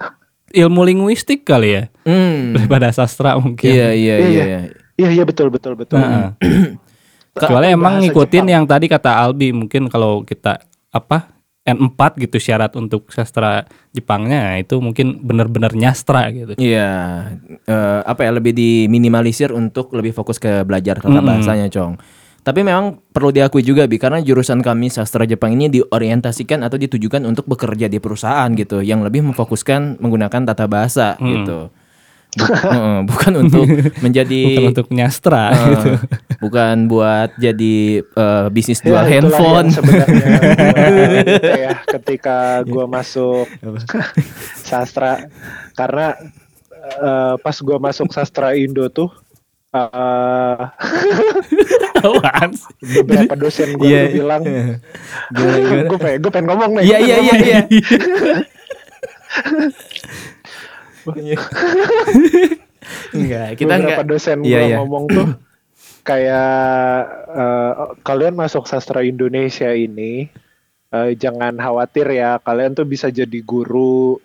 ilmu 0.49 0.83
linguistik 0.83 1.43
kali 1.43 1.71
ya 1.73 1.83
Hmm. 2.03 2.51
daripada 2.51 2.91
sastra 2.91 3.35
mungkin. 3.37 3.67
Iya, 3.67 3.89
iya, 3.91 4.15
Iya, 4.19 4.43
iya. 4.43 4.59
Iya. 4.97 5.09
iya 5.13 5.23
betul 5.23 5.47
betul 5.47 5.77
betul 5.77 5.97
Nah, 5.97 6.33
Ke- 7.37 7.45
Kecuali 7.45 7.69
emang 7.69 8.01
ngikutin 8.01 8.43
Jepang. 8.43 8.49
yang 8.49 8.63
tadi 8.65 8.85
kata 8.89 9.21
Albi 9.21 9.53
mungkin 9.53 9.93
kalau 9.93 10.25
kita 10.25 10.57
apa 10.89 11.37
N4 11.67 12.17
gitu 12.23 12.39
syarat 12.39 12.73
untuk 12.79 13.11
sastra 13.11 13.67
Jepangnya 13.91 14.39
nah, 14.41 14.57
itu 14.57 14.79
mungkin 14.79 15.19
benar-benar 15.19 15.75
nyastra 15.75 16.31
gitu. 16.31 16.55
Iya, 16.55 16.89
eh, 17.67 17.99
apa 18.07 18.23
ya 18.23 18.31
lebih 18.31 18.55
diminimalisir 18.55 19.51
untuk 19.51 19.91
lebih 19.91 20.15
fokus 20.15 20.39
ke 20.39 20.63
belajar 20.63 21.03
tata 21.03 21.19
bahasanya, 21.19 21.67
Cong. 21.67 21.99
Tapi 22.39 22.63
memang 22.63 23.03
perlu 23.11 23.35
diakui 23.35 23.59
juga 23.59 23.83
bi 23.83 23.99
karena 23.99 24.23
jurusan 24.23 24.63
kami 24.63 24.87
sastra 24.87 25.27
Jepang 25.27 25.59
ini 25.59 25.67
diorientasikan 25.67 26.63
atau 26.63 26.79
ditujukan 26.79 27.19
untuk 27.27 27.43
bekerja 27.43 27.91
di 27.91 27.99
perusahaan 27.99 28.47
gitu 28.55 28.79
yang 28.79 29.03
lebih 29.03 29.27
memfokuskan 29.27 29.99
menggunakan 29.99 30.47
tata 30.47 30.65
bahasa 30.71 31.19
gitu. 31.19 31.67
Bukan 33.09 33.33
untuk 33.39 33.65
menjadi 34.05 34.41
Bukan 34.45 34.69
untuk 34.71 34.87
nyastra 34.89 35.45
eh, 35.49 35.57
gitu. 35.71 35.89
bukan 36.39 36.85
buat 36.85 37.33
jadi 37.35 37.75
eh, 38.03 38.45
bisnis 38.49 38.77
Ya, 38.79 38.85
jual 38.85 38.93
itulah 38.93 39.09
handphone. 39.09 39.67
sebenarnya 39.69 40.21
gua, 40.21 40.85
gitu 41.33 41.51
ya 41.57 41.73
ketika 41.89 42.37
gua 42.63 42.85
masuk 42.85 43.47
sastra 44.55 45.25
karena 45.73 46.13
eh, 46.99 47.35
pas 47.37 47.57
gua 47.57 47.77
masuk 47.79 48.11
sastra 48.11 48.53
Indo 48.53 48.85
tuh 48.87 49.09
eh, 49.69 50.61
Apaan 51.97 52.49
sih? 52.53 53.01
beberapa 53.01 53.33
dosen 53.35 53.73
gue 53.73 53.87
Iya, 53.87 54.01
bilang 54.13 54.43
gimana? 54.45 54.77
gue 55.83 55.97
pengen 55.97 56.17
gue 56.19 56.31
pengen 56.31 56.47
ngomong 56.47 56.71
nih 56.75 56.83
Iya 56.85 56.97
gua 56.97 57.01
iya 57.01 57.17
pengen 57.17 57.41
iya 57.41 57.61
iya. 61.15 61.39
Enggak, 63.15 63.47
kita 63.59 63.73
beberapa 63.79 64.03
enggak. 64.03 64.07
dosen 64.07 64.37
Iya, 64.43 64.59
gua 64.59 64.67
iya. 64.67 64.77
ngomong 64.81 65.05
tuh 65.11 65.27
kayak 66.07 67.01
eh, 67.35 67.73
kalian 68.07 68.35
masuk 68.39 68.63
sastra 68.63 69.03
Indonesia 69.03 69.67
ini 69.75 70.31
eh, 70.91 71.09
jangan 71.19 71.59
khawatir 71.59 72.07
ya 72.15 72.39
kalian 72.39 72.71
tuh 72.73 72.87
bisa 72.87 73.11
jadi 73.11 73.39
guru 73.43 74.15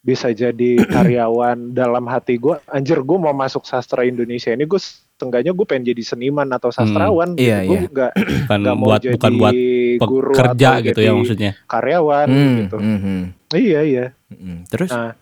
bisa 0.00 0.32
jadi 0.32 0.80
karyawan 0.84 1.58
dalam 1.80 2.04
hati 2.08 2.40
gue 2.40 2.56
anjir 2.68 3.00
gue 3.04 3.18
mau 3.20 3.32
masuk 3.36 3.64
sastra 3.68 4.04
Indonesia 4.04 4.52
ini 4.52 4.64
gue 4.64 4.80
setengahnya 4.80 5.52
gue 5.52 5.66
pengen 5.68 5.92
jadi 5.92 6.02
seniman 6.04 6.48
atau 6.56 6.72
sastrawan 6.72 7.36
gitu. 7.36 7.44
iya, 7.52 7.58
gue 7.68 7.78
iya. 7.84 7.88
nggak 7.88 8.12
bukan 8.48 8.58
nggak 8.64 8.76
mau 8.76 8.86
buat 8.88 9.00
jadi 9.00 9.14
bukan 9.16 9.32
buat 9.36 9.54
guru 10.00 10.32
atau 10.36 10.72
gitu 10.80 11.00
jadi 11.00 11.08
ya 11.08 11.12
maksudnya 11.12 11.52
karyawan 11.68 12.26
Hmm, 12.28 12.56
gitu 12.64 12.76
hmm, 12.80 12.98
hmm, 13.00 13.22
iya 13.56 13.80
iya 13.84 14.06
hmm. 14.32 14.58
Terus? 14.72 14.88
Nah, 14.92 15.12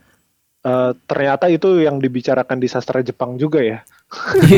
eh, 0.68 0.90
ternyata 1.02 1.48
itu 1.48 1.78
yang 1.78 1.96
dibicarakan 1.96 2.56
di 2.56 2.66
sastra 2.66 3.00
Jepang 3.00 3.34
juga 3.34 3.58
ya 3.58 3.78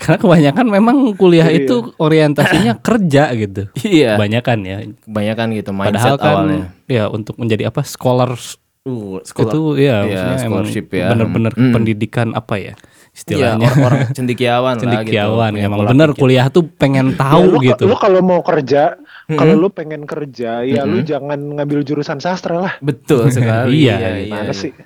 karena 0.00 0.16
kebanyakan 0.16 0.64
memang 0.66 0.96
kuliah 1.12 1.46
Iya. 1.46 1.62
itu 1.62 1.74
orientasinya 1.96 2.72
kerja 2.82 3.22
gitu 3.34 3.62
Iya. 3.78 4.14
kebanyakan 4.16 4.58
ya 4.62 4.76
Kebanyakan 5.02 5.46
gitu 5.54 5.70
mindset 5.70 5.92
padahal 5.92 6.14
kan 6.16 6.34
awalnya. 6.38 6.62
ya 6.86 7.04
untuk 7.08 7.34
menjadi 7.36 7.66
apa 7.66 7.80
scholars 7.82 8.56
Uh, 8.80 9.20
itu 9.20 9.76
ya 9.76 9.76
Iya, 9.76 9.94
maksudnya 10.00 10.24
emang 10.24 10.40
scholarship 10.64 10.86
ya. 10.88 11.12
bener-bener 11.12 11.52
Hmm. 11.52 11.68
pendidikan 11.70 12.28
apa 12.32 12.54
ya 12.56 12.72
Iya, 12.72 13.12
istilahnya 13.12 13.66
orang-orang 13.68 14.00
cendikiawan 14.16 14.64
lah 14.64 14.72
gitu. 14.72 14.82
cendikiawan 14.88 15.50
Punya 15.52 15.64
emang 15.68 15.78
bener 15.84 16.08
pikir. 16.08 16.16
kuliah 16.18 16.46
tuh 16.48 16.64
pengen 16.64 17.06
Ya, 17.10 17.16
tahu 17.20 17.42
lu, 17.44 17.58
gitu 17.60 17.82
lu 17.84 17.96
kalau 18.00 18.20
mau 18.24 18.40
kerja 18.40 18.96
Mm-mm. 19.30 19.38
kalau 19.38 19.54
lu 19.56 19.68
pengen 19.68 20.02
kerja 20.04 20.60
ya 20.62 20.82
lu 20.82 20.98
Mm-mm. 20.98 21.06
jangan 21.06 21.38
ngambil 21.54 21.80
jurusan 21.80 22.18
sastra 22.18 22.56
lah 22.60 22.72
Betul 22.80 23.30
sekali. 23.32 23.86
Iya, 23.86 24.26
Mana 24.26 24.50
sih 24.52 24.74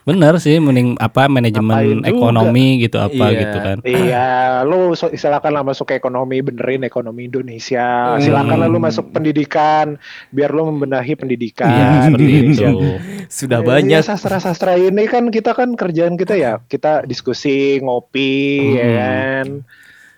bener 0.00 0.40
sih 0.40 0.56
mending 0.56 0.96
apa 0.96 1.28
manajemen 1.28 2.02
ekonomi 2.02 2.80
gitu 2.80 2.96
apa 2.98 3.24
Iya. 3.26 3.38
gitu 3.38 3.58
kan 3.60 3.76
Iya, 3.84 4.28
lu 4.64 4.96
so- 4.96 5.12
silakan 5.12 5.52
lah 5.52 5.62
masuk 5.62 5.86
ke 5.86 5.94
ekonomi, 5.94 6.40
benerin 6.40 6.82
ekonomi 6.82 7.28
Indonesia. 7.28 8.16
Hmm. 8.16 8.18
Silakan 8.18 8.56
lah 8.56 8.66
lu 8.66 8.80
masuk 8.80 9.12
pendidikan, 9.12 10.00
biar 10.30 10.50
lu 10.50 10.66
membenahi 10.66 11.14
pendidikan. 11.14 11.68
iya 11.68 11.88
seperti 12.02 12.24
di 12.24 12.34
itu. 12.48 12.64
Sudah 13.30 13.60
Ya, 13.60 13.66
banyak. 13.68 13.92
ya, 13.92 14.02
sastra-sastra 14.02 14.74
ini 14.74 15.04
kan 15.04 15.28
kita 15.28 15.52
kan 15.52 15.76
kerjaan 15.76 16.16
kita 16.16 16.34
ya, 16.34 16.64
kita 16.64 17.04
diskusi, 17.04 17.78
ngopi, 17.78 18.40
ya 18.72 18.82
Hmm. 18.82 18.96
kan, 18.96 19.46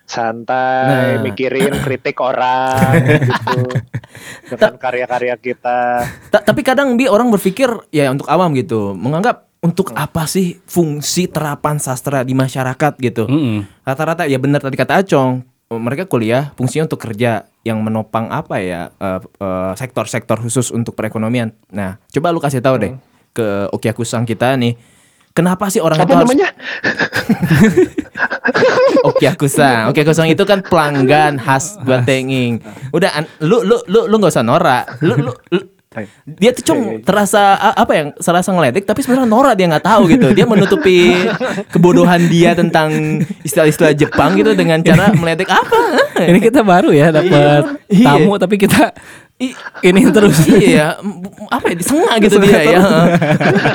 santai, 0.05 1.17
Nah. 1.17 1.23
mikirin 1.23 1.73
kritik 1.85 2.19
orang 2.19 2.93
gitu, 3.03 3.59
dengan 4.49 4.75
karya-karya 4.77 5.35
kita. 5.37 6.05
Ta- 6.29 6.43
tapi 6.43 6.61
kadang 6.61 6.95
bi 6.95 7.07
orang 7.07 7.31
berpikir 7.31 7.69
ya 7.89 8.11
untuk 8.11 8.27
awam 8.27 8.53
gitu, 8.53 8.93
menganggap 8.93 9.47
untuk 9.63 9.95
apa 9.95 10.27
sih 10.27 10.59
fungsi 10.67 11.31
terapan 11.31 11.79
sastra 11.79 12.21
di 12.21 12.35
masyarakat 12.35 12.93
gitu. 12.99 13.23
Mm-mm. 13.25 13.63
Rata-rata 13.87 14.27
ya 14.27 14.35
benar 14.35 14.59
tadi 14.59 14.75
kata 14.75 14.99
Acong, 14.99 15.39
mereka 15.71 16.03
kuliah 16.05 16.51
fungsinya 16.53 16.91
untuk 16.91 16.99
kerja 16.99 17.47
yang 17.63 17.79
menopang 17.79 18.27
apa 18.27 18.59
ya 18.59 18.91
eh, 18.91 19.19
eh, 19.23 19.71
sektor-sektor 19.79 20.35
khusus 20.43 20.67
untuk 20.69 20.93
perekonomian. 20.93 21.55
Nah, 21.71 21.95
coba 22.11 22.35
lu 22.35 22.43
kasih 22.43 22.59
tahu 22.59 22.75
deh 22.75 22.91
ke 23.31 23.71
Okiakusang 23.71 24.27
kita 24.27 24.53
nih. 24.59 24.75
Kenapa 25.33 25.65
sih 25.67 25.77
orang 25.77 25.97
Apa 25.97 26.05
itu 26.05 26.13
harus 26.13 26.29
namanya? 26.29 26.49
Okiakusang. 29.03 29.89
Okiakusang 29.89 30.27
itu 30.29 30.43
kan 30.43 30.61
pelanggan 30.61 31.37
khas 31.37 31.77
buat 31.81 32.03
tenging. 32.03 32.59
Udah 32.91 33.09
an- 33.13 33.29
lu 33.41 33.61
lu 33.61 33.77
lu 33.85 34.05
lu 34.05 34.13
nggak 34.15 34.29
usah 34.29 34.41
norak. 34.41 34.83
Lu 35.01 35.13
lu, 35.19 35.31
lu- 35.49 35.67
dia 36.25 36.49
tuh 36.49 36.61
cung 36.65 36.81
terasa 37.01 37.53
a- 37.53 37.77
apa 37.77 37.91
yang 37.93 38.07
serasa 38.17 38.49
ngeledek 38.49 38.81
tapi 38.81 39.01
sebenarnya 39.01 39.25
norak 39.25 39.53
dia 39.53 39.65
nggak 39.67 39.83
tahu 39.83 40.01
gitu. 40.07 40.27
Dia 40.31 40.45
menutupi 40.45 41.13
kebodohan 41.69 42.25
dia 42.25 42.53
tentang 42.53 43.21
istilah-istilah 43.41 43.93
Jepang 43.93 44.33
gitu 44.33 44.53
dengan 44.53 44.81
cara 44.81 45.09
meledek 45.13 45.49
apa? 45.49 45.77
ini 46.23 46.39
kita 46.39 46.61
baru 46.61 46.89
ya 46.89 47.09
dapat 47.09 47.77
Iya. 47.89 48.05
tamu 48.05 48.33
tapi 48.37 48.55
kita 48.57 48.93
I- 49.43 49.55
ini 49.83 50.01
terus 50.09 50.37
iya, 50.47 50.95
apa 51.49 51.65
ya 51.67 51.75
disengah 51.75 52.15
gitu 52.23 52.37
dia 52.39 52.61
ya. 52.63 52.79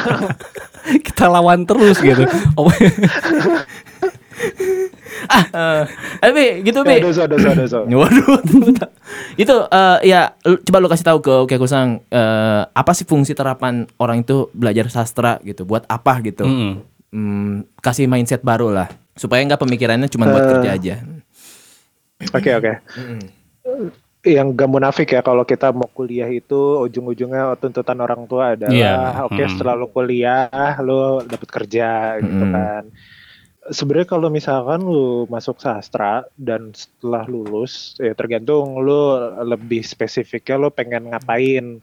kita 1.07 1.25
lawan 1.27 1.63
terus 1.63 2.01
gitu 2.01 2.25
oh, 2.59 2.73
ah, 5.29 5.45
eh, 5.45 5.83
tapi 6.23 6.43
gitu 6.63 6.81
Ya, 6.81 6.89
Bi. 6.89 7.03
dosa, 7.03 7.27
dosa, 7.27 7.51
dosa. 7.53 7.79
Waduh, 7.85 8.39
itu 9.37 9.57
eh, 9.69 9.99
ya 10.07 10.33
lu- 10.43 10.63
coba 10.63 10.79
lu 10.79 10.89
kasih 10.89 11.07
tahu 11.07 11.19
ke 11.21 11.33
Oke 11.43 11.55
Kusang 11.57 12.01
eh, 12.09 12.63
apa 12.65 12.93
sih 12.93 13.05
fungsi 13.05 13.35
terapan 13.35 13.85
orang 13.97 14.23
itu 14.23 14.49
belajar 14.53 14.89
sastra 14.89 15.37
gitu, 15.43 15.65
buat 15.65 15.85
apa 15.87 16.23
gitu? 16.23 16.45
mm-mm. 16.45 16.73
Hmm, 17.09 17.53
kasih 17.79 18.05
mindset 18.05 18.41
baru 18.41 18.69
lah 18.69 18.89
supaya 19.13 19.41
nggak 19.43 19.59
pemikirannya 19.59 20.09
cuma 20.09 20.29
buat 20.29 20.45
kerja 20.47 20.71
aja. 20.71 20.95
Oke, 22.31 22.51
oke. 22.53 22.73
Yang 24.29 24.53
gak 24.53 24.69
munafik 24.69 25.09
ya 25.09 25.25
kalau 25.25 25.43
kita 25.43 25.73
mau 25.73 25.89
kuliah 25.89 26.29
itu 26.29 26.85
ujung-ujungnya 26.85 27.57
tuntutan 27.57 27.97
orang 27.99 28.29
tua 28.29 28.53
adalah 28.53 28.71
Iya, 28.71 28.97
oke 29.25 29.41
mm. 29.41 29.51
setelah 29.57 29.75
lu 29.81 29.89
kuliah 29.89 30.49
lu 30.85 31.25
dapat 31.25 31.49
kerja 31.49 32.21
gitu 32.21 32.45
Mm. 32.45 32.53
kan. 32.53 32.85
Sebenarnya 33.69 34.09
kalau 34.09 34.29
misalkan 34.33 34.81
lu 34.81 35.29
masuk 35.29 35.61
sastra 35.61 36.25
dan 36.37 36.73
setelah 36.73 37.29
lulus 37.29 37.97
ya 38.01 38.17
tergantung 38.17 38.81
lu 38.81 39.17
lebih 39.45 39.85
spesifiknya 39.85 40.57
lu 40.57 40.69
pengen 40.73 41.13
ngapain. 41.13 41.81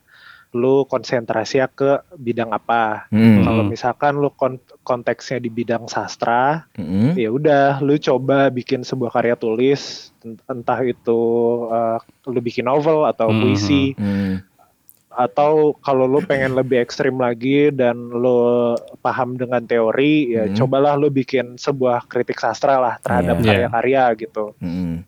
Lu 0.56 0.88
konsentrasi 0.88 1.60
ke 1.68 2.00
bidang 2.16 2.50
apa. 2.50 3.12
Hmm. 3.12 3.44
Kalau 3.44 3.62
misalkan 3.62 4.16
lu 4.16 4.32
kon- 4.32 4.64
konteksnya 4.82 5.38
di 5.38 5.52
bidang 5.52 5.86
sastra, 5.86 6.64
Hmm. 6.74 7.12
ya 7.14 7.28
udah 7.28 7.84
lu 7.84 8.00
coba 8.00 8.48
bikin 8.48 8.82
sebuah 8.82 9.12
karya 9.12 9.36
tulis 9.36 10.16
ent- 10.24 10.40
entah 10.48 10.80
itu 10.80 11.20
uh, 11.68 12.00
lu 12.26 12.40
bikin 12.40 12.64
novel 12.64 13.04
atau 13.04 13.28
Mhm. 13.28 13.38
puisi 13.38 13.92
Hmm. 13.94 14.40
atau 15.10 15.76
kalau 15.78 16.06
lu 16.06 16.20
pengen 16.20 16.56
lebih 16.56 16.76
ekstrim 16.78 17.16
lagi 17.16 17.68
dan 17.70 17.96
lu 17.96 18.76
paham 19.00 19.36
dengan 19.36 19.60
teori 19.62 20.34
ya 20.34 20.44
Mhm. 20.46 20.56
cobalah 20.56 20.96
lu 20.96 21.08
bikin 21.08 21.56
sebuah 21.56 22.04
kritik 22.06 22.36
sastra 22.36 22.80
lah 22.80 22.96
terhadap 22.98 23.40
Iya. 23.40 23.46
karya-karya 23.46 24.04
gitu. 24.18 24.46
Hmm. 24.60 25.04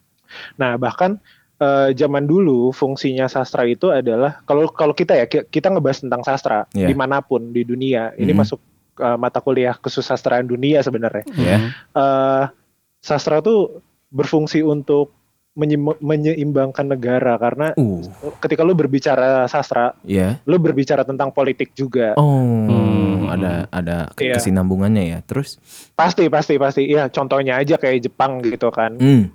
Nah, 0.56 0.76
bahkan 0.76 1.24
eh, 1.58 1.90
zaman 1.92 2.24
dulu 2.24 2.70
fungsinya 2.70 3.26
sastra 3.26 3.64
itu 3.64 3.90
adalah 3.90 4.42
kalau 4.44 4.70
kalau 4.70 4.92
kita 4.92 5.14
ya 5.16 5.26
ki- 5.26 5.48
kita 5.48 5.70
ngebahas 5.70 6.00
tentang 6.00 6.22
sastra 6.22 6.70
Iya. 6.72 6.86
di 6.86 6.94
mana 6.94 7.20
pun 7.20 7.50
di 7.50 7.62
dunia 7.62 8.14
ini 8.14 8.30
Mhm. 8.30 8.38
masuk 8.38 8.60
eh, 8.96 9.14
mata 9.16 9.40
kuliah 9.40 9.74
kesusastraan 9.74 10.44
dunia 10.44 10.80
sebenarnya 10.80 11.26
Ya. 11.32 11.58
eh 11.94 12.44
sastra 13.00 13.40
tuh 13.40 13.82
berfungsi 14.10 14.62
untuk 14.62 15.14
menyeimbangkan 16.00 16.86
negara 16.88 17.34
karena 17.36 17.74
Uh, 17.74 18.02
ketika 18.38 18.62
lu 18.62 18.74
berbicara 18.74 19.46
sastra, 19.48 19.98
ya. 20.04 20.38
lu 20.44 20.58
berbicara 20.58 21.02
tentang 21.02 21.30
politik 21.30 21.74
juga. 21.74 22.14
Oh, 22.14 22.46
Hmm. 22.64 23.26
ada 23.28 23.66
ada 23.68 23.98
ke- 24.14 24.22
Iya. 24.24 24.38
kesinambungannya 24.38 25.04
ya. 25.08 25.20
Terus, 25.22 25.58
Pasti 25.94 26.30
pasti 26.30 26.56
pasti. 26.56 26.86
Ya, 26.86 27.10
contohnya 27.10 27.58
aja 27.58 27.76
kayak 27.76 28.00
Jepang 28.04 28.38
gitu 28.40 28.70
kan. 28.70 28.96
hmm. 28.96 29.34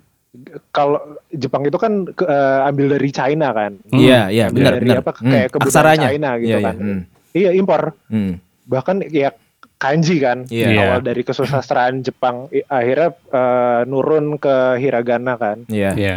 Kalau 0.72 0.97
Jepang 1.28 1.61
itu 1.62 1.76
kan 1.76 2.09
ke- 2.09 2.24
eh, 2.24 2.61
ambil 2.64 2.97
dari 2.97 3.11
China 3.11 3.53
kan. 3.53 3.76
Hmm. 3.85 4.01
Iya, 4.01 4.20
iya, 4.26 4.47
benar 4.49 4.72
dari 4.74 4.89
benar. 4.89 4.99
apa, 4.99 5.11
Hmm, 5.14 5.28
kayak 5.28 5.49
kebudayaan 5.51 5.68
Aksaranya. 5.68 6.09
China 6.09 6.30
gitu 6.35 6.49
Iya, 6.49 6.57
iya, 6.57 6.64
kan. 6.64 6.76
hmm. 6.78 7.01
Iya, 7.33 7.51
impor. 7.53 7.83
Hmm. 8.09 8.33
Bahkan 8.64 8.97
ya 9.07 9.30
kanji 9.76 10.16
kan. 10.18 10.39
Iya. 10.49 10.66
Iya. 10.70 10.80
Awal 10.83 11.01
dari 11.03 11.22
kesusastraan 11.22 11.95
Jepang 12.07 12.37
akhirnya 12.66 13.12
eh, 13.12 13.80
nurun 13.85 14.37
ke 14.37 14.55
hiragana 14.78 15.37
kan. 15.37 15.68
Iya. 15.68 15.91
ya 15.95 16.16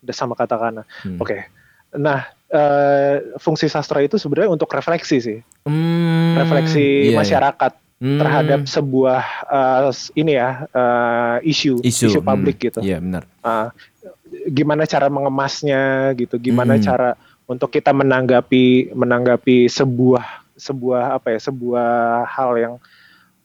Udah 0.00 0.16
sama 0.16 0.32
katakana. 0.32 0.88
Hmm. 1.04 1.20
Oke. 1.20 1.44
Nah, 1.92 2.24
eh, 2.46 3.36
fungsi 3.36 3.68
sastra 3.68 4.00
itu 4.00 4.16
sebenarnya 4.16 4.48
untuk 4.48 4.70
refleksi 4.70 5.20
sih. 5.20 5.38
Hmm, 5.60 6.40
refleksi 6.40 6.80
iya, 7.04 7.12
iya. 7.12 7.16
masyarakat 7.16 7.72
Hmm. 8.00 8.16
terhadap 8.16 8.64
sebuah 8.64 9.22
uh, 9.44 9.92
ini 10.16 10.32
ya 10.40 10.64
uh, 10.72 11.36
isu 11.44 11.84
isu, 11.84 12.16
isu, 12.16 12.18
publik 12.24 12.56
hmm. 12.56 12.64
gitu. 12.72 12.78
Iya, 12.80 12.96
benar. 12.96 13.28
Uh, 13.44 13.68
gimana 14.48 14.88
cara 14.88 15.12
mengemasnya 15.12 16.16
gitu, 16.16 16.40
gimana 16.40 16.80
Hmm. 16.80 16.84
cara 16.88 17.10
untuk 17.44 17.68
kita 17.68 17.92
menanggapi 17.92 18.96
menanggapi 18.96 19.68
sebuah 19.68 20.24
sebuah 20.56 21.20
apa 21.20 21.36
ya 21.36 21.40
sebuah 21.44 22.24
hal 22.24 22.50
yang 22.56 22.74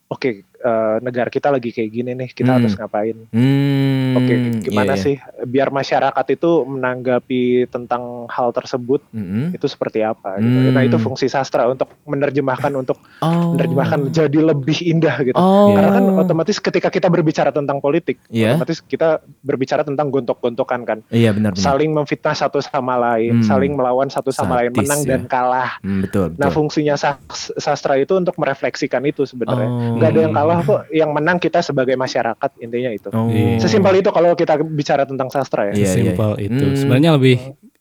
oke 0.08 0.48
uh, 0.66 0.98
negara 1.00 1.30
kita 1.30 1.48
lagi 1.48 1.70
kayak 1.70 1.92
gini 1.92 2.12
nih 2.12 2.30
kita 2.32 2.50
Hmm. 2.50 2.58
harus 2.60 2.74
ngapain? 2.74 3.18
Hmm. 3.30 4.18
Oke, 4.18 4.32
iya, 4.32 4.50
gimana 4.60 4.94
iya. 4.94 5.02
sih 5.02 5.16
biar 5.46 5.70
masyarakat 5.70 6.26
itu 6.32 6.52
menanggapi 6.66 7.44
tentang 7.68 8.26
hal 8.26 8.50
tersebut 8.50 9.04
Mm-mm. 9.10 9.52
itu 9.52 9.66
seperti 9.66 10.02
apa 10.02 10.40
gitu. 10.40 10.58
Hmm. 10.62 10.72
Nah, 10.72 10.82
itu 10.82 10.98
fungsi 10.98 11.28
sastra 11.28 11.68
untuk 11.68 11.92
menerjemahkan 12.04 12.72
untuk 12.74 12.98
Oh. 13.20 13.54
menerjemahkan 13.54 14.10
jadi 14.10 14.40
lebih 14.46 14.82
indah 14.82 15.16
gitu. 15.22 15.36
Oh. 15.36 15.72
Karena 15.72 15.92
kan 15.94 16.06
otomatis 16.18 16.58
ketika 16.58 16.88
kita 16.88 17.06
berbicara 17.06 17.52
tentang 17.52 17.78
politik, 17.78 18.18
Iya. 18.28 18.56
otomatis 18.56 18.80
kita 18.80 19.20
berbicara 19.42 19.84
tentang 19.84 20.08
gontok-gontokan 20.10 20.82
kan, 20.84 21.00
Iya, 21.10 21.32
benar 21.32 21.52
benar. 21.52 21.62
saling 21.62 21.92
memfitnah 21.92 22.34
satu 22.34 22.58
sama 22.60 22.96
lain, 22.96 23.40
Hmm. 23.40 23.46
saling 23.46 23.76
melawan 23.76 24.08
satu 24.08 24.32
sama 24.32 24.58
lain, 24.58 24.72
Sadis, 24.72 24.80
menang 24.82 25.02
ya. 25.02 25.10
dan 25.12 25.22
kalah. 25.28 25.72
Hmm, 25.80 26.02
betul, 26.02 26.32
betul. 26.32 26.40
Nah, 26.40 26.50
fungsinya 26.50 26.96
sas- 26.96 27.52
sastra 27.56 27.96
itu 27.96 28.16
untuk 28.16 28.36
merefleksikan 28.36 29.04
itu 29.04 29.24
sebenarnya. 29.24 29.68
Oh. 29.68 29.96
Nggak 30.00 30.10
ada 30.10 30.20
yang 30.22 30.34
kalah 30.34 30.55
kok, 30.62 30.82
yang 30.96 31.10
menang 31.10 31.38
kita 31.38 31.60
sebagai 31.60 31.96
masyarakat 31.96 32.50
intinya 32.60 32.90
itu. 32.90 33.10
Oh. 33.10 33.28
Iya. 33.28 33.60
Sesimpel 33.60 34.00
itu 34.00 34.10
kalau 34.10 34.32
kita 34.32 34.56
bicara 34.60 35.04
tentang 35.04 35.28
sastra 35.28 35.68
ya. 35.68 35.74
Iya, 35.74 35.82
iya. 35.82 35.88
simpel 35.90 36.32
itu 36.38 36.64
Hmm. 36.64 36.78
sebenarnya 36.78 37.12
lebih 37.14 37.36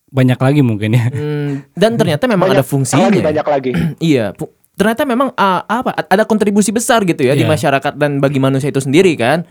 banyak 0.09 0.39
lagi 0.39 0.61
mungkin 0.61 0.91
ya. 0.91 1.05
Hmm, 1.07 1.53
dan 1.73 1.95
ternyata 1.95 2.25
memang 2.25 2.49
Banyak- 2.49 2.59
ada 2.59 2.65
fungsinya. 2.65 3.07
lagi 3.07 3.21
banyak 3.21 3.47
lagi. 3.47 3.71
iya, 4.11 4.31
ternyata 4.75 5.03
memang 5.03 5.29
ah, 5.35 5.63
apa 5.63 5.95
ada 5.95 6.23
kontribusi 6.23 6.71
besar 6.71 7.03
gitu 7.03 7.21
ya 7.21 7.35
di 7.35 7.43
Iya. 7.43 7.51
masyarakat 7.51 7.93
dan 7.95 8.19
bagi 8.19 8.39
manusia 8.39 8.71
itu 8.71 8.79
sendiri 8.79 9.15
kan. 9.15 9.47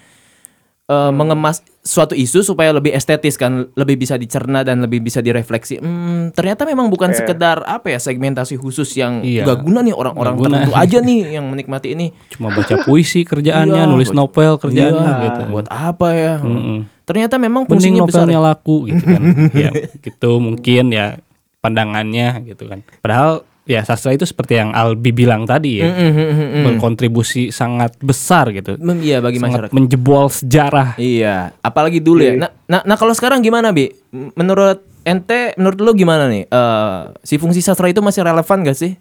Eh, 0.84 1.12
mengemas 1.16 1.64
suatu 1.80 2.12
isu 2.12 2.44
supaya 2.44 2.76
lebih 2.76 2.92
estetis 2.92 3.40
kan, 3.40 3.72
lebih 3.72 3.96
bisa 3.96 4.20
dicerna 4.20 4.68
dan 4.68 4.84
lebih 4.84 5.00
bisa 5.00 5.24
direfleksi. 5.24 5.80
Hmm, 5.80 6.36
ternyata 6.36 6.68
memang 6.68 6.92
bukan 6.92 7.16
Iya. 7.16 7.24
sekedar 7.24 7.64
apa 7.64 7.88
ya 7.88 8.04
segmentasi 8.04 8.60
khusus 8.60 8.92
yang 8.92 9.24
Iya. 9.24 9.48
gak 9.48 9.64
guna 9.64 9.80
nih 9.80 9.96
orang-orang 9.96 10.36
tertentu 10.36 10.76
aja 10.76 11.00
nih 11.00 11.40
yang 11.40 11.48
menikmati 11.48 11.96
ini. 11.96 12.12
Cuma 12.28 12.52
baca 12.52 12.84
puisi 12.84 13.24
kerjaannya, 13.24 13.80
Iya, 13.80 13.88
nulis 13.88 14.12
novel 14.12 14.60
kerjaannya 14.60 15.08
Iya, 15.08 15.24
gitu. 15.24 15.42
Buat 15.56 15.68
apa 15.72 16.08
ya? 16.12 16.34
Mm-mm. 16.44 16.78
Ternyata 17.08 17.36
memang 17.40 17.64
Mending 17.64 17.72
fungsinya 17.72 18.02
besar. 18.04 18.28
novelnya 18.28 18.40
laku 18.44 18.76
gitu 18.92 19.04
kan. 19.08 19.22
ya, 19.64 19.72
gitu 20.04 20.32
mungkin 20.38 20.84
ya 20.92 21.16
pandangannya 21.64 22.44
gitu 22.44 22.68
kan. 22.68 22.84
Padahal 23.00 23.48
ya 23.64 23.80
sastra 23.82 24.12
itu 24.12 24.24
seperti 24.24 24.60
yang 24.60 24.72
Albi 24.72 25.10
bilang 25.10 25.48
tadi 25.48 25.80
ya, 25.80 25.88
Mm, 25.88 25.96
mm, 25.96 26.12
mm, 26.12 26.28
mm, 26.28 26.50
mm. 26.52 26.64
berkontribusi 26.68 27.48
sangat 27.48 27.96
besar 27.98 28.52
gitu. 28.52 28.76
Mem- 28.76 29.00
Iya 29.00 29.20
bagi 29.20 29.40
sangat 29.40 29.68
masyarakat. 29.68 29.72
menjebol 29.72 30.28
sejarah. 30.28 30.90
Iya, 30.96 31.56
apalagi 31.60 31.98
dulu 31.98 32.20
ya. 32.20 32.36
Iya. 32.36 32.42
Nah, 32.44 32.50
nah, 32.68 32.82
nah 32.84 32.96
kalau 32.96 33.12
sekarang 33.12 33.40
gimana, 33.40 33.72
Bi? 33.72 33.88
Menurut 34.12 34.84
ente, 35.04 35.56
menurut 35.56 35.80
lu 35.80 35.92
gimana 35.94 36.28
nih? 36.28 36.44
Eh, 36.44 37.00
si 37.22 37.36
fungsi 37.36 37.60
sastra 37.60 37.88
itu 37.88 38.00
masih 38.00 38.22
relevan 38.22 38.64
gak 38.64 38.76
sih? 38.76 39.00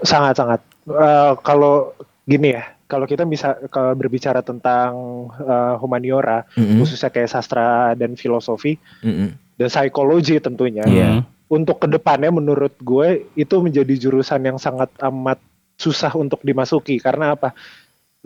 Sangat 0.00 0.36
sangat. 0.36 0.60
Eh, 0.84 1.32
kalau 1.42 1.92
gini 2.22 2.54
ya, 2.54 2.64
kalau 2.84 3.04
kita 3.04 3.24
bisa 3.24 3.56
kalau 3.68 3.92
berbicara 3.92 4.40
tentang 4.40 4.92
eh, 5.34 5.74
humaniora, 5.76 6.44
Mm-mm. 6.54 6.78
khususnya 6.78 7.08
kayak 7.08 7.28
sastra 7.28 7.92
dan 7.92 8.14
filosofi 8.14 8.76
Mm-mm. 9.00 9.32
dan 9.56 9.68
psikologi 9.68 10.38
tentunya. 10.38 10.84
Iya. 10.84 11.10
Untuk 11.48 11.80
ke 11.80 11.88
depannya 11.88 12.28
menurut 12.28 12.76
gue 12.78 13.24
itu 13.32 13.54
menjadi 13.58 13.94
jurusan 13.96 14.44
yang 14.44 14.58
sangat 14.60 14.92
amat 15.00 15.40
susah 15.74 16.12
untuk 16.12 16.44
dimasuki 16.44 17.00
karena 17.00 17.32
apa? 17.32 17.56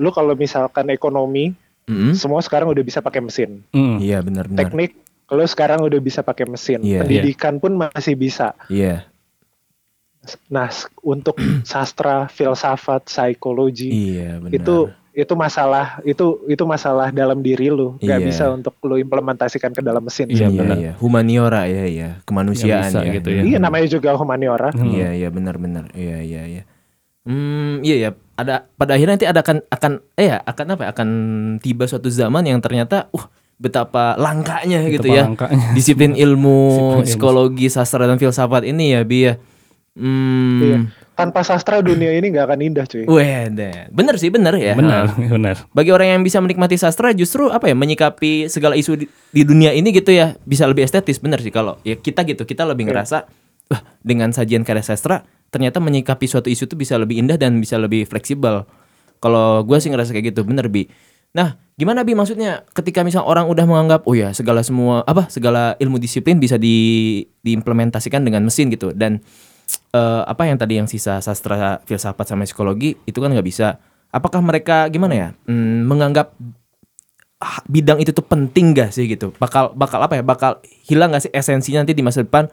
Lu 0.01 0.11
kalau 0.11 0.35
misalkan 0.35 0.91
ekonomi, 0.91 1.55
Mm-mm. 1.87 2.19
semua 2.19 2.43
sekarang 2.43 2.73
udah 2.73 2.83
bisa 2.83 2.99
pakai 2.99 3.23
mesin. 3.23 3.63
Mm. 3.71 3.97
Iya, 4.03 4.19
benar-benar. 4.25 4.59
Teknik, 4.67 4.91
kalau 5.25 5.45
sekarang 5.47 5.85
udah 5.85 6.01
bisa 6.01 6.21
pakai 6.21 6.51
mesin. 6.51 6.83
Iya. 6.83 7.05
Pendidikan 7.05 7.63
pun 7.63 7.79
masih 7.79 8.19
bisa. 8.19 8.59
Iya, 8.67 9.07
Nah, 10.49 10.71
s- 10.71 10.87
untuk 11.03 11.35
sastra, 11.67 12.31
filsafat, 12.31 13.11
psikologi 13.11 13.91
iya 13.91 14.39
benar. 14.39 14.55
itu 14.55 14.77
itu 15.13 15.33
masalah 15.33 16.01
itu 16.03 16.25
itu 16.47 16.65
masalah 16.65 17.13
dalam 17.13 17.39
diri 17.39 17.69
lu 17.69 18.01
nggak 18.01 18.19
Iya. 18.19 18.27
bisa 18.27 18.45
untuk 18.49 18.73
lu 18.81 18.97
implementasikan 18.97 19.71
ke 19.71 19.81
dalam 19.81 20.01
mesin 20.01 20.25
Iya, 20.27 20.49
iya, 20.49 20.49
benar. 20.51 20.77
iya. 20.77 20.93
Humaniora 20.97 21.63
ya, 21.65 21.85
ya. 21.85 22.11
Kemanusiaan 22.25 22.89
bisa 22.89 23.01
ya. 23.01 23.13
gitu 23.13 23.29
ya. 23.29 23.43
iya 23.45 23.59
namanya 23.59 23.87
juga 23.87 24.13
humaniora 24.13 24.73
Hmm. 24.73 24.89
Iya, 24.89 25.13
iya 25.15 25.29
benar-benar. 25.29 25.93
Iya, 25.93 26.19
iya, 26.19 26.43
iya. 26.47 26.63
Hmm, 27.23 27.79
iya 27.81 27.97
ya. 27.99 28.11
Ada 28.35 28.65
pada 28.73 28.97
akhirnya 28.97 29.15
nanti 29.15 29.29
ada 29.29 29.41
akan 29.41 29.63
akan 29.69 29.93
eh 30.17 30.27
ya 30.27 30.41
akan 30.41 30.67
apa? 30.71 30.83
ya, 30.83 30.89
Akan 30.91 31.09
tiba 31.61 31.85
suatu 31.85 32.09
zaman 32.09 32.43
yang 32.43 32.59
ternyata 32.59 33.13
uh 33.13 33.25
betapa 33.55 34.17
langkanya 34.17 34.83
gitu 34.89 35.07
Betapa 35.07 35.15
ya. 35.15 35.23
langkanya. 35.25 35.67
Disiplin 35.77 36.13
ilmu, 36.13 36.59
Disiplin 36.67 36.97
ilmu. 36.97 37.07
psikologi, 37.07 37.67
sastra 37.69 38.09
dan 38.09 38.17
filsafat 38.17 38.65
ini 38.65 38.97
ya, 38.97 39.05
Bi 39.05 39.19
ya. 39.23 39.35
Hmm. 39.93 40.59
Iya. 40.59 40.79
Tanpa 41.13 41.45
sastra 41.45 41.85
dunia 41.85 42.09
ini 42.17 42.33
nggak 42.33 42.47
akan 42.49 42.61
indah 42.65 42.87
cuy 42.89 43.05
Wede. 43.05 43.93
Bener 43.93 44.17
sih, 44.17 44.33
bener 44.33 44.57
ya. 44.57 44.73
Benar, 44.73 45.13
Nah, 45.13 45.29
benar. 45.37 45.57
Bagi 45.77 45.93
orang 45.93 46.19
yang 46.19 46.23
bisa 46.25 46.41
menikmati 46.41 46.81
sastra 46.81 47.13
justru 47.13 47.53
apa 47.53 47.69
ya 47.69 47.77
menyikapi 47.77 48.49
segala 48.49 48.75
isu 48.75 48.97
di, 48.97 49.07
di 49.09 49.43
dunia 49.45 49.77
ini 49.77 49.93
gitu 49.93 50.09
ya 50.09 50.35
bisa 50.49 50.65
lebih 50.65 50.89
estetis 50.89 51.21
bener 51.21 51.45
sih 51.45 51.53
kalau 51.53 51.77
ya 51.85 52.01
kita 52.01 52.25
gitu 52.25 52.49
kita 52.49 52.65
lebih 52.65 52.89
ngerasa 52.89 53.29
wah 53.69 53.83
dengan 54.01 54.33
sajian 54.33 54.65
karya 54.65 54.81
sastra 54.81 55.23
ternyata 55.53 55.85
menyikapi 55.85 56.25
suatu 56.25 56.49
isu 56.49 56.65
itu 56.65 56.75
bisa 56.81 56.97
lebih 56.97 57.21
indah 57.21 57.37
dan 57.37 57.61
bisa 57.61 57.77
lebih 57.77 58.09
fleksibel. 58.09 58.65
Kalau 59.21 59.63
gue 59.63 59.77
sih 59.79 59.93
ngerasa 59.93 60.17
kayak 60.17 60.33
gitu 60.33 60.49
bener 60.49 60.73
bi. 60.73 60.89
Nah 61.37 61.61
gimana 61.77 62.05
bi 62.09 62.17
maksudnya 62.17 62.65
ketika 62.73 63.05
misal 63.05 63.25
orang 63.29 63.49
udah 63.49 63.65
menganggap 63.69 64.05
oh 64.09 64.17
ya 64.17 64.33
segala 64.33 64.65
semua 64.65 65.05
apa 65.05 65.29
segala 65.29 65.77
ilmu 65.77 65.97
disiplin 66.01 66.41
bisa 66.41 66.57
di 66.57 67.21
diimplementasikan 67.45 68.25
dengan 68.25 68.45
mesin 68.45 68.69
gitu 68.73 68.93
dan 68.93 69.21
eh, 69.93 70.23
apa 70.25 70.43
yang 70.49 70.59
tadi 70.59 70.79
yang 70.81 70.89
sisa 70.89 71.19
sastra 71.25 71.81
filsafat 71.85 72.27
sama 72.29 72.45
psikologi 72.49 72.97
itu 73.07 73.19
kan 73.19 73.31
nggak 73.33 73.47
bisa. 73.47 73.79
Apakah 74.13 74.45
mereka 74.45 74.87
gimana 74.93 75.15
ya 75.17 75.29
hmm, 75.49 75.89
menganggap 75.89 76.37
ah, 77.41 77.59
bidang 77.65 77.99
itu 78.05 78.13
tuh 78.13 78.25
penting 78.25 78.77
gak 78.77 78.93
sih 78.93 79.09
gitu? 79.09 79.33
Bakal 79.41 79.73
bakal 79.73 80.05
apa 80.05 80.21
ya 80.21 80.25
bakal 80.25 80.61
hilang 80.85 81.17
gak 81.17 81.25
sih 81.29 81.33
esensinya 81.33 81.81
nanti 81.81 81.97
di 81.97 82.05
masa 82.05 82.21
depan? 82.21 82.45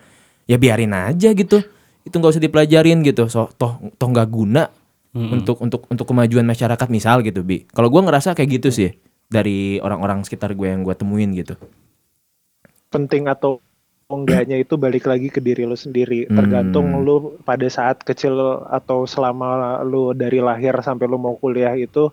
Ya 0.47 0.55
biarin 0.55 0.95
aja 0.95 1.35
gitu. 1.35 1.59
Itu 2.07 2.15
nggak 2.15 2.31
usah 2.31 2.43
dipelajarin 2.43 3.03
gitu. 3.03 3.27
So 3.27 3.51
toh 3.59 3.77
toh 3.99 4.07
nggak 4.07 4.27
guna 4.31 4.71
untuk 5.13 5.59
untuk 5.59 5.83
untuk 5.91 6.05
kemajuan 6.07 6.47
masyarakat 6.47 6.87
misal 6.87 7.21
gitu 7.27 7.43
bi. 7.43 7.67
Kalau 7.69 7.91
gua 7.91 8.07
ngerasa 8.07 8.33
kayak 8.33 8.49
gitu 8.63 8.69
sih 8.71 8.89
dari 9.29 9.77
orang-orang 9.79 10.25
sekitar 10.25 10.57
gue 10.57 10.67
yang 10.67 10.81
gue 10.81 10.95
temuin 10.97 11.29
gitu. 11.37 11.53
Penting 12.89 13.29
atau 13.29 13.61
enggaknya 14.09 14.57
itu 14.57 14.73
balik 14.73 15.05
lagi 15.05 15.29
ke 15.29 15.37
diri 15.37 15.69
lu 15.69 15.77
sendiri 15.77 16.25
Hmm. 16.25 16.35
tergantung 16.35 17.05
lu 17.05 17.37
pada 17.45 17.69
saat 17.69 18.01
kecil 18.01 18.33
atau 18.65 19.05
selama 19.05 19.79
lu 19.85 20.17
dari 20.17 20.41
lahir 20.41 20.73
sampai 20.81 21.05
lu 21.05 21.21
mau 21.21 21.37
kuliah 21.37 21.77
itu 21.77 22.09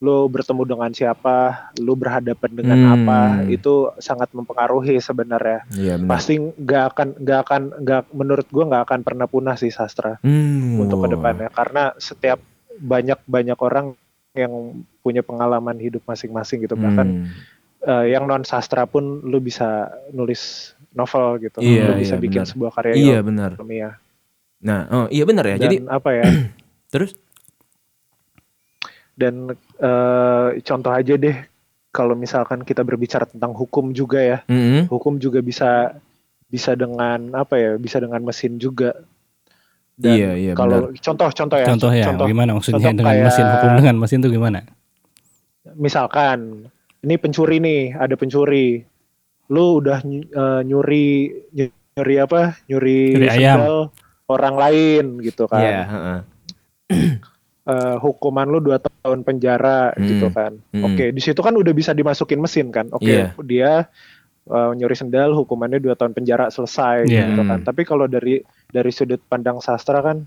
lu 0.00 0.28
bertemu 0.28 0.64
dengan 0.64 0.90
siapa 0.92 1.68
lu 1.76 1.92
berhadapan 1.92 2.50
dengan 2.52 2.78
Hmm. 2.78 2.94
apa 3.00 3.18
itu 3.48 3.88
sangat 3.96 4.28
mempengaruhi 4.32 4.96
sebenarnya 4.96 5.64
iya 5.72 5.96
benar 5.96 6.08
pasti 6.16 6.36
nggak 6.36 6.84
akan 6.92 7.08
nggak 7.16 7.40
akan 7.44 7.62
nggak 7.80 8.02
menurut 8.12 8.46
gua 8.48 8.64
nggak 8.68 8.84
akan 8.84 9.00
pernah 9.00 9.24
punah 9.24 9.56
sih 9.56 9.72
sastra 9.72 10.20
Hmm, 10.20 10.84
untuk 10.84 11.04
ke 11.04 11.16
depannya 11.16 11.48
karena 11.48 11.96
setiap 11.96 12.40
banyak 12.76 13.20
banyak 13.24 13.56
orang 13.56 13.92
yang 14.32 14.52
punya 15.00 15.20
pengalaman 15.20 15.76
hidup 15.76 16.04
masing-masing 16.04 16.60
gitu 16.60 16.76
bahkan 16.76 17.24
Hmm. 17.24 17.28
eh, 17.80 18.12
yang 18.12 18.24
non 18.24 18.44
sastra 18.44 18.84
pun 18.84 19.24
lu 19.24 19.40
bisa 19.40 19.88
nulis 20.12 20.72
novel 20.92 21.26
gitu. 21.40 21.58
Iya, 21.60 21.84
lu 21.88 21.92
bisa 21.98 22.14
iya, 22.14 22.22
bikin 22.22 22.40
benar. 22.42 22.50
sebuah 22.50 22.70
karya 22.72 22.92
iya 22.94 23.18
benar. 23.20 23.50
ilmiah. 23.56 23.94
Nah 24.60 24.80
oh 24.88 25.06
iya 25.08 25.24
benar 25.24 25.44
ya. 25.46 25.56
Dan 25.56 25.64
jadi 25.64 25.76
apa 25.86 26.10
ya? 26.12 26.24
Terus? 26.92 27.10
Dan 29.14 29.52
eh, 29.56 30.48
contoh 30.60 30.92
aja 30.92 31.14
deh 31.14 31.36
kalau 31.90 32.14
misalkan 32.14 32.62
kita 32.62 32.80
berbicara 32.80 33.26
tentang 33.26 33.52
hukum 33.52 33.90
juga 33.90 34.18
ya. 34.18 34.38
Mm-mm. 34.46 34.86
hukum 34.88 35.18
juga 35.18 35.40
bisa 35.40 35.98
bisa 36.46 36.72
dengan 36.72 37.34
apa 37.34 37.54
ya? 37.54 37.70
Bisa 37.76 38.00
dengan 38.00 38.22
mesin 38.22 38.56
juga. 38.56 38.96
Dan 40.00 40.16
Iya, 40.16 40.30
iya, 40.32 40.52
kalau 40.56 40.88
contoh-contoh 40.90 41.58
ya. 41.60 41.66
Contoh 41.68 41.92
ya, 41.92 42.08
gimana 42.24 42.56
maksudnya 42.56 42.80
contoh 42.80 42.96
dengan 42.96 43.12
kayak- 43.12 43.26
mesin 43.28 43.44
hukum 43.46 43.70
dengan 43.76 43.94
mesin 43.96 44.18
itu 44.18 44.30
gimana? 44.32 44.60
misalkan 45.70 46.66
ini 47.00 47.14
pencuri 47.14 47.60
nih 47.60 47.94
ada 47.94 48.16
pencuri 48.16 48.82
lu 49.50 49.78
udah 49.78 49.98
eh, 50.00 50.60
nyuri 50.62 51.08
ny- 51.50 51.74
nyuri 51.92 52.16
apa 52.16 52.40
nyuri, 52.64 53.00
Nyuri 53.12 53.28
ayam. 53.28 53.90
orang 54.24 54.54
lain 54.56 55.04
gitu 55.20 55.44
kan 55.44 55.60
Iya, 55.60 55.82
heeh. 55.84 56.18
Eh, 57.62 57.96
hukuman 57.98 58.48
lu 58.48 58.58
dua 58.58 58.80
tahun 58.80 59.20
penjara 59.20 59.92
Hmm. 59.92 60.02
gitu 60.02 60.26
kan 60.28 60.58
Hmm. 60.70 60.80
oke 60.82 61.12
di 61.12 61.20
situ 61.20 61.38
kan 61.38 61.52
udah 61.52 61.70
bisa 61.70 61.92
dimasukin 61.92 62.40
mesin 62.40 62.72
kan 62.72 62.88
oke 62.88 63.04
Iya. 63.04 63.36
dia 63.38 63.72
eh, 64.42 64.70
nyuri 64.72 64.96
sendal 64.96 65.36
hukumannya 65.36 65.78
dua 65.78 65.92
tahun 65.92 66.10
penjara 66.10 66.48
selesai 66.48 67.04
Iya. 67.04 67.30
gitu 67.30 67.42
kan 67.44 67.58
Hmm. 67.58 67.66
tapi 67.68 67.84
kalau 67.84 68.06
dari 68.06 68.40
dari 68.66 68.90
sudut 68.90 69.20
pandang 69.22 69.60
sastra 69.60 70.00
kan 70.00 70.24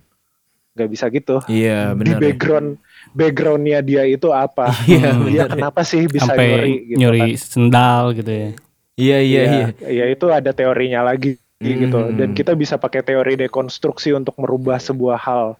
nggak 0.73 0.87
bisa 0.87 1.05
gitu 1.07 1.41
iya 1.45 1.91
di 1.91 1.99
benar 2.05 2.15
ya. 2.15 2.21
background 2.23 2.69
backgroundnya 3.11 3.79
dia 3.81 4.03
itu 4.05 4.29
apa 4.29 4.69
Iya, 4.85 5.11
dia 5.19 5.43
benar. 5.43 5.47
kenapa 5.49 5.81
sih 5.81 6.05
bisa 6.05 6.29
Sampai 6.29 6.47
nyuri 6.47 6.73
gitu 6.85 6.97
nyuri 6.97 7.19
kan 7.19 7.29
sendal 7.35 8.03
gitu 8.13 8.31
ya. 8.31 8.49
Iya 8.95 9.17
iya 9.19 9.41
iya 9.43 9.65
ya 9.83 10.05
itu 10.07 10.25
ada 10.27 10.49
teorinya 10.49 11.01
lagi 11.03 11.37
gitu 11.57 11.95
Hmm. 11.95 12.13
dan 12.13 12.29
kita 12.31 12.53
bisa 12.53 12.75
pakai 12.75 13.01
teori 13.01 13.33
dekonstruksi 13.37 14.11
untuk 14.11 14.35
merubah 14.35 14.77
sebuah 14.77 15.15
hal 15.17 15.55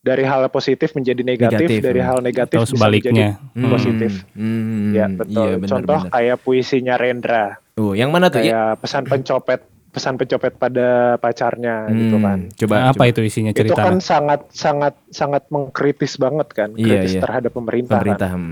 dari 0.00 0.20
hal 0.20 0.48
positif 0.48 0.92
menjadi 0.92 1.20
negatif, 1.20 1.64
Negatif, 1.64 1.80
dari 1.80 2.00
ya. 2.00 2.06
hal 2.06 2.18
negatif 2.20 2.56
Atau 2.56 2.64
bisa 2.66 2.72
sebaliknya. 2.74 3.28
menjadi 3.36 3.68
positif 3.70 4.12
Hmm, 4.32 4.92
ya 4.92 5.06
betul 5.10 5.32
Iya, 5.42 5.54
benar, 5.54 5.70
contoh 5.70 6.00
benar. 6.02 6.12
kayak 6.12 6.36
puisinya 6.38 6.94
Rendra 6.94 7.46
Oh, 7.74 7.92
yang 7.92 8.08
mana 8.08 8.28
tuh? 8.28 8.38
Ya. 8.38 8.44
kayak 8.46 8.68
pesan 8.80 9.04
pencopet 9.04 9.60
pesan 9.90 10.14
pencopet 10.14 10.52
pada 10.54 10.88
pacarnya 11.16 11.86
gitu 11.88 12.16
Hmm, 12.16 12.24
kan 12.24 12.38
Coba 12.54 12.74
Nah, 12.74 12.84
apa 12.86 12.96
coba. 12.98 13.04
itu 13.06 13.20
isinya 13.22 13.50
itu 13.50 13.60
cerita? 13.62 13.78
kan 13.78 13.96
sangat 13.98 14.40
sangat 14.50 14.94
sangat 15.08 15.42
mengkritis 15.48 16.16
banget 16.16 16.48
kan 16.50 16.70
Iya, 16.72 17.00
kritis 17.00 17.12
iya. 17.14 17.20
terhadap 17.20 17.52
pemerintah, 17.52 17.94
pemerintah? 17.94 18.28
kan. 18.30 18.42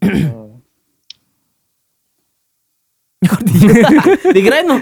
hmm. 0.00 0.47
Dikirain 4.34 4.62
mau 4.62 4.78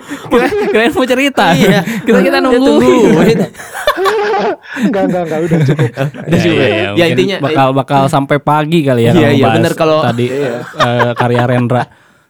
Kirain 0.68 0.93
mau 0.93 1.07
cerita. 1.09 1.57
Iya. 1.57 1.80
kita 2.05 2.20
kita 2.20 2.39
nunggu. 2.39 2.76
enggak 4.76 5.03
enggak 5.09 5.22
enggak 5.24 5.41
udah 5.41 5.59
cukup 5.64 5.89
Udah 5.97 6.39
cukup 6.39 6.59
ya? 6.61 6.68
Ya, 6.68 6.89
mungkin 6.93 7.09
intinya- 7.16 7.41
bakal 7.41 7.68
bakal 7.72 8.03
sampai 8.07 8.37
pagi 8.37 8.84
kali 8.84 9.09
ya. 9.09 9.12
Iya, 9.14 9.28
iya, 9.32 9.47
bener 9.51 9.72
kalau- 9.72 10.05
tadi 10.05 10.28
eh, 10.28 11.11
karya 11.14 11.45
Rendra. 11.47 11.84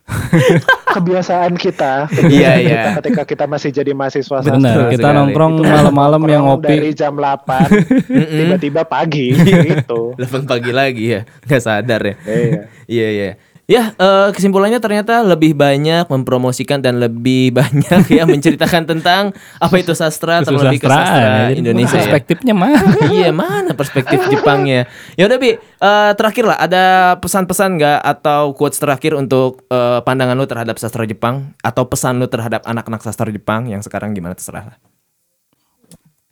kebiasaan 0.96 1.58
kita, 1.58 2.06
kebiasaan 2.06 2.30
Iya, 2.30 2.50
kita 2.54 2.70
iya. 2.70 2.94
ketika 3.02 3.22
kita 3.26 3.44
masih 3.50 3.74
jadi 3.74 3.90
mahasiswa 3.90 4.38
Benar, 4.38 4.86
kita 4.86 5.02
sekali. 5.02 5.18
nongkrong 5.18 5.54
malam-malam 5.60 6.22
yang 6.24 6.46
ngopi. 6.46 6.70
dari 6.70 6.90
jam 6.94 7.18
8 7.18 8.06
tiba-tiba 8.06 8.86
pagi 8.86 9.34
gitu. 9.34 10.14
8 10.14 10.46
pagi 10.46 10.70
lagi 10.70 11.04
ya, 11.10 11.26
nggak 11.42 11.58
sadar 11.58 12.00
ya. 12.00 12.14
Iya. 12.22 12.60
Iya 12.86 13.08
iya. 13.10 13.30
Ya 13.66 13.90
eh, 13.98 14.28
kesimpulannya 14.30 14.78
ternyata 14.78 15.26
lebih 15.26 15.58
banyak 15.58 16.06
mempromosikan 16.06 16.78
dan 16.78 17.02
lebih 17.02 17.50
banyak 17.58 18.06
ya 18.06 18.22
menceritakan 18.22 18.86
tentang 18.86 19.34
apa 19.58 19.74
itu 19.82 19.90
sastra 19.90 20.46
terlebih 20.46 20.78
ke 20.78 20.86
sastra 20.86 21.50
ya. 21.50 21.58
Indonesia. 21.58 21.98
ya. 21.98 22.06
Perspektifnya 22.06 22.54
mah. 22.54 22.78
iya 23.18 23.34
mana 23.34 23.74
perspektif 23.74 24.22
Jepangnya. 24.30 24.86
Ya 25.18 25.26
udah 25.26 25.38
bi 25.42 25.58
eh, 25.58 26.12
terakhir 26.14 26.46
lah 26.46 26.58
ada 26.62 26.84
pesan-pesan 27.18 27.82
nggak 27.82 28.00
atau 28.06 28.54
quotes 28.54 28.78
terakhir 28.78 29.18
untuk 29.18 29.66
eh, 29.66 29.98
pandangan 30.06 30.38
lu 30.38 30.46
terhadap 30.46 30.78
sastra 30.78 31.02
Jepang 31.02 31.58
atau 31.58 31.90
pesan 31.90 32.22
lu 32.22 32.30
terhadap 32.30 32.62
anak-anak 32.62 33.02
sastra 33.02 33.34
Jepang 33.34 33.66
yang 33.66 33.82
sekarang 33.82 34.14
gimana 34.14 34.38
terserah 34.38 34.70
lah. 34.70 34.76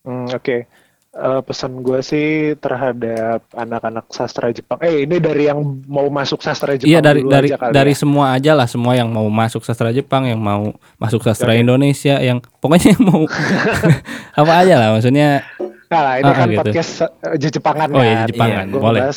Hmm, 0.05 0.29
Oke, 0.31 0.69
Eh, 1.15 1.41
pesan 1.47 1.79
gue 1.79 2.03
sih 2.03 2.59
terhadap 2.59 3.47
anak-anak 3.55 4.11
sastra 4.11 4.51
Jepang. 4.51 4.83
Eh 4.83 5.07
ini 5.07 5.23
dari 5.23 5.47
yang 5.47 5.63
mau 5.87 6.11
masuk 6.11 6.43
sastra 6.43 6.75
Jepang 6.75 6.91
Iya 6.91 6.99
dari 6.99 7.23
dulu 7.23 7.31
dari 7.31 7.49
aja 7.55 7.59
kali 7.63 7.71
dari 7.71 7.93
ya. 7.95 8.01
semua 8.03 8.25
aja 8.35 8.51
lah 8.51 8.67
semua 8.67 8.99
yang 8.99 9.15
mau 9.15 9.31
masuk 9.31 9.63
sastra 9.63 9.95
Jepang, 9.95 10.27
yang 10.27 10.43
mau 10.43 10.75
masuk 10.99 11.23
sastra. 11.23 11.55
Indonesia, 11.55 12.19
yang 12.19 12.43
pokoknya 12.59 12.99
yang 12.99 13.03
mau 13.07 13.23
apa 14.43 14.53
aja 14.59 14.75
lah 14.75 14.89
maksudnya. 14.99 15.47
Nah, 15.87 16.19
ini 16.19 16.27
Ah, 16.27 16.35
kan 16.35 16.49
gitu. 16.51 16.59
podcast 16.67 16.93
uh, 17.07 17.39
Jepangan 17.39 17.89
Oh, 17.95 18.03
iya, 18.03 18.27
kan. 18.27 18.29
Jepangan, 18.35 18.65
Gua 18.75 18.81
boleh. 18.83 19.01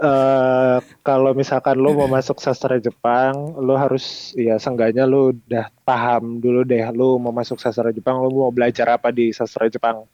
eh, 0.00 0.76
kalau 1.04 1.30
misalkan 1.36 1.76
lu 1.76 1.92
mau 1.92 2.08
masuk 2.08 2.40
sastra 2.40 2.80
Jepang, 2.80 3.34
lu 3.60 3.76
harus 3.76 4.32
ya 4.40 4.56
seenggaknya 4.56 5.04
lu 5.04 5.36
udah 5.36 5.68
paham 5.84 6.40
dulu 6.40 6.64
deh 6.64 6.80
lu 6.96 7.20
mau 7.20 7.28
masuk 7.28 7.60
sastra 7.60 7.92
Jepang, 7.92 8.24
lu 8.24 8.32
mau 8.32 8.48
belajar 8.48 8.96
apa 8.96 9.12
di 9.12 9.36
sastra 9.36 9.68
Jepang. 9.68 10.08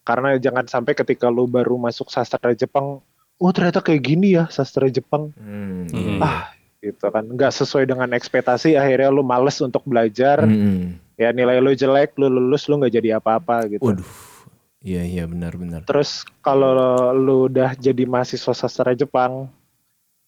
Karena 0.00 0.34
jangan 0.36 0.64
sampai 0.64 0.96
ketika 0.96 1.28
lu 1.28 1.44
baru 1.44 1.76
masuk 1.76 2.08
sastra 2.08 2.52
Jepang, 2.52 3.04
oh 3.36 3.50
ternyata 3.52 3.80
kayak 3.80 4.02
gini 4.02 4.34
ya 4.34 4.48
sastra 4.48 4.88
Jepang. 4.88 5.30
Hmm, 5.36 5.86
Hmm. 5.88 6.18
Ah, 6.18 6.50
gitu 6.80 7.06
kan. 7.08 7.24
Nggak 7.24 7.52
sesuai 7.52 7.84
dengan 7.84 8.08
ekspektasi, 8.12 8.74
akhirnya 8.74 9.12
lu 9.12 9.20
males 9.20 9.60
untuk 9.60 9.84
belajar. 9.84 10.44
Hmm. 10.44 10.96
Ya 11.20 11.30
nilai 11.30 11.60
lu 11.60 11.76
jelek, 11.76 12.16
lu 12.16 12.32
lulus 12.32 12.64
lu 12.64 12.80
nggak 12.80 12.94
jadi 12.96 13.20
apa-apa 13.20 13.68
gitu. 13.68 13.84
Waduh. 13.84 14.08
Iya 14.80 15.04
iya 15.04 15.24
benar-benar. 15.28 15.84
Terus 15.84 16.24
kalau 16.40 16.72
lu 17.12 17.52
udah 17.52 17.76
jadi 17.76 18.08
mahasiswa 18.08 18.56
sastra 18.56 18.96
Jepang, 18.96 19.52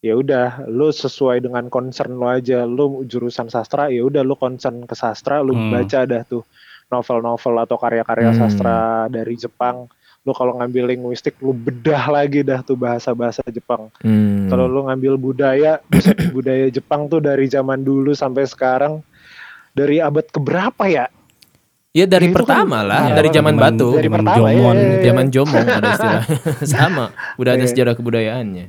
ya 0.04 0.12
udah 0.12 0.68
lu 0.68 0.92
sesuai 0.92 1.40
dengan 1.40 1.72
concern 1.72 2.12
lu 2.12 2.28
aja. 2.28 2.68
Lu 2.68 3.00
jurusan 3.08 3.48
sastra, 3.48 3.88
ya 3.88 4.04
udah 4.04 4.20
lu 4.20 4.36
concern 4.36 4.84
ke 4.84 4.92
sastra, 4.92 5.40
lu 5.40 5.56
Hmm. 5.56 5.72
baca 5.72 6.04
dah 6.04 6.22
tuh 6.28 6.44
novel-novel 6.92 7.54
atau 7.58 7.76
karya-karya 7.76 8.30
Hmm. 8.30 8.38
sastra 8.38 8.76
dari 9.08 9.34
Jepang. 9.34 9.88
Lu 10.22 10.30
kalau 10.30 10.54
ngambil 10.54 10.86
linguistik, 10.88 11.34
lu 11.40 11.50
bedah 11.50 12.06
lagi 12.08 12.40
dah 12.40 12.60
tuh 12.60 12.76
bahasa-bahasa 12.76 13.42
Jepang. 13.48 13.90
Hmm. 13.98 14.46
Kalau 14.46 14.68
lu 14.68 14.84
ngambil 14.84 15.16
budaya, 15.16 15.80
budaya 16.30 16.68
Jepang 16.68 17.08
tuh 17.08 17.18
dari 17.18 17.48
zaman 17.48 17.80
dulu 17.80 18.12
sampai 18.12 18.44
sekarang 18.44 19.02
dari 19.72 19.98
abad 19.98 20.22
keberapa 20.24 20.86
ya? 20.86 21.08
Ya 21.90 22.06
dari 22.06 22.28
kan 22.28 22.36
pertama 22.38 22.80
lah, 22.80 23.04
lama 23.04 23.16
dari 23.18 23.28
zaman 23.28 23.52
batu, 23.54 23.88
Dari 23.92 24.08
zaman 24.08 24.16
pertama, 24.18 24.36
Jomon, 24.48 24.76
ya, 24.76 24.80
ya, 24.80 24.88
ya. 24.88 25.02
zaman 25.04 25.26
jomong 25.28 25.64
ada 25.66 25.88
istilah. 25.90 26.22
Sama, 26.72 27.04
udah 27.36 27.50
ada 27.52 27.60
Iya. 27.60 27.68
sejarah 27.68 27.94
kebudayaannya. 27.94 28.64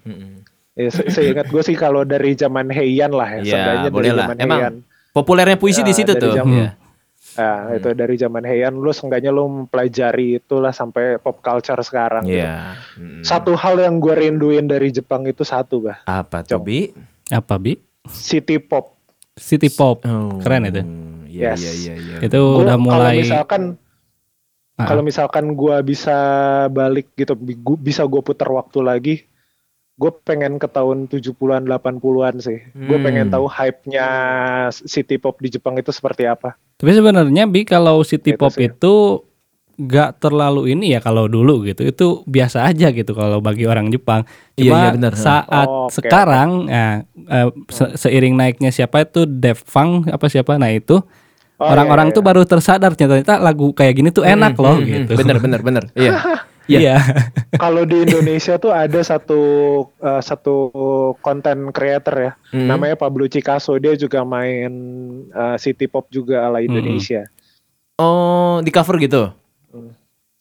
Mm-mm. 0.00 0.30
Ya, 0.76 0.88
se- 0.88 1.10
seingat 1.10 1.50
gue 1.50 1.62
sih 1.66 1.74
kalau 1.74 2.06
dari 2.06 2.30
zaman 2.32 2.70
Heian 2.70 3.10
lah 3.10 3.26
ya, 3.36 3.42
Ya, 3.42 3.90
boleh 3.90 4.06
dari 4.06 4.14
lah. 4.14 4.22
zaman 4.22 4.36
Emang 4.38 4.58
Heian. 4.60 4.74
Populernya 5.10 5.58
puisi 5.58 5.82
Ya, 5.82 5.86
di 5.88 5.94
situ 5.96 6.14
tuh. 6.14 6.30
zaman- 6.32 6.54
Iya. 6.54 6.68
Nah, 7.40 7.72
itu 7.72 7.88
dari 7.92 8.14
zaman 8.14 8.44
Heian 8.44 8.74
lu 8.74 8.90
seenggaknya 8.90 9.30
lu 9.30 9.44
mempelajari 9.46 10.36
itulah 10.36 10.70
sampai 10.70 11.16
pop 11.16 11.40
culture 11.40 11.80
sekarang. 11.80 12.22
gitu. 12.22 12.36
Iya. 12.36 12.76
Mm. 12.94 13.22
Satu 13.22 13.52
hal 13.54 13.78
yang 13.78 13.96
gue 13.96 14.12
rinduin 14.12 14.64
dari 14.64 14.90
Jepang 14.90 15.24
itu 15.24 15.40
satu, 15.40 15.80
bah, 15.82 16.04
Apa 16.04 16.42
tuh. 16.42 16.60
Bi? 16.60 16.92
Apa 17.26 17.56
bi? 17.56 17.80
city 18.06 18.56
pop. 18.56 18.96
City 19.34 19.68
pop. 19.68 20.04
Oh. 20.04 20.36
Keren 20.38 20.66
itu. 20.66 20.82
Iya, 21.30 21.54
Yes. 21.54 21.60
iya, 21.62 21.72
iya, 21.72 21.94
iya. 21.96 22.16
Itu 22.20 22.36
Gua 22.36 22.60
udah 22.62 22.76
mulai 22.76 22.96
Kalau 22.98 23.22
misalkan 23.22 23.62
Ah. 24.74 24.86
kalau 24.86 25.02
misalkan 25.02 25.44
gue 25.54 25.76
bisa 25.82 26.16
balik 26.68 27.12
gitu, 27.14 27.32
gua- 27.54 27.76
bisa 27.78 28.00
gue 28.02 28.18
putar 28.18 28.48
waktu 28.48 28.78
lagi, 28.80 29.14
gue 30.00 30.12
pengen 30.18 30.56
ke 30.56 30.64
tahun 30.66 31.06
70-an 31.06 31.60
80-an 31.62 32.40
sih. 32.40 32.56
Gue 32.72 32.96
Hmm. 32.96 33.04
pengen 33.04 33.28
tahu 33.28 33.44
hype-nya 33.44 34.06
city 34.72 35.14
pop 35.14 35.36
di 35.36 35.50
Jepang 35.50 35.76
itu 35.76 35.90
seperti 35.90 36.24
apa. 36.24 36.56
Tapi 36.74 36.90
sebenarnya 36.90 37.44
bi 37.44 37.62
kalau 37.62 38.00
city 38.00 38.32
Gitu 38.32 38.40
pop 38.40 38.48
sih. 38.50 38.64
itu 38.66 38.94
gak 39.78 40.16
terlalu 40.18 40.70
ini 40.70 40.92
ya 40.92 41.00
kalau 41.00 41.24
dulu 41.26 41.64
gitu. 41.64 41.80
Itu 41.82 42.06
biasa 42.24 42.64
aja 42.64 42.88
gitu 42.88 43.12
kalau 43.12 43.40
bagi 43.40 43.64
orang 43.64 43.88
Jepang. 43.88 44.24
Iya, 44.54 44.64
Cuma 44.66 44.76
iya, 44.78 44.90
benar. 44.90 45.12
saat 45.14 45.68
Oh, 45.68 45.84
oke, 45.84 45.92
sekarang 45.94 46.48
nah, 46.66 47.04
eh, 47.06 47.48
se- 47.68 47.96
seiring 47.98 48.34
naiknya 48.34 48.68
siapa 48.70 49.04
itu 49.04 49.24
Def 49.24 49.60
Funk 49.62 50.08
apa 50.08 50.26
siapa 50.26 50.56
nah 50.56 50.68
itu 50.68 50.96
Oh, 51.56 51.68
orang-orang 51.68 52.08
iya, 52.08 52.14
tuh 52.16 52.22
iya. 52.22 52.28
baru 52.32 52.42
tersadar 52.42 52.92
ternyata 52.94 53.36
lagu 53.36 53.72
kayak 53.72 53.92
gini 53.94 54.08
tuh 54.08 54.24
enak 54.24 54.52
Hmm, 54.52 54.64
loh 54.64 54.74
hmm, 54.74 54.80
hmm. 54.82 54.92
gitu. 54.98 55.12
Bener, 55.14 55.36
bener, 55.38 55.60
bener. 55.60 55.84
Iya. 55.92 56.12
Iya. 56.72 56.96
kalau 57.58 57.82
di 57.82 57.98
Indonesia 58.00 58.54
tuh 58.56 58.70
ada 58.70 59.00
satu 59.00 59.40
eh, 59.96 60.20
satu 60.20 60.54
konten 61.18 61.70
creator 61.70 62.16
ya 62.16 62.32
Hmm. 62.50 62.66
namanya 62.66 62.94
Pablo 62.94 63.24
Picasso 63.24 63.74
dia 63.74 63.94
juga 63.94 64.22
main 64.22 64.70
eh, 65.26 65.56
city 65.56 65.86
pop 65.86 66.06
juga 66.08 66.44
ala 66.44 66.58
Indonesia 66.60 67.26
Oh, 67.94 68.58
di 68.58 68.70
cover 68.70 68.96
gitu. 68.98 69.28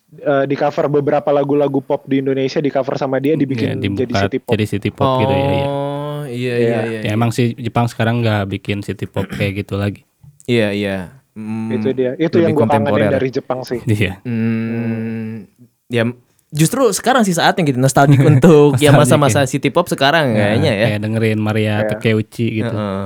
Eh, 0.10 0.44
di 0.44 0.56
cover 0.56 0.90
beberapa 0.90 1.30
lagu-lagu 1.30 1.80
pop 1.80 2.02
di 2.04 2.18
Indonesia 2.18 2.58
di 2.58 2.68
cover 2.68 2.96
sama 2.96 3.18
dia 3.18 3.34
Iya, 3.34 3.40
dibikin 3.40 3.78
dibuka 3.78 4.02
jadi 4.02 4.14
city 4.24 4.38
pop 4.40 4.52
jadi 4.52 4.66
city 4.66 4.90
pop 4.90 5.10
gitu 5.20 5.30
ya, 5.30 5.46
ya. 5.46 5.66
Oh, 5.68 6.22
iya, 6.26 6.54
iya, 6.56 6.56
Iya. 6.58 6.80
iya. 6.88 7.00
Ya 7.04 7.12
emang 7.12 7.30
sih 7.30 7.54
Jepang 7.54 7.86
sekarang 7.86 8.20
nggak 8.20 8.50
bikin 8.50 8.80
city 8.80 9.06
pop 9.06 9.30
kayak 9.30 9.60
gitu 9.60 9.76
lagi. 9.76 10.02
Iya, 10.46 10.72
iya. 10.72 10.98
Hmm, 11.30 11.70
itu 11.70 11.94
dia 11.94 12.18
itu 12.18 12.36
yang 12.36 12.52
gue 12.52 12.58
kangenin 12.58 12.90
kontemporer. 12.90 13.12
dari 13.14 13.30
Jepang 13.30 13.62
sih 13.62 13.80
Iya. 13.86 14.18
Hmm, 14.24 15.46
ya 15.90 16.06
justru 16.50 16.90
sekarang 16.90 17.22
sih 17.22 17.34
saatnya 17.34 17.66
gitu 17.66 17.78
nostalgic 17.78 18.22
untuk 18.32 18.78
ya 18.78 18.90
Nostalgic, 18.90 19.00
masa-masa 19.20 19.46
city 19.46 19.70
pop 19.70 19.86
sekarang 19.86 20.34
kayaknya 20.34 20.72
ya. 20.72 20.86
Kayak 20.88 21.02
dengerin 21.04 21.40
Maria 21.40 21.76
Iya. 21.76 21.90
Takeuchi 21.90 22.48
gitu. 22.56 22.72
Heeh. 22.72 23.06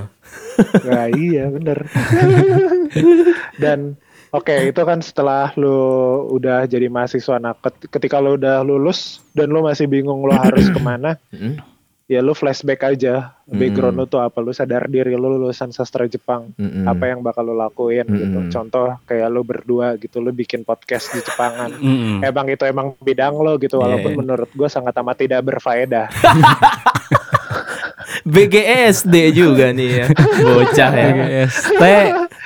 Nah, 0.83 1.07
iya 1.25 1.43
bener 1.47 1.77
dan 3.63 3.95
oke 4.29 4.53
itu 4.65 4.81
kan 4.81 4.99
setelah 4.99 5.51
lu 5.55 5.77
udah 6.29 6.65
jadi 6.65 6.87
mahasiswa 6.87 7.37
nah 7.37 7.53
ket- 7.53 7.89
ketika 7.89 8.17
lu 8.17 8.35
udah 8.35 8.61
lulus 8.61 9.21
dan 9.31 9.49
lu 9.49 9.61
masih 9.61 9.85
bingung 9.85 10.21
lu 10.21 10.33
harus 10.33 10.69
ke 10.75 10.79
mana. 10.79 11.17
Ya 12.13 12.21
lu 12.21 12.31
flashback 12.31 12.85
aja 12.85 13.33
background 13.43 13.95
Hmm. 13.95 14.01
lu 14.01 14.07
tuh 14.07 14.19
apa 14.19 14.37
lu 14.37 14.49
sadar 14.49 14.85
diri 14.85 15.11
lu 15.11 15.27
lulusan 15.27 15.69
sastra 15.69 16.05
Jepang 16.05 16.53
Mm-mm. 16.53 16.85
apa 16.85 17.03
yang 17.05 17.19
bakal 17.19 17.43
lu 17.43 17.53
lakuin 17.53 18.05
gitu 18.05 18.39
Hmm. 18.39 18.49
contoh 18.49 18.87
kayak 19.03 19.27
lu 19.27 19.41
berdua 19.41 19.95
gitu 19.95 20.17
lu 20.17 20.29
bikin 20.29 20.61
podcast 20.61 21.09
di 21.09 21.19
Jepangan 21.19 21.73
Mm-mm. 21.81 22.21
emang 22.21 22.45
itu 22.47 22.63
emang 22.63 22.93
bidang 22.97 23.33
lo 23.35 23.57
gitu 23.57 23.75
Iya, 23.75 23.83
walaupun 23.83 24.11
iya. 24.11 24.19
menurut 24.19 24.49
gue 24.49 24.67
sangat 24.67 24.93
amat 24.95 25.17
tidak 25.17 25.41
berfaedah 25.43 26.07
BGSD 28.25 29.15
juga 29.33 29.71
nih 29.71 29.89
ya. 29.89 30.05
Bocah 30.39 30.91
ya. 30.91 31.07
BGST. 31.11 31.83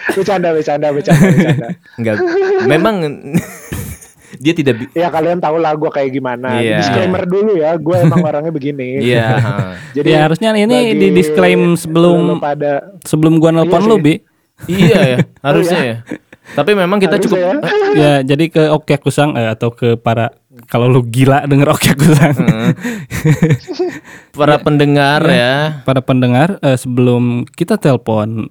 bercanda 0.10 0.50
bercanda 0.50 0.88
bercanda 0.90 1.28
bercanda 1.28 1.68
Enggak. 2.00 2.16
Memang 2.66 2.96
dia 4.34 4.52
tidak 4.52 4.74
bi- 4.78 4.92
ya 4.94 5.08
kalian 5.08 5.38
tahu 5.38 5.56
lah 5.56 5.72
gue 5.72 5.88
kayak 5.88 6.10
gimana 6.10 6.58
Iya. 6.58 6.80
disclaimer 6.80 7.24
dulu 7.24 7.56
ya 7.56 7.72
gue 7.74 7.96
emang 8.04 8.20
orangnya 8.22 8.52
begini 8.52 9.00
Iya. 9.00 9.28
jadi 9.96 10.08
Ya 10.10 10.20
harusnya 10.22 10.50
ini 10.52 10.68
bagi 10.68 10.96
di 10.96 11.08
disclaim 11.12 11.62
lu 11.64 11.78
sebelum 11.78 12.16
pada 12.38 12.72
sebelum 13.02 13.38
gua 13.38 13.52
nelpon 13.54 13.80
Iya 13.80 13.88
lu 13.88 13.98
bi. 13.98 14.14
iya 14.66 15.00
ya, 15.06 15.18
harusnya 15.48 15.80
ya. 15.82 15.98
Tapi 16.48 16.72
memang 16.74 16.98
kita 16.98 17.16
Harusnya 17.16 17.28
cukup 17.30 17.60
ya. 17.62 17.94
Ya 17.94 18.14
jadi 18.26 18.46
ke 18.48 18.64
Oke 18.70 18.96
Kusang 18.98 19.36
eh, 19.36 19.48
atau 19.50 19.68
ke 19.70 19.96
para 19.96 20.32
kalau 20.66 20.88
lu 20.88 21.04
gila 21.04 21.44
denger 21.44 21.68
Oke 21.70 21.92
Kusang. 21.94 22.34
Heeh. 22.34 22.72
para 24.32 24.56
pendengar 24.58 25.22
ya. 25.26 25.82
para 25.84 26.00
pendengar 26.00 26.58
eh, 26.60 26.76
sebelum 26.76 27.46
kita 27.48 27.76
telepon 27.76 28.48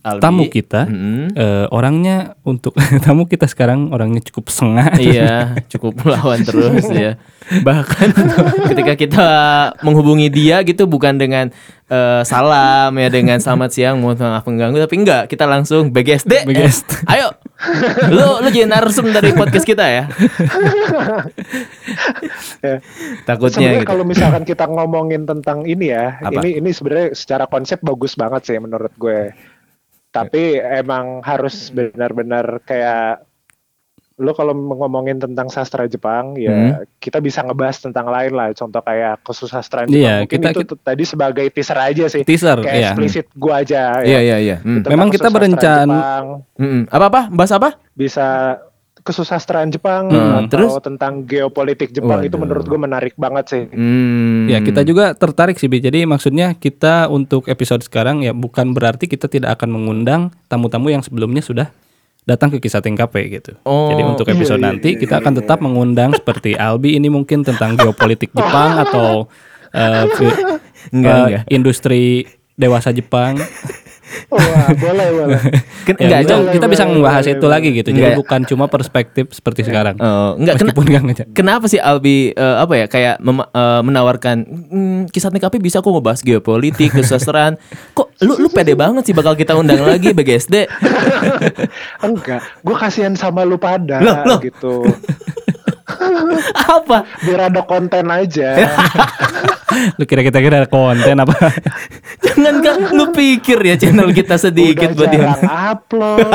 Albi. 0.00 0.24
tamu 0.24 0.44
kita 0.48 0.88
Mm-mm. 0.88 1.36
eh, 1.36 1.66
orangnya 1.68 2.32
untuk 2.48 2.72
tamu 3.04 3.28
kita 3.28 3.44
sekarang 3.44 3.92
orangnya 3.92 4.24
cukup 4.24 4.48
sengah. 4.48 4.96
Iya, 4.96 5.52
cukup 5.76 6.00
melawan 6.00 6.40
terus 6.40 6.88
ya. 6.88 7.20
Bahkan 7.68 8.08
ketika 8.72 8.92
kita 8.96 9.28
menghubungi 9.84 10.32
dia 10.32 10.64
gitu 10.64 10.88
bukan 10.88 11.20
dengan 11.20 11.52
eh, 11.92 12.22
salam 12.24 12.96
ya 12.96 13.08
dengan 13.12 13.36
selamat 13.36 13.68
siang 13.68 14.00
mohon 14.00 14.16
maaf 14.16 14.48
mengganggu 14.48 14.80
tapi 14.80 14.96
enggak 15.04 15.28
kita 15.28 15.44
langsung 15.44 15.92
BGSD. 15.92 16.48
BGSD. 16.48 17.04
Eh, 17.04 17.12
ayo 17.20 17.36
lu 18.10 18.42
lu 18.42 18.48
jadi 18.48 18.66
narsum 18.66 19.12
dari 19.12 19.36
podcast 19.36 19.68
kita 19.68 19.84
ya. 19.84 20.04
Ya. 22.62 22.78
Takutnya 23.28 23.70
Sebenarnya 23.70 23.82
gitu. 23.84 23.90
kalau 23.92 24.04
misalkan 24.06 24.42
kita 24.48 24.64
ngomongin 24.66 25.28
tentang 25.28 25.66
ini 25.66 25.90
ya, 25.92 26.18
Apa? 26.22 26.40
ini 26.42 26.58
ini 26.62 26.70
sebenarnya 26.72 27.12
secara 27.14 27.44
konsep 27.46 27.78
bagus 27.82 28.14
banget 28.14 28.48
sih 28.48 28.56
menurut 28.58 28.90
gue. 28.96 29.34
Tapi 30.12 30.42
emang 30.60 31.24
harus 31.24 31.68
benar-benar 31.68 32.60
kayak 32.62 33.24
lo 34.20 34.36
kalau 34.36 34.52
ngomongin 34.52 35.16
tentang 35.16 35.48
sastra 35.48 35.88
Jepang 35.88 36.36
ya 36.36 36.52
Hmm. 36.52 36.72
kita 37.00 37.18
bisa 37.18 37.40
ngebahas 37.42 37.80
tentang 37.80 38.06
lain 38.06 38.30
lah. 38.30 38.52
Contoh 38.52 38.78
kayak 38.78 39.24
kesusastraan 39.24 39.88
Iya, 39.88 39.90
Jepang. 39.90 40.18
Mungkin 40.22 40.36
kita- 40.38 40.50
itu 40.52 40.60
kita- 40.62 40.82
tadi 40.84 41.04
sebagai 41.08 41.46
teaser 41.48 41.78
aja 41.80 42.04
sih. 42.06 42.22
Teaser, 42.22 42.58
kayak 42.60 42.76
iya. 42.76 42.88
eksplisit 42.92 43.26
gua 43.34 43.64
aja. 43.64 44.04
Iya 44.04 44.12
ya. 44.12 44.20
iya 44.20 44.36
iya. 44.38 44.56
Hmm. 44.60 44.84
Memang 44.84 45.08
kita 45.08 45.26
berencana- 45.26 45.88
Jepang, 45.90 46.24
Mm-mm. 46.60 46.82
Apa 46.86 47.04
apa? 47.08 47.20
Bahas 47.32 47.50
apa? 47.50 47.68
bisa 47.92 48.60
kesusastraan 49.02 49.68
Jepang 49.68 50.08
Hmm, 50.08 50.46
atau 50.46 50.48
terus? 50.48 50.72
tentang 50.80 51.22
geopolitik 51.22 51.90
Jepang 51.90 52.20
itu 52.20 52.30
Waduh. 52.30 52.40
menurut 52.40 52.64
gue 52.64 52.78
menarik 52.80 53.14
banget 53.14 53.44
sih. 53.46 53.62
Hmm. 53.68 54.46
Ya 54.46 54.58
kita 54.58 54.82
juga 54.82 55.12
tertarik 55.12 55.56
sih 55.56 55.66
Bi. 55.66 55.78
Jadi 55.78 56.02
maksudnya 56.02 56.54
kita 56.54 57.06
untuk 57.08 57.46
episode 57.46 57.82
sekarang 57.82 58.20
ya 58.20 58.30
bukan 58.30 58.70
berarti 58.70 59.04
kita 59.04 59.26
tidak 59.26 59.54
akan 59.54 59.68
mengundang 59.72 60.20
tamu-tamu 60.46 60.88
yang 60.88 61.02
sebelumnya 61.02 61.40
sudah 61.40 61.68
datang 62.22 62.48
ke 62.48 62.58
kisah 62.58 62.78
TKP 62.78 63.14
gitu. 63.32 63.58
Oh, 63.62 63.90
Jadi 63.90 64.02
untuk 64.04 64.26
episode 64.28 64.56
iya, 64.56 64.62
iya, 64.62 64.72
nanti 64.72 64.88
iya, 64.88 64.98
kita 64.98 65.14
akan 65.18 65.32
iya, 65.32 65.38
tetap 65.42 65.58
mengundang 65.58 66.10
seperti 66.14 66.54
Albi 66.54 66.94
ini 66.94 67.10
mungkin 67.10 67.42
tentang 67.42 67.74
geopolitik 67.74 68.30
Jepang 68.38 68.78
atau 68.78 69.26
eh, 69.68 70.06
fi- 70.14 70.38
Enggak, 70.90 71.10
eh, 71.12 71.22
enggak. 71.26 71.42
industri 71.48 72.02
dewasa 72.54 72.90
Jepang. 72.90 73.42
Wah, 74.28 74.40
boleh 74.72 75.08
boleh. 75.18 75.40
Ken- 75.82 75.98
Ya, 75.98 76.06
enggak, 76.06 76.20
itu 76.20 76.32
Cong. 76.32 76.42
kita 76.50 76.66
bisa 76.66 76.82
boleh, 76.82 76.94
membahas 76.94 77.22
boleh, 77.22 77.32
itu 77.32 77.40
boleh. 77.40 77.52
lagi 77.52 77.68
gitu. 77.72 77.88
Jadi 77.88 78.00
Enggak. 78.02 78.18
bukan 78.18 78.40
cuma 78.44 78.64
perspektif 78.66 79.24
seperti 79.30 79.60
sekarang. 79.62 79.96
Oh, 79.96 80.34
enggak 80.34 80.54
kena- 80.56 80.70
Meskipun 80.70 80.84
enggak 80.86 81.02
ngejak. 81.04 81.26
Kenapa 81.32 81.64
sih 81.66 81.78
Albi 81.78 82.16
eh, 82.30 82.56
apa 82.56 82.74
ya 82.74 82.86
kayak 82.86 83.14
mem- 83.18 83.44
eh, 83.46 83.80
menawarkan 83.82 84.36
"Hmm, 84.44 85.00
kisah 85.06 85.28
TKP 85.28 85.58
bisa 85.58 85.78
kok 85.78 85.88
ngebahas 85.88 86.20
geopolitik, 86.20 86.90
kesusastraan. 86.96 87.56
Kok 87.92 88.06
lu 88.22 88.38
lu 88.38 88.48
pede 88.48 88.72
banget 88.72 89.02
sih 89.04 89.12
bakal 89.12 89.32
kita 89.32 89.52
undang 89.52 89.80
lagi 89.80 90.10
BGSD? 90.10 90.68
Enggak, 92.06 92.42
gue 92.58 92.76
kasihan 92.76 93.12
sama 93.12 93.42
lu 93.42 93.56
pada 93.56 93.98
Loh, 93.98 94.16
loh. 94.26 94.40
gitu. 94.40 94.84
apa? 96.54 97.04
Biar 97.20 97.48
ada 97.48 97.62
konten 97.62 98.06
aja. 98.06 98.56
Lu 99.98 100.04
kira 100.04 100.22
kita 100.24 100.38
kira 100.38 100.64
ada 100.64 100.70
konten 100.70 101.16
apa? 101.20 101.34
Jangan 102.24 102.54
kan 102.62 102.76
lu 102.94 103.10
pikir 103.12 103.58
ya 103.60 103.74
channel 103.76 104.12
kita 104.12 104.38
sedikit 104.38 104.94
buat 104.94 105.10
dia. 105.10 105.34
upload. 105.42 106.28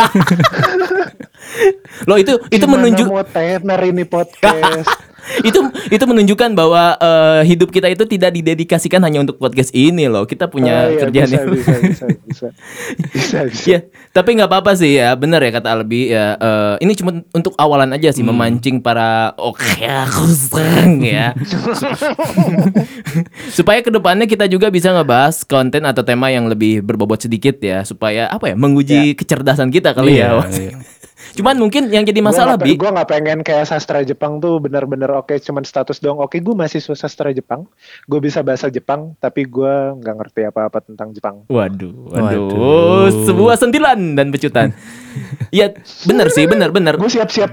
Loh 2.10 2.18
itu 2.20 2.34
itu 2.52 2.66
Gimana 2.66 2.84
menunjuk 2.84 3.08
mau 3.08 3.24
tenar 3.24 3.80
ini 3.84 4.04
podcast. 4.04 4.88
itu 5.44 5.60
itu 5.92 6.04
menunjukkan 6.08 6.56
bahwa 6.56 6.96
eh, 6.98 7.42
hidup 7.46 7.70
kita 7.70 7.92
itu 7.92 8.08
tidak 8.08 8.32
didedikasikan 8.34 9.04
hanya 9.04 9.22
untuk 9.24 9.38
podcast 9.38 9.76
ini 9.76 10.08
loh. 10.08 10.24
Kita 10.24 10.48
punya 10.48 10.76
Oh, 10.78 10.94
iya, 10.94 11.00
kerjaan 11.04 11.28
bisa, 11.28 11.38
yang 11.38 11.48
bisa, 11.52 11.74
bisa, 11.82 12.06
bisa, 12.24 12.48
bisa, 13.12 13.40
bisa. 13.50 13.66
Ya, 13.68 13.80
tapi 14.14 14.38
nggak 14.38 14.48
apa-apa 14.48 14.78
sih 14.78 14.96
ya, 14.96 15.16
benar 15.18 15.42
ya 15.42 15.52
kata 15.52 15.74
Albi 15.74 16.12
ya. 16.12 16.38
eh, 16.38 16.76
ini 16.86 16.94
cuma 16.96 17.12
untuk 17.34 17.54
awalan 17.58 17.92
aja 17.92 18.12
sih, 18.12 18.24
memancing 18.24 18.80
para 18.80 19.36
oke 19.36 19.64
serang 20.28 21.02
ya. 21.02 21.34
supaya 23.58 23.80
ke 23.82 23.90
depannya 23.92 24.28
kita 24.30 24.46
juga 24.48 24.70
bisa 24.70 24.94
ngebahas 24.94 25.44
konten 25.44 25.84
atau 25.84 26.04
tema 26.04 26.32
yang 26.32 26.48
lebih 26.48 26.84
berbobot 26.84 27.20
sedikit 27.20 27.58
ya, 27.60 27.84
supaya 27.84 28.30
apa 28.30 28.54
ya, 28.54 28.56
menguji 28.56 29.18
kecerdasan 29.18 29.74
kita 29.74 29.92
kali 29.92 30.20
ya. 30.20 30.40
Iya, 30.46 30.52
iya. 30.72 30.76
Cuman 31.34 31.58
mungkin 31.58 31.90
yang 31.90 32.06
jadi 32.06 32.22
masalah 32.22 32.62
bi, 32.62 32.78
gue 32.78 32.90
nggak 32.90 33.10
pengen 33.10 33.40
kayak 33.42 33.66
sastra 33.66 34.06
Jepang 34.06 34.38
tuh 34.38 34.62
bener-bener 34.62 35.10
oke 35.10 35.34
cuman 35.42 35.66
status 35.66 35.98
doang 35.98 36.22
oke 36.22 36.38
gue 36.38 36.56
masih 36.56 36.78
sastra 36.94 37.34
Jepang 37.34 37.66
gue 38.06 38.20
bisa 38.22 38.46
bahasa 38.46 38.70
Jepang 38.70 39.18
tapi 39.18 39.50
gue 39.50 39.74
nggak 39.98 40.16
ngerti 40.18 40.42
apa-apa 40.46 40.80
tentang 40.86 41.12
Jepang 41.18 41.42
Waduh, 41.50 42.14
waduh, 42.14 42.48
Waduh. 42.54 43.26
sebuah 43.26 43.56
sentilan 43.58 44.14
dan 44.14 44.30
pecutan. 44.30 44.70
Iya, 45.50 45.74
benar 46.06 46.30
sih, 46.30 46.46
benar, 46.46 46.70
benar. 46.70 46.94
gue 47.00 47.10
siap-siap 47.10 47.50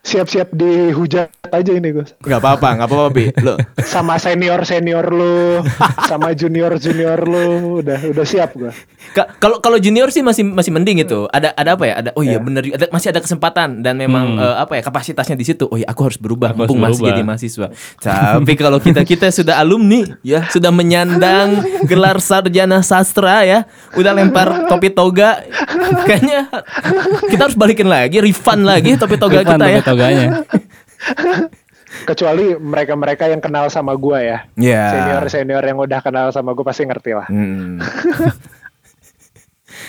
siap-siap 0.00 0.48
dihujat 0.50 1.28
aja 1.48 1.72
ini 1.72 1.90
gue 1.90 2.06
Gak 2.20 2.38
apa-apa, 2.38 2.76
gak 2.76 2.86
apa-apa, 2.86 3.08
Bi. 3.10 3.24
Lo, 3.38 3.56
sama 3.92 4.16
senior 4.16 4.62
senior 4.62 5.04
lu 5.08 5.60
sama 6.04 6.32
junior 6.32 6.76
junior 6.76 7.18
lu 7.18 7.44
udah 7.80 7.98
udah 8.06 8.24
siap 8.24 8.52
gue 8.52 8.70
Ka- 9.08 9.40
kalau 9.40 9.56
kalau 9.58 9.78
junior 9.78 10.08
sih 10.08 10.20
masih 10.20 10.44
masih 10.44 10.68
mending 10.68 11.00
itu. 11.00 11.24
Ada 11.30 11.56
ada 11.56 11.80
apa 11.80 11.84
ya? 11.84 11.94
Ada 11.96 12.10
oh 12.12 12.20
iya 12.20 12.36
bener 12.36 12.60
ada, 12.68 12.92
masih 12.92 13.08
ada 13.08 13.24
kesempatan 13.24 13.80
dan 13.80 13.96
memang 13.96 14.36
eh, 14.36 14.56
apa 14.58 14.76
ya 14.76 14.82
kapasitasnya 14.84 15.32
di 15.32 15.48
situ. 15.48 15.64
Oh 15.64 15.80
iya 15.80 15.88
aku 15.88 16.04
harus 16.04 16.20
berubah 16.20 16.52
Aku 16.52 16.60
harus 16.60 16.68
mumpung 16.68 16.78
masih 16.84 17.00
berubah. 17.00 17.08
jadi 17.08 17.22
mahasiswa. 17.24 17.66
Tapi 17.96 18.52
kalau 18.52 18.76
kita 18.76 19.00
kita 19.02 19.32
sudah 19.32 19.56
alumni 19.56 20.04
ya, 20.20 20.44
sudah 20.52 20.68
menyandang 20.68 21.56
gelar 21.88 22.20
sarjana 22.20 22.84
sastra 22.84 23.48
ya, 23.48 23.64
udah 23.96 24.12
lempar 24.12 24.68
topi 24.68 24.92
toga 24.92 25.40
kayaknya 26.04 26.52
kita 27.28 27.48
harus 27.48 27.56
balikin 27.56 27.88
lagi, 27.88 28.20
refund 28.20 28.68
lagi 28.68 28.92
topi 29.00 29.16
toga 29.16 29.40
kita 29.40 29.66
ya. 29.72 29.80
Toga 29.88 30.04
toganya. 30.04 30.26
kecuali 32.04 32.52
mereka-mereka 32.54 33.24
yang 33.26 33.40
kenal 33.40 33.66
sama 33.68 33.92
gue 33.94 34.18
ya 34.20 34.38
Ya. 34.54 34.84
senior 34.90 35.24
senior 35.26 35.62
yang 35.62 35.78
udah 35.78 36.00
kenal 36.00 36.28
sama 36.28 36.52
gue 36.52 36.62
pasti 36.62 36.84
ngerti 36.84 37.12
lah 37.12 37.26
Hmm. 37.26 37.80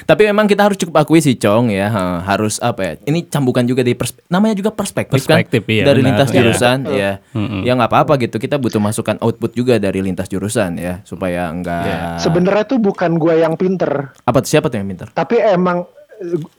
Tapi 0.01 0.25
memang 0.25 0.43
kita 0.43 0.63
harus 0.63 0.75
cukup 0.75 0.95
akui 0.97 1.19
sih 1.19 1.35
Cong 1.35 1.69
ya 1.69 1.87
ha, 1.87 2.03
harus 2.23 2.57
apa 2.59 2.81
ya 2.81 2.91
ini 3.03 3.23
cambukan 3.23 3.63
juga 3.63 3.79
di 3.79 3.93
perspe- 3.93 4.21
namanya 4.27 4.53
juga 4.53 4.71
perspektif, 4.71 5.17
Perspektif, 5.17 5.61
kan 5.61 5.71
iya, 5.71 5.83
dari 5.83 5.99
benar. 5.99 6.07
lintas 6.09 6.29
Iya. 6.29 6.35
jurusan 6.35 6.77
ya 6.89 7.11
Mm-mm. 7.29 7.61
ya 7.61 7.71
nggak 7.73 7.89
apa-apa 7.89 8.13
gitu 8.17 8.37
kita 8.37 8.55
butuh 8.55 8.77
masukan 8.77 9.19
output 9.19 9.51
juga 9.53 9.75
dari 9.75 9.99
lintas 9.99 10.27
jurusan 10.27 10.75
ya 10.75 10.99
supaya 11.03 11.47
enggak 11.47 11.83
Iya. 11.83 11.99
sebenarnya 12.17 12.65
tuh 12.65 12.79
bukan 12.79 13.11
gue 13.15 13.35
yang 13.37 13.53
pinter 13.53 14.11
apa 14.19 14.37
tuh 14.39 14.49
siapa 14.49 14.67
tuh 14.67 14.77
yang 14.77 14.87
pinter 14.87 15.07
tapi 15.09 15.35
emang 15.37 15.83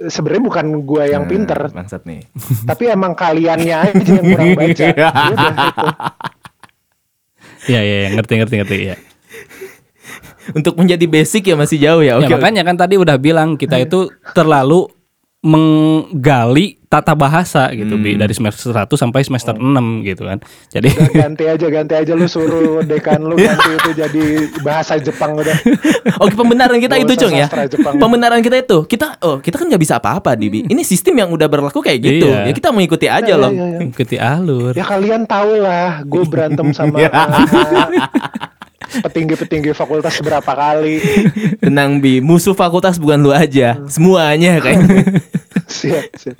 sebenarnya 0.02 0.42
bukan 0.42 0.66
gue 0.82 1.04
yang 1.06 1.24
Nah, 1.24 1.30
pinter. 1.30 1.60
bangsat 1.68 2.02
nih. 2.02 2.24
Tapi 2.70 2.84
emang 2.88 3.12
kaliannya 3.12 3.76
aja 3.76 4.00
yang 4.10 4.24
kurang 4.26 4.50
baca. 4.56 4.86
Iya. 7.68 7.80
Iya, 7.84 8.16
ngerti 8.16 8.32
ngerti 8.40 8.54
ngerti 8.56 8.76
ya. 8.88 8.96
untuk 10.56 10.80
menjadi 10.80 11.04
basic 11.04 11.44
ya 11.44 11.60
masih 11.60 11.76
jauh 11.76 12.00
ya. 12.00 12.16
Ya 12.16 12.24
oke. 12.24 12.32
makanya 12.32 12.64
kan 12.64 12.74
tadi 12.74 12.96
udah 12.96 13.20
bilang 13.20 13.54
kita 13.54 13.76
itu 13.76 14.08
terlalu 14.32 14.88
menggali 15.44 16.79
tata 16.90 17.14
bahasa 17.14 17.70
gitu 17.70 17.94
Bi, 17.94 18.18
dari 18.18 18.34
semester 18.34 18.74
1 18.74 18.90
sampai 18.90 19.22
semester 19.22 19.54
6 19.54 19.62
gitu 20.02 20.26
kan. 20.26 20.42
Jadi 20.68 20.90
Udah, 20.90 21.22
ganti 21.22 21.44
aja 21.46 21.66
ganti 21.70 21.94
aja 21.94 22.12
lu 22.12 22.26
suruh 22.26 22.82
dekan 22.90 23.22
lu 23.22 23.38
ganti 23.38 23.70
itu 23.70 23.90
jadi 23.94 24.24
bahasa 24.60 24.98
Jepang 24.98 25.38
udah 25.38 25.54
Oke 26.22 26.34
pembenaran 26.34 26.76
kita 26.76 26.98
itu 26.98 27.14
Cong 27.14 27.30
ya 27.32 27.46
Jepang. 27.46 27.94
Pembenaran 27.94 28.42
kita 28.42 28.58
itu 28.58 28.82
Kita 28.84 29.22
oh 29.22 29.38
kita 29.38 29.56
kan 29.56 29.70
nggak 29.70 29.78
bisa 29.78 30.02
apa-apa 30.02 30.34
Dibi 30.34 30.66
Ini 30.66 30.82
sistem 30.82 31.14
yang 31.16 31.30
udah 31.30 31.46
berlaku 31.46 31.78
kayak 31.78 32.02
gitu 32.02 32.26
Iya. 32.26 32.50
Ya 32.50 32.52
kita 32.52 32.68
mengikuti 32.70 33.06
aja 33.06 33.22
Ya, 33.28 33.38
loh 33.38 33.54
ya, 33.54 33.66
ya. 33.70 33.78
ikuti 33.80 34.16
alur. 34.18 34.74
Ya 34.74 34.82
kalian 34.82 35.22
tahu 35.24 35.62
lah, 35.62 36.02
gue 36.02 36.22
berantem 36.26 36.74
sama 36.74 36.98
Iya. 37.06 37.10
Petinggi-petinggi 38.80 39.70
fakultas 39.76 40.18
berapa 40.20 40.52
kali. 40.52 40.98
Tenang 41.64 42.00
Bi, 42.00 42.18
musuh 42.18 42.56
fakultas 42.56 42.98
bukan 42.98 43.20
lu 43.22 43.30
aja, 43.30 43.78
semuanya 43.86 44.58
kayaknya. 44.58 45.22
Siap, 45.70 46.06
siap. 46.18 46.34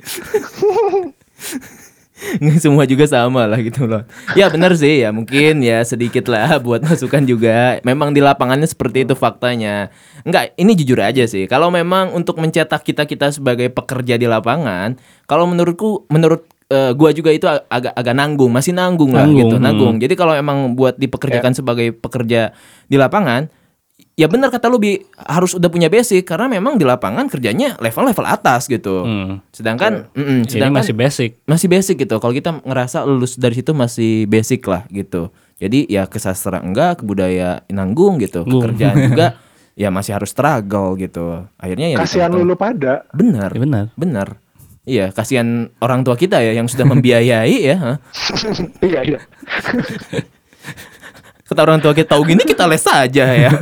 Semua 2.61 2.85
juga 2.85 3.09
sama 3.09 3.49
lah 3.49 3.57
gitu 3.63 3.89
loh. 3.89 4.05
Ya 4.37 4.51
benar 4.51 4.77
sih 4.77 5.01
ya, 5.01 5.09
mungkin 5.09 5.63
ya 5.65 5.81
sedikit 5.81 6.29
lah 6.29 6.61
buat 6.61 6.83
masukan 6.85 7.25
juga. 7.25 7.81
Memang 7.81 8.13
di 8.13 8.21
lapangannya 8.21 8.69
seperti 8.69 9.09
itu 9.09 9.17
faktanya. 9.17 9.89
Enggak, 10.21 10.53
ini 10.59 10.77
jujur 10.77 11.01
aja 11.01 11.25
sih. 11.25 11.49
Kalau 11.49 11.73
memang 11.73 12.13
untuk 12.13 12.37
mencetak 12.37 12.85
kita-kita 12.85 13.33
sebagai 13.33 13.73
pekerja 13.73 14.21
di 14.21 14.29
lapangan, 14.29 15.01
kalau 15.25 15.49
menurutku 15.49 16.05
menurut 16.13 16.45
eh, 16.71 16.91
gua 16.93 17.11
juga 17.11 17.29
itu 17.29 17.43
ag- 17.43 17.67
agak 17.67 17.91
agak 17.91 18.15
nanggung, 18.15 18.47
masih 18.49 18.71
nanggung 18.71 19.11
lah 19.11 19.21
Nanggung, 19.21 19.39
gitu, 19.43 19.55
hmm. 19.55 19.63
nanggung. 19.63 19.95
Jadi 19.97 20.13
kalau 20.13 20.31
emang 20.31 20.71
buat 20.71 20.95
dipekerjakan 20.95 21.51
sebagai 21.51 21.91
pekerja 21.91 22.55
di 22.85 22.95
lapangan, 22.95 23.51
ya 24.13 24.25
benar 24.25 24.49
kata 24.49 24.65
lu 24.65 24.77
Bi, 24.77 24.95
harus 25.17 25.51
udah 25.51 25.67
punya 25.67 25.87
basic 25.87 26.23
karena 26.23 26.47
memang 26.47 26.75
di 26.75 26.83
lapangan 26.83 27.27
kerjanya 27.27 27.75
level-level 27.77 28.23
atas 28.23 28.65
gitu. 28.65 29.03
Hmm. 29.03 29.43
Sedangkan 29.49 30.07
mm-mm, 30.09 30.45
Ini 30.45 30.49
sedangkan 30.49 30.79
masih 30.79 30.95
basic. 30.95 31.31
masih 31.43 31.67
basic 31.67 31.95
gitu. 31.99 32.15
Kalau 32.15 32.31
kita 32.31 32.59
ngerasa 32.59 33.03
lulus 33.03 33.35
dari 33.35 33.53
situ 33.53 33.71
masih 33.71 34.25
basic 34.25 34.63
lah 34.63 34.87
gitu. 34.89 35.29
Jadi 35.57 35.85
ya 35.85 36.05
ke 36.05 36.17
sastra 36.17 36.57
enggak, 36.57 36.99
ke 36.99 37.03
budaya 37.03 37.61
nanggung 37.67 38.17
gitu. 38.17 38.41
Nanggung. 38.41 38.63
Kerjaan 38.67 38.95
juga 39.09 39.27
ya 39.71 39.87
masih 39.87 40.13
harus 40.13 40.29
struggle 40.29 40.93
gitu. 40.95 41.47
Akhirnya 41.55 41.87
ya 41.89 41.97
Kasihan 41.97 42.27
tengah-tengah- 42.27 42.43
lu 42.43 42.49
lu 42.49 42.55
pada. 42.55 42.93
Benar. 43.11 43.49
Ya 43.49 43.59
benar. 43.59 43.85
Benar. 43.93 44.27
Iya, 44.81 45.09
kasihan 45.09 45.69
orang 45.77 46.01
tua 46.01 46.15
kita 46.15 46.41
ya 46.41 46.51
yang 46.51 46.65
sudah 46.65 46.83
membiayai 46.83 47.57
ya. 47.61 47.77
ha. 47.77 47.91
Iya, 48.81 48.99
iya. 49.05 49.19
Kata 51.47 51.59
orang 51.61 51.79
tua 51.79 51.91
kita 51.91 52.15
tahu 52.15 52.23
gini 52.25 52.41
kita 52.41 52.65
les 52.65 52.81
saja 52.81 53.25
ya. 53.27 53.51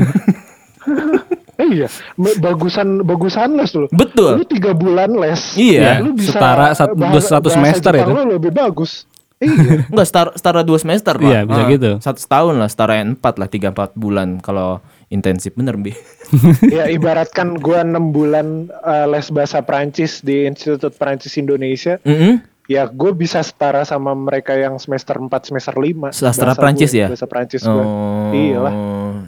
Iya, 1.60 1.92
bagusan 2.40 3.04
bagusan 3.04 3.60
les 3.60 3.68
lu. 3.76 3.86
Betul. 3.92 4.40
Lu 4.40 4.46
tiga 4.48 4.72
bulan 4.72 5.12
les. 5.12 5.54
Iya. 5.54 6.00
Lu 6.00 6.16
bisa 6.16 6.32
Setara 6.34 6.72
sat- 6.72 6.96
bahasa- 6.96 7.36
satu 7.36 7.52
bahasa 7.52 7.56
semester 7.60 7.92
Jepang 7.94 8.08
itu. 8.08 8.16
Lu 8.16 8.24
lebih 8.32 8.52
bagus. 8.56 8.92
Iya. 9.38 9.84
Enggak 9.86 10.08
setara, 10.08 10.30
setara 10.34 10.62
dua 10.64 10.80
semester 10.80 11.20
lah. 11.20 11.28
Iya, 11.28 11.40
bisa 11.44 11.62
gitu. 11.68 11.92
Satu 12.00 12.16
setahun 12.18 12.56
lah, 12.56 12.70
setara 12.72 13.04
empat 13.04 13.34
lah, 13.36 13.48
tiga 13.48 13.76
empat 13.76 13.92
bulan 13.94 14.40
kalau 14.40 14.80
intensif 15.10 15.58
bener 15.58 15.76
bi. 15.78 15.94
ya 16.76 16.86
ibaratkan 16.90 17.58
gua 17.58 17.82
enam 17.82 18.14
bulan 18.14 18.70
eh, 18.70 19.06
les 19.10 19.28
bahasa 19.30 19.62
Prancis 19.66 20.22
di 20.22 20.46
Institut 20.46 20.96
Prancis 20.96 21.36
Indonesia. 21.36 21.98
Mm-mm. 22.06 22.46
Ya 22.70 22.86
gue 22.86 23.18
bisa 23.18 23.42
setara 23.42 23.82
sama 23.82 24.14
mereka 24.14 24.54
yang 24.54 24.78
semester 24.78 25.18
4, 25.18 25.26
semester 25.42 25.74
5 25.74 26.14
Sastra 26.14 26.54
Prancis 26.54 26.94
ya? 26.94 27.10
Bahasa 27.10 27.26
Prancis 27.26 27.66
gue 27.66 27.74
Oh, 27.74 28.30
Iyalah 28.30 28.74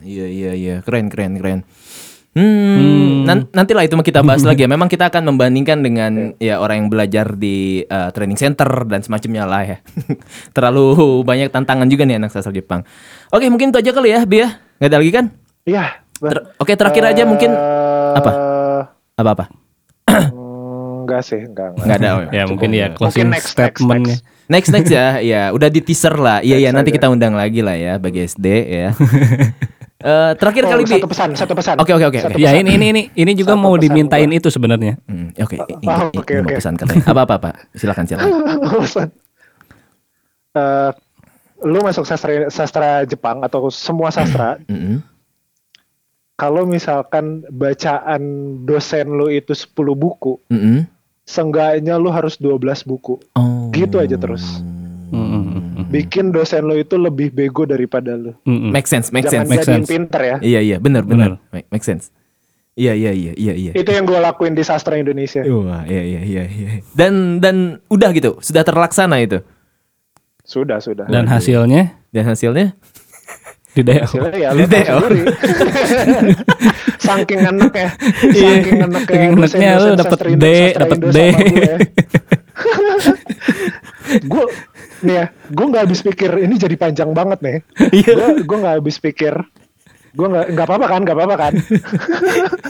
Iya 0.05 0.29
iya 0.29 0.51
iya, 0.53 0.75
keren 0.85 1.09
keren 1.09 1.41
keren. 1.41 1.65
Hmm, 2.31 3.27
nan- 3.27 3.51
nantilah 3.51 3.83
itu 3.83 3.91
kita 3.99 4.23
bahas 4.23 4.47
lagi 4.47 4.63
ya. 4.63 4.69
Memang 4.71 4.87
kita 4.87 5.11
akan 5.11 5.35
membandingkan 5.35 5.83
dengan 5.83 6.31
ya 6.39 6.63
orang 6.63 6.85
yang 6.85 6.89
belajar 6.93 7.35
di 7.35 7.83
uh, 7.83 8.07
training 8.15 8.39
center 8.39 8.87
dan 8.87 9.03
semacamnya 9.03 9.43
lah 9.43 9.67
ya. 9.67 9.77
Terlalu 10.55 11.25
banyak 11.27 11.51
tantangan 11.51 11.91
juga 11.91 12.07
nih 12.07 12.23
anak 12.23 12.31
sastra 12.31 12.55
Jepang. 12.55 12.87
Oke, 13.35 13.51
mungkin 13.51 13.75
itu 13.75 13.83
aja 13.83 13.91
kali 13.91 14.15
ya, 14.15 14.23
Bi 14.23 14.47
ya. 14.47 14.63
Gak 14.79 14.89
ada 14.95 14.97
lagi 15.03 15.11
kan? 15.11 15.25
Iya 15.63 16.01
Ter- 16.13 16.45
Oke, 16.55 16.73
terakhir 16.73 17.03
aja 17.07 17.23
mungkin 17.23 17.49
Eh, 17.49 18.11
apa? 18.13 18.31
Apa-apa? 19.15 19.45
mm, 20.05 21.03
Enggak 21.03 21.21
sih 21.23 21.39
Enggak, 21.39 21.73
enggak. 21.73 21.83
Nggak 21.83 21.97
ada. 21.97 22.09
oh, 22.09 22.21
Ya 22.23 22.43
cukup. 22.43 22.49
mungkin 22.51 22.69
ya 22.71 22.87
closing 22.91 23.27
next, 23.27 23.49
next, 23.49 23.53
statementnya. 23.53 24.17
Next 24.47 24.69
next 24.69 24.89
ya, 24.89 25.05
ya 25.31 25.41
udah 25.49 25.67
di 25.67 25.79
teaser 25.79 26.13
lah. 26.13 26.39
Iya 26.39 26.57
ya, 26.57 26.69
Next 26.69 26.75
nanti 26.75 26.89
aja. 26.91 26.97
kita 26.97 27.07
undang 27.07 27.33
lagi 27.33 27.59
lah 27.59 27.73
ya 27.73 27.93
bagi 27.97 28.21
SD 28.23 28.45
ya. 28.63 28.89
Eh, 30.01 30.33
terakhir 30.33 30.65
Oh, 30.65 30.73
kali 30.73 30.81
Bi. 30.81 30.97
satu 30.97 31.05
pesan 31.05 31.29
Satu 31.37 31.53
pesan 31.53 31.77
Oke, 31.77 31.93
oke, 31.93 32.01
oke. 32.03 32.19
Ya 32.33 32.57
ini 32.57 32.73
ini 32.73 32.89
ini 32.89 33.01
ini 33.13 33.31
juga 33.35 33.53
Satu 33.53 33.61
mau 33.61 33.69
pesan 33.71 33.85
dimintain 33.85 34.25
gua. 34.25 34.33
itu 34.35 34.49
sebenarnya. 34.49 34.97
Hmm, 35.05 35.29
oke, 35.31 35.53
Oh, 35.55 35.65
ini- 35.77 35.85
oke, 36.11 36.33
mau 36.33 36.41
oke. 36.43 36.57
pesan 36.57 36.73
katanya. 36.73 37.05
Apa 37.13 37.21
apa 37.21 37.35
Pak? 37.37 37.53
Silakan 37.71 38.09
silakan. 38.09 38.33
Pesan. 38.81 39.07
Eh, 40.51 40.89
lu 41.61 41.79
masuk 41.79 42.01
sastra 42.03 42.49
sastra 42.49 43.05
Jepang 43.05 43.39
atau 43.39 43.69
semua 43.69 44.09
sastra 44.09 44.57
Mm-mm. 44.65 45.05
Kalau 46.41 46.65
misalkan 46.65 47.45
bacaan 47.53 48.21
dosen 48.65 49.13
lu 49.13 49.29
itu 49.29 49.53
10 49.53 49.77
buku 49.93 50.41
Mm-mm. 50.49 50.89
seenggaknya 51.21 52.01
lu 52.01 52.09
harus 52.09 52.41
12 52.41 52.57
buku 52.83 53.21
Oh. 53.37 53.69
Gitu 53.69 54.01
aja 54.01 54.17
terus. 54.17 54.41
Mm-mm. 55.11 55.85
bikin 55.91 56.31
dosen 56.31 56.65
lu 56.65 56.79
itu 56.79 56.95
lebih 56.95 57.29
bego 57.29 57.67
daripada 57.67 58.15
lu 58.15 58.33
Mm-mm. 58.41 58.73
Make 58.73 58.87
sense, 58.87 59.13
make 59.13 59.29
jangan 59.29 59.45
sense. 59.45 59.51
make 59.53 59.67
sense. 59.67 59.85
pinter 59.85 60.21
ya 60.23 60.37
Iya 60.41 60.59
iya, 60.65 60.77
benar 60.81 61.05
benar. 61.05 61.37
Make, 61.51 61.67
make 61.69 61.85
sense. 61.85 62.09
Iya 62.71 62.95
iya 62.95 63.11
iya 63.11 63.33
iya 63.35 63.53
iya. 63.53 63.71
itu 63.75 63.91
yang 63.91 64.07
gue 64.07 64.15
lakuin 64.15 64.55
di 64.55 64.63
sastra 64.63 64.95
Indonesia 64.95 65.43
Wah, 65.43 65.83
iya 65.83 66.01
iya 66.01 66.21
iya 66.23 66.43
iya. 66.47 66.69
Dan 66.95 67.37
dan 67.37 67.83
udah 67.85 68.09
gitu, 68.15 68.39
sudah 68.39 68.63
terlaksana 68.63 69.19
itu. 69.19 69.43
sudah 70.41 70.79
sudah 70.79 71.05
Dan 71.05 71.27
hasilnya 71.27 71.99
Dan 72.09 72.25
hasilnya? 72.25 72.71
Di 73.71 73.81
DO. 73.81 74.07
Ya 74.35 74.49
Di 74.51 74.65
DO. 74.67 74.97
saking 77.01 77.39
enak 77.41 77.73
ya 77.73 77.89
Iya, 78.29 78.51
saking 78.61 78.77
enak 78.85 79.03
ya 79.03 79.15
saking 79.15 79.31
enaknya 79.35 79.71
lu 79.79 79.89
dapet 79.97 80.19
D, 80.37 80.45
dapet 80.77 80.97
D. 81.01 81.17
gue 84.31 84.45
nih 85.01 85.15
ya 85.17 85.25
gue 85.31 85.65
nggak 85.65 85.83
habis 85.87 86.01
pikir 86.03 86.29
ini 86.37 86.55
jadi 86.59 86.75
panjang 86.77 87.15
banget 87.15 87.39
nih 87.41 87.57
Iya. 87.89 88.13
gue 88.13 88.29
gue 88.45 88.57
nggak 88.59 88.75
habis 88.83 88.97
pikir 88.99 89.33
gue 90.11 90.27
nggak 90.27 90.45
nggak 90.51 90.65
apa-apa 90.67 90.85
kan 90.91 91.01
nggak 91.07 91.17
apa-apa 91.17 91.35
kan 91.39 91.53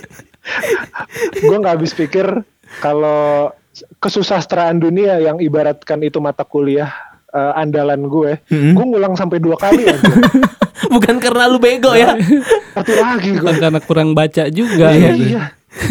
gue 1.49 1.57
nggak 1.57 1.73
habis 1.75 1.93
pikir 1.97 2.27
kalau 2.79 3.51
kesusastraan 3.97 4.77
dunia 4.77 5.17
yang 5.17 5.41
ibaratkan 5.41 5.99
itu 6.05 6.21
mata 6.21 6.45
kuliah 6.45 6.93
eh, 7.31 7.53
andalan 7.55 8.05
gue 8.05 8.31
Mm-mm. 8.47 8.73
gue 8.73 8.85
ngulang 8.87 9.13
sampai 9.13 9.37
dua 9.37 9.55
kali 9.55 9.87
aja 9.87 10.01
Bukan 10.81 11.21
karena 11.21 11.45
lu 11.45 11.55
bego 11.55 11.93
ya. 11.93 12.17
satu 12.75 12.91
lagi 12.93 13.31
gue 13.31 13.39
Bukan 13.39 13.55
karena 13.59 13.79
kurang 13.79 14.09
baca 14.11 14.49
juga. 14.49 14.91
iya 14.91 15.11
gitu. 15.13 15.23
iya 15.29 15.43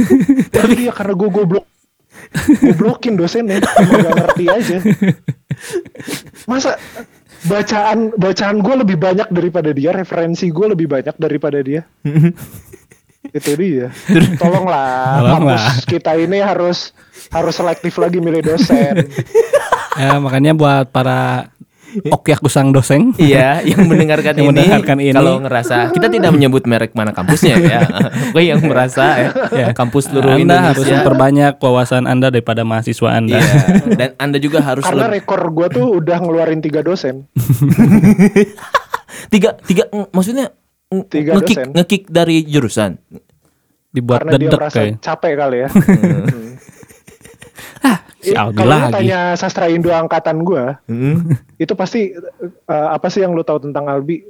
tapi 0.54 0.74
iya 0.78 0.92
karena 0.92 1.14
gue 1.14 1.28
goblok 1.30 1.64
goblokin 2.60 3.16
dosennya 3.16 3.58
emang 3.58 4.00
gak 4.02 4.14
ngerti 4.14 4.44
aja 4.46 4.76
masa 6.44 6.76
bacaan 7.42 8.12
bacaan 8.14 8.60
gue 8.60 8.74
lebih 8.76 8.96
banyak 8.96 9.28
daripada 9.30 9.70
dia 9.72 9.90
referensi 9.90 10.46
gue 10.46 10.66
lebih 10.68 10.86
banyak 10.86 11.16
daripada 11.16 11.58
dia 11.58 11.82
itu 13.30 13.50
dia 13.56 13.88
tolonglah 14.36 15.22
Tolonglah. 15.22 15.56
kampus 15.56 15.84
kita 15.86 16.12
ini 16.14 16.38
harus 16.38 16.92
harus 17.30 17.54
selektif 17.54 17.96
lagi 17.96 18.18
milih 18.18 18.44
dosen 18.44 19.06
Ya, 19.92 20.16
makanya 20.16 20.52
buat 20.52 20.86
para 20.88 21.50
okyak 21.90 22.38
kusang 22.38 22.70
doseng. 22.70 23.10
Iya, 23.16 23.64
yang 23.64 23.82
mendengarkan 23.84 24.30
Yang 24.38 24.44
ini, 24.44 24.50
mendengarkan 24.54 24.98
ini. 25.00 25.10
kalau 25.10 25.34
ngerasa 25.40 25.76
kita 25.90 26.06
tidak 26.08 26.30
menyebut 26.30 26.62
merek 26.64 26.92
mana 26.92 27.10
kampusnya 27.10 27.58
ya. 27.58 27.82
Oke, 28.30 28.42
yang 28.44 28.62
merasa 28.62 29.04
ya, 29.16 29.30
Ya. 29.50 29.66
kampus 29.70 30.06
seluruh 30.06 30.32
Anda 30.32 30.70
harus 30.70 30.80
Indonesia. 30.80 30.96
memperbanyak 31.00 31.52
wawasan 31.56 32.06
Anda 32.06 32.30
daripada 32.30 32.62
mahasiswa 32.62 33.10
Anda. 33.10 33.36
Iya, 33.36 33.54
dan 33.90 34.10
Anda 34.16 34.38
juga 34.38 34.62
harus 34.62 34.86
karena 34.86 35.08
lebih- 35.08 35.14
rekor 35.18 35.40
gue 35.48 35.66
tuh 35.72 35.86
udah 35.92 36.16
ngeluarin 36.20 36.60
tiga 36.60 36.80
dosen 36.80 37.26
tiga 39.32 39.58
tiga 39.60 39.84
maksudnya 40.08 40.54
Tiga 41.06 41.34
ngekick 41.36 41.54
dosen. 41.56 41.68
ngekick 41.72 42.02
dari 42.06 42.42
jurusan. 42.44 42.98
Dibuat 43.88 44.22
karena 44.22 44.30
dia 44.32 44.42
dedek 44.44 44.58
merasa 44.60 44.78
kayak. 44.80 44.94
capek 45.00 45.32
kali 45.36 45.56
ya 45.56 45.68
Si 48.20 48.30
Iya, 48.30 48.46
Aldi 48.46 48.56
kalau 48.58 48.76
tanya 48.90 49.20
sastra 49.32 49.66
Indo 49.66 49.88
angkatan 49.88 50.44
gue 50.44 50.64
itu 51.56 51.72
pasti 51.72 52.12
eh, 52.66 52.88
apa 52.88 53.08
sih 53.08 53.20
yang 53.20 53.32
lu 53.32 53.40
tahu 53.40 53.60
tentang 53.62 53.84
Albi? 53.86 54.20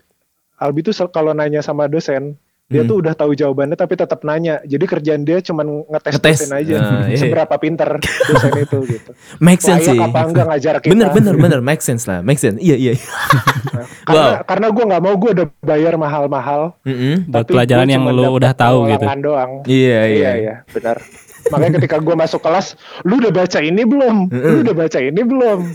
Albi 0.56 0.80
tuh 0.80 0.94
kalau 1.08 1.32
nanya 1.32 1.58
sama 1.58 1.86
dosen, 1.86 2.36
dia 2.66 2.84
tuh 2.84 3.00
udah 3.00 3.10
tahu 3.12 3.32
jawabannya 3.32 3.74
tapi 3.74 3.96
tetap 3.96 4.22
nanya. 4.22 4.62
Jadi 4.62 4.84
kerjaan 4.84 5.24
dia 5.24 5.40
cuman 5.40 5.88
ngetes, 5.88 6.14
Ngetes. 6.14 6.36
dosen 6.38 6.50
aja 6.52 6.74
Ah, 6.76 7.02
iya. 7.08 7.16
seberapa 7.16 7.54
pinter 7.56 7.98
dosen 7.98 8.52
itu 8.60 8.78
gitu. 8.86 9.10
Make 9.40 9.58
sense 9.58 9.82
Layak 9.82 9.90
sih. 9.90 9.98
apa 9.98 10.18
enggak 10.22 10.46
ngajar 10.46 10.74
kita? 10.78 10.90
Bener 10.92 11.08
bener 11.10 11.34
bener 11.34 11.60
make 11.60 11.80
sense 11.80 12.06
lah, 12.06 12.20
make 12.20 12.38
sense. 12.38 12.60
Iya 12.60 12.76
iya. 12.76 12.92
Nah, 12.94 13.86
karena 14.04 14.22
Wow. 14.22 14.44
karena 14.44 14.66
gue 14.68 14.84
nggak 14.86 15.02
mau 15.02 15.14
gue 15.16 15.30
udah 15.34 15.46
bayar 15.60 15.94
mahal-mahal. 15.96 16.62
Mm-mm. 16.84 17.26
Buat 17.26 17.42
tapi 17.42 17.50
pelajaran 17.50 17.88
yang 17.88 18.02
lu 18.04 18.22
dapet 18.22 18.36
udah 18.36 18.52
tahu 18.54 18.78
gitu. 18.86 19.04
doang. 19.18 19.50
Iya 19.64 19.98
iya. 20.04 20.14
Iya 20.14 20.30
iya 20.36 20.54
benar. 20.68 20.96
Makanya 21.50 21.82
ketika 21.82 21.98
gue 21.98 22.14
masuk 22.14 22.40
kelas, 22.40 22.78
lu 23.04 23.18
udah 23.18 23.34
baca 23.34 23.58
ini 23.60 23.82
belum? 23.82 24.30
Lu 24.30 24.56
udah 24.62 24.74
baca 24.74 24.98
ini 24.98 25.22
belum? 25.22 25.58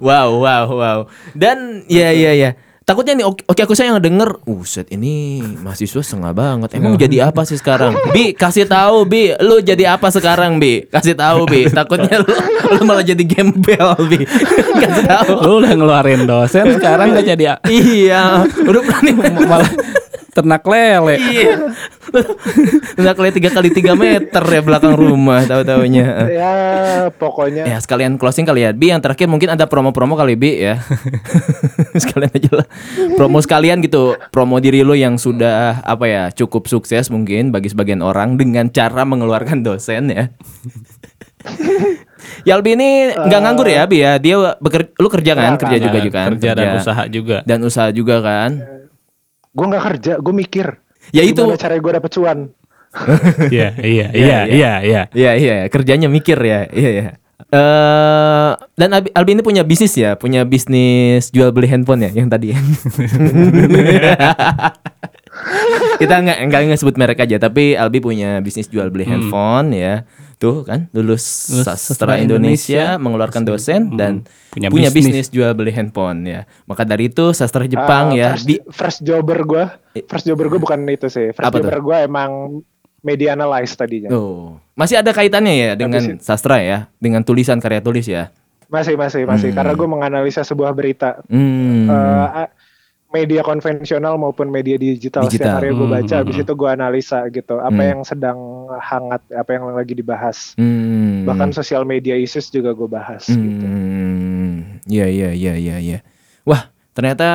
Wow 0.00 0.42
wow 0.42 0.66
wow. 0.68 0.98
Dan 1.32 1.84
ya 1.88 2.12
ya 2.12 2.32
ya. 2.36 2.50
Takutnya 2.86 3.18
nih 3.18 3.26
oke 3.26 3.58
aku 3.66 3.74
saya 3.74 3.90
yang 3.90 3.98
denger, 3.98 4.46
uset 4.46 4.86
ini 4.94 5.42
mahasiswa 5.42 6.06
setengah 6.06 6.30
banget. 6.30 6.78
Emang 6.78 6.94
jadi 6.94 7.26
apa 7.34 7.42
sih 7.42 7.58
sekarang? 7.58 7.98
Bi, 8.14 8.30
kasih 8.30 8.62
tahu 8.62 9.02
Bi, 9.02 9.34
lu 9.42 9.58
jadi 9.58 9.98
apa 9.98 10.06
sekarang 10.14 10.62
Bi? 10.62 10.86
Kasih 10.86 11.18
tahu 11.18 11.50
Bi. 11.50 11.66
Takutnya 11.66 12.22
lu, 12.22 12.30
lu 12.78 12.80
malah 12.86 13.02
jadi 13.02 13.26
gembel 13.26 13.90
Bi. 14.06 14.22
kasih 14.86 15.02
tahu. 15.02 15.34
Lu 15.34 15.54
udah 15.66 15.74
ngeluarin 15.74 16.30
dosen 16.30 16.78
sekarang 16.78 17.10
gak 17.10 17.26
jadi 17.26 17.58
Iya, 17.66 18.46
udah 18.46 18.80
berani 18.86 19.10
malah 19.50 19.70
ternak 20.36 20.60
lele. 20.68 21.16
Iya. 21.16 21.54
Nggak 22.96 23.14
kali 23.16 23.30
tiga 23.32 23.50
kali 23.50 23.68
tiga 23.72 23.92
meter 23.96 24.44
ya 24.44 24.60
belakang 24.60 24.92
rumah 24.94 25.42
tahu 25.42 25.64
taunya. 25.64 26.06
ya 26.30 26.52
pokoknya 27.12 27.66
Ya 27.66 27.76
sekalian 27.82 28.14
closing 28.16 28.46
kali 28.46 28.62
ya 28.62 28.70
Bi 28.70 28.94
yang 28.94 29.02
terakhir 29.02 29.26
mungkin 29.26 29.52
ada 29.52 29.66
promo-promo 29.66 30.14
kali 30.14 30.38
Bi 30.38 30.62
ya 30.62 30.80
Sekalian 32.02 32.30
aja 32.30 32.50
lah 32.62 32.66
Promo 33.18 33.42
sekalian 33.42 33.82
gitu 33.82 34.14
Promo 34.30 34.62
diri 34.62 34.86
lo 34.86 34.94
yang 34.94 35.18
sudah 35.18 35.82
apa 35.82 36.04
ya 36.06 36.22
cukup 36.30 36.70
sukses 36.70 37.10
mungkin 37.10 37.50
bagi 37.50 37.68
sebagian 37.68 38.00
orang 38.00 38.38
Dengan 38.38 38.70
cara 38.70 39.02
mengeluarkan 39.02 39.66
dosen 39.66 40.12
ya 40.12 40.30
Yalbi 42.48 42.74
ini 42.74 42.88
nggak 43.12 43.40
nganggur 43.42 43.66
ya 43.66 43.82
Bi 43.86 44.02
ya 44.02 44.18
Dia 44.18 44.56
bekerja, 44.58 44.90
lu 44.98 45.08
kerja 45.10 45.32
kan? 45.34 45.52
Kerja 45.58 45.78
juga 45.78 45.98
juga 46.02 46.16
kan? 46.16 46.28
kerja 46.34 46.50
dan 46.54 46.68
usaha 46.78 47.02
juga. 47.06 47.36
Dan 47.46 47.58
usaha 47.62 47.88
juga 47.90 48.16
kan? 48.22 48.50
Gue 49.56 49.66
nggak 49.72 49.84
kerja, 49.88 50.12
gue 50.20 50.34
mikir. 50.36 50.66
Ya 51.16 51.22
itu 51.24 51.40
Gimana 51.40 51.56
caranya 51.56 51.80
gue 51.80 51.92
dapet 51.96 52.10
cuan? 52.12 52.38
Iya, 53.54 53.68
iya, 53.80 54.06
iya, 54.12 54.38
iya, 54.44 54.72
iya. 54.84 55.02
Iya 55.12 55.32
iya 55.36 55.56
kerjanya 55.68 56.08
mikir 56.12 56.36
ya 56.40 56.68
iya 56.72 56.90
iya. 56.92 57.12
Eh 57.46 58.50
dan 58.74 58.90
Albi, 58.90 59.08
Albi 59.14 59.30
ini 59.38 59.42
punya 59.44 59.62
bisnis 59.62 59.94
ya, 59.94 60.18
punya 60.18 60.42
bisnis 60.42 61.30
jual 61.30 61.54
beli 61.54 61.70
handphone 61.70 62.08
ya 62.08 62.10
yang 62.10 62.26
tadi. 62.26 62.50
Kita 66.00 66.14
nggak 66.26 66.38
nggak 66.50 66.60
nggak 66.66 66.80
sebut 66.80 66.96
merek 66.98 67.22
aja, 67.22 67.38
tapi 67.38 67.78
Albi 67.78 68.02
punya 68.02 68.42
bisnis 68.42 68.66
jual 68.66 68.90
beli 68.90 69.06
handphone 69.06 69.76
ya. 69.76 70.02
Tuh 70.36 70.62
kan 70.62 70.86
lulus 70.90 71.48
Lulus 71.48 71.64
sastra 71.64 71.76
sastra 71.96 72.12
Indonesia, 72.16 72.92
Indonesia, 72.92 72.98
mengeluarkan 72.98 73.42
dosen 73.42 73.80
dan 73.92 74.12
punya 74.48 74.68
punya, 74.68 74.88
bisnis. 74.88 75.24
bisnis. 75.24 75.26
jual 75.30 75.52
beli 75.52 75.70
handphone 75.70 76.22
ya. 76.22 76.40
Maka 76.64 76.82
dari 76.82 77.08
itu 77.08 77.32
sastra 77.32 77.64
Jepang 77.64 78.12
Ah, 78.12 78.14
ya 78.14 78.28
first, 78.32 78.44
di 78.44 78.56
first 78.68 79.00
jobber 79.00 79.40
gue 79.42 79.64
first 80.04 80.24
jobber 80.24 80.46
gue 80.46 80.58
bukan 80.58 80.80
itu 80.86 81.06
sih 81.06 81.30
first 81.30 81.40
Apa 81.42 81.56
tuh? 81.56 81.64
jobber 81.64 81.80
gue 81.82 81.96
emang 82.02 82.60
media 83.00 83.32
analyze 83.32 83.72
tadinya 83.72 84.10
Oh, 84.10 84.60
masih 84.72 84.98
ada 84.98 85.08
kaitannya 85.10 85.54
ya 85.54 85.70
dengan 85.72 86.18
sastra 86.18 86.58
ya, 86.58 86.92
dengan 86.96 87.22
tulisan 87.22 87.56
karya 87.56 87.80
tulis 87.80 88.04
ya. 88.04 88.28
masih 88.66 88.92
masih 88.94 89.22
masih 89.24 89.54
karena 89.54 89.72
gue 89.72 89.86
menganalisa 89.86 90.42
sebuah 90.42 90.68
berita 90.70 91.22
Hmm. 91.26 91.86
A- 91.86 92.50
media 93.16 93.40
konvensional 93.40 94.14
maupun 94.14 94.46
media 94.46 94.76
digital, 94.76 95.24
Digital. 95.24 95.32
setiap 95.48 95.56
hari 95.56 95.72
gue 95.72 95.88
baca 95.88 96.04
Hmm, 96.10 96.20
habis 96.20 96.36
itu 96.36 96.52
gue 96.52 96.68
analisa 96.68 97.18
gitu 97.28 97.56
apa 97.56 97.72
Hmm. 97.74 97.88
yang 97.88 98.00
sedang 98.02 98.38
hangat 98.70 99.24
apa 99.32 99.50
yang 99.50 99.72
lagi 99.72 99.92
dibahas 99.92 100.52
Hmm. 100.54 101.24
bahkan 101.24 101.48
sosial 101.50 101.82
media 101.82 102.12
issues 102.14 102.46
juga 102.48 102.70
gue 102.70 102.84
bahas 102.86 103.24
gitu 103.24 103.64
Hmm. 103.64 104.82
Iya 104.84 105.06
iya 105.08 105.30
iya 105.32 105.54
iya 105.56 105.76
iya. 105.78 105.98
Wah, 106.42 106.68
ternyata 106.92 107.26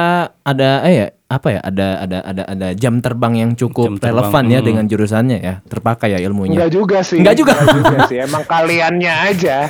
ada 0.42 0.86
eh 0.86 0.94
ya 0.96 1.08
apa 1.28 1.48
ya? 1.50 1.60
Ada 1.62 1.88
ada 2.00 2.18
ada 2.24 2.44
ada 2.46 2.68
jam 2.72 3.00
terbang 3.00 3.34
yang 3.38 3.52
cukup 3.54 3.92
Jam 3.92 3.96
terbang, 4.00 4.24
relevan 4.24 4.44
ya 4.48 4.60
hmm. 4.60 4.68
dengan 4.68 4.86
jurusannya 4.86 5.38
ya. 5.38 5.56
Terpakai 5.64 6.12
ya 6.12 6.20
ilmunya. 6.22 6.56
Enggak 6.56 6.72
juga 6.72 6.98
sih 7.02 7.20
Enggak 7.20 7.36
juga. 7.36 7.54
sih 8.12 8.20
emang 8.20 8.44
kaliannya 8.46 9.14
aja 9.28 9.68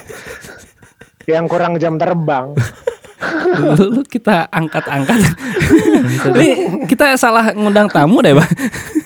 yang 1.25 1.45
kurang 1.45 1.77
jam 1.77 1.95
terbang 1.95 2.53
Lu 3.77 4.01
kita 4.03 4.49
angkat-angkat. 4.49 5.17
Ini 6.01 6.49
kita 6.89 7.15
salah 7.15 7.53
ngundang 7.53 7.87
tamu 7.87 8.19
deh, 8.19 8.33
Bang. 8.33 8.51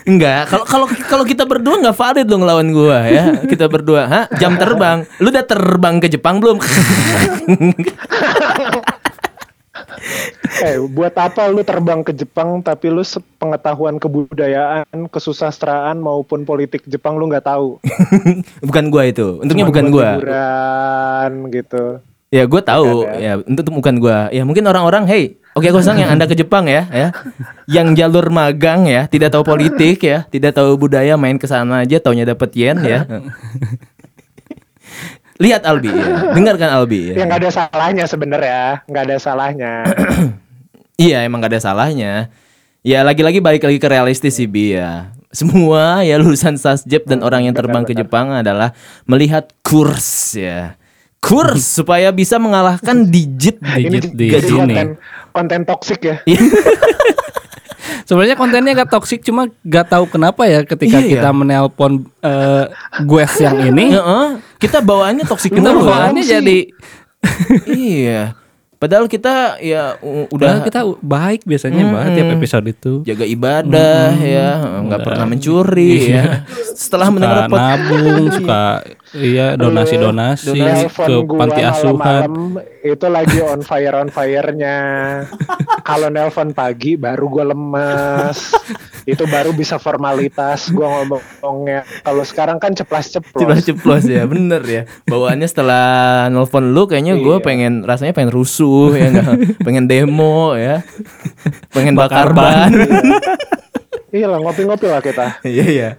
Enggak, 0.06 0.54
kalau 0.54 0.66
kalau 0.66 0.88
kalau 1.10 1.26
kita 1.26 1.44
berdua 1.44 1.82
nggak 1.82 1.98
valid 1.98 2.28
dong 2.30 2.46
lawan 2.46 2.70
gua 2.70 3.04
ya. 3.10 3.42
Kita 3.42 3.66
berdua, 3.66 4.06
ha? 4.06 4.22
Jam 4.38 4.54
terbang. 4.56 5.02
Lu 5.18 5.34
udah 5.34 5.46
terbang 5.46 5.98
ke 5.98 6.08
Jepang 6.08 6.38
belum? 6.38 6.62
eh 10.64 10.80
buat 10.88 11.12
apa 11.20 11.52
lu 11.52 11.66
terbang 11.68 12.00
ke 12.00 12.16
Jepang 12.16 12.64
tapi 12.64 12.88
lu 12.88 13.04
pengetahuan 13.36 14.00
kebudayaan 14.00 15.12
kesusastraan 15.12 16.00
maupun 16.00 16.48
politik 16.48 16.86
Jepang 16.88 17.20
lu 17.20 17.28
nggak 17.28 17.44
tahu 17.44 17.82
bukan 18.68 18.86
gua 18.88 19.04
itu. 19.10 19.42
Untungnya 19.44 19.68
Cuman 19.68 19.72
bukan 19.74 19.86
gua. 19.92 20.08
hiburan 20.16 21.32
gitu 21.52 21.84
Ya 22.34 22.44
gue 22.50 22.62
tahu. 22.62 23.06
Bukan, 23.06 23.22
ya. 23.22 23.34
Untuk 23.46 23.64
itu 23.64 23.72
bukan 23.72 23.96
gue 24.02 24.18
ya 24.34 24.44
mungkin 24.44 24.66
orang-orang 24.66 25.06
hey 25.06 25.38
oke 25.54 25.70
kosong 25.70 26.02
yang 26.02 26.10
anda 26.10 26.26
ke 26.26 26.34
Jepang 26.34 26.66
ya 26.66 26.90
ya. 26.90 27.10
Yang 27.70 28.02
jalur 28.02 28.28
magang 28.34 28.90
ya 28.90 29.06
tidak 29.06 29.32
tahu 29.32 29.46
politik 29.46 30.02
ya 30.02 30.26
tidak 30.28 30.58
tahu 30.58 30.76
budaya 30.76 31.16
main 31.16 31.38
ke 31.38 31.46
sana 31.46 31.86
aja 31.86 32.02
taunya 32.02 32.26
dapat 32.26 32.50
yen 32.58 32.82
ya. 32.82 33.06
Lihat 35.44 35.68
Albi 35.68 35.92
ya. 35.92 36.32
Dengarkan 36.32 36.70
Albi 36.72 37.12
ya. 37.12 37.24
Yang 37.24 37.28
nggak 37.28 37.42
ada 37.44 37.52
salahnya 37.52 38.06
sebenarnya 38.08 38.60
nggak 38.90 39.04
ada 39.06 39.18
salahnya. 39.22 39.74
Iya 40.96 41.28
emang 41.28 41.44
gak 41.44 41.52
ada 41.52 41.60
salahnya. 41.60 42.32
Ya 42.80 43.04
lagi-lagi 43.04 43.44
balik 43.44 43.68
lagi 43.68 43.84
ke 43.84 43.88
realistis 43.92 44.40
sih 44.40 44.48
Bi 44.48 44.80
ya. 44.80 45.12
Semua 45.28 46.08
ya 46.08 46.16
lulusan 46.16 46.56
sasjep 46.56 47.04
dan 47.04 47.20
orang 47.20 47.44
yang 47.44 47.52
terbang 47.52 47.84
ke 47.84 47.92
Jepang 47.92 48.32
adalah 48.32 48.72
melihat 49.04 49.52
kurs 49.60 50.40
ya 50.40 50.80
kurs 51.26 51.66
supaya 51.82 52.14
bisa 52.14 52.38
mengalahkan 52.38 53.02
digit 53.04 53.58
Digit 53.58 54.14
di 54.14 54.26
jadi 54.30 54.46
sini. 54.46 54.60
konten 54.62 54.88
konten 55.32 55.60
toksik 55.66 56.02
ya 56.02 56.16
Sebenarnya 58.06 58.38
kontennya 58.38 58.72
gak 58.76 58.92
toksik 58.92 59.26
cuma 59.26 59.50
gak 59.62 59.90
tahu 59.90 60.06
kenapa 60.06 60.46
ya 60.46 60.62
ketika 60.62 61.02
Iya, 61.02 61.10
kita 61.10 61.30
iya. 61.30 61.34
menelpon 61.34 62.06
eh 62.22 62.66
gue 63.02 63.24
yang 63.40 63.58
ini 63.66 63.98
Heeh, 63.98 64.28
kita 64.62 64.78
bawaannya 64.80 65.26
toksik 65.26 65.50
kita 65.50 65.66
kan? 65.66 65.82
bawaannya 65.82 66.22
jadi 66.22 66.70
iya. 67.66 68.38
Padahal 68.76 69.06
kita 69.06 69.56
ya 69.58 69.96
udah 69.98 70.28
udah 70.30 70.54
kita 70.62 70.80
baik 71.00 71.42
biasanya 71.44 71.82
Mbak 71.82 72.04
tiap 72.12 72.30
episode 72.34 72.66
itu. 72.68 72.92
jaga 73.04 73.26
ibadah 73.26 74.12
ya, 74.14 74.50
nggak 74.82 75.02
pernah 75.02 75.26
mencuri 75.26 76.12
ya. 76.12 76.44
Setelah 76.76 77.08
mendengar 77.08 77.38
Suka 77.38 77.50
pot 77.50 77.60
nabung, 77.62 78.26
suka 78.38 78.64
iya 79.16 79.56
donasi-donasi 79.56 80.52
ke 80.92 81.14
gua 81.22 81.40
panti 81.42 81.62
asuhan. 81.62 82.30
itu 82.84 83.06
lagi 83.08 83.38
on 83.40 83.62
fire 83.62 83.96
on 83.96 84.10
fire-nya. 84.10 84.78
Kalau 85.82 86.08
nelpon 86.08 86.52
pagi 86.52 86.94
baru 86.96 87.26
gue 87.28 87.46
lemes. 87.48 88.40
itu 89.06 89.22
baru 89.24 89.54
bisa 89.54 89.78
formalitas 89.78 90.66
gue 90.68 90.82
ngomongnya. 90.82 91.86
Kalau 92.02 92.26
sekarang 92.26 92.58
kan 92.58 92.74
ceplas-ceplos. 92.74 93.38
ceplos-ceplos 93.38 94.02
ya, 94.04 94.26
bener 94.26 94.66
ya. 94.66 94.82
Bawaannya 95.06 95.46
setelah 95.46 95.86
nelpon 96.28 96.74
lu 96.74 96.86
kayaknya 96.86 97.14
gue 97.16 97.38
Iya. 97.38 97.46
pengen 97.46 97.74
rasanya 97.82 98.18
pengen 98.18 98.34
rusuh 98.34 98.65
ya 99.00 99.08
nggak? 99.14 99.34
pengen 99.62 99.86
demo 99.86 100.54
ya. 100.58 100.82
Pengen 101.72 101.94
bakar, 101.94 102.32
Bakar 102.32 102.36
ban. 102.36 102.72
ban. 102.72 103.06
Iya 104.16 104.32
lah 104.32 104.40
ngopi-ngopi 104.40 104.88
lah 104.88 105.04
kita. 105.04 105.28
Iya 105.44 105.66
iya. 105.68 105.90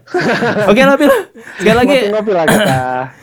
Oke 0.64 0.80
lah 0.80 0.96
Pil. 0.96 1.12
Sekali 1.60 1.76
lagi. 1.76 1.96
Ngopi-ngopi 2.08 2.32
lah 2.32 2.44
kita. 2.48 2.78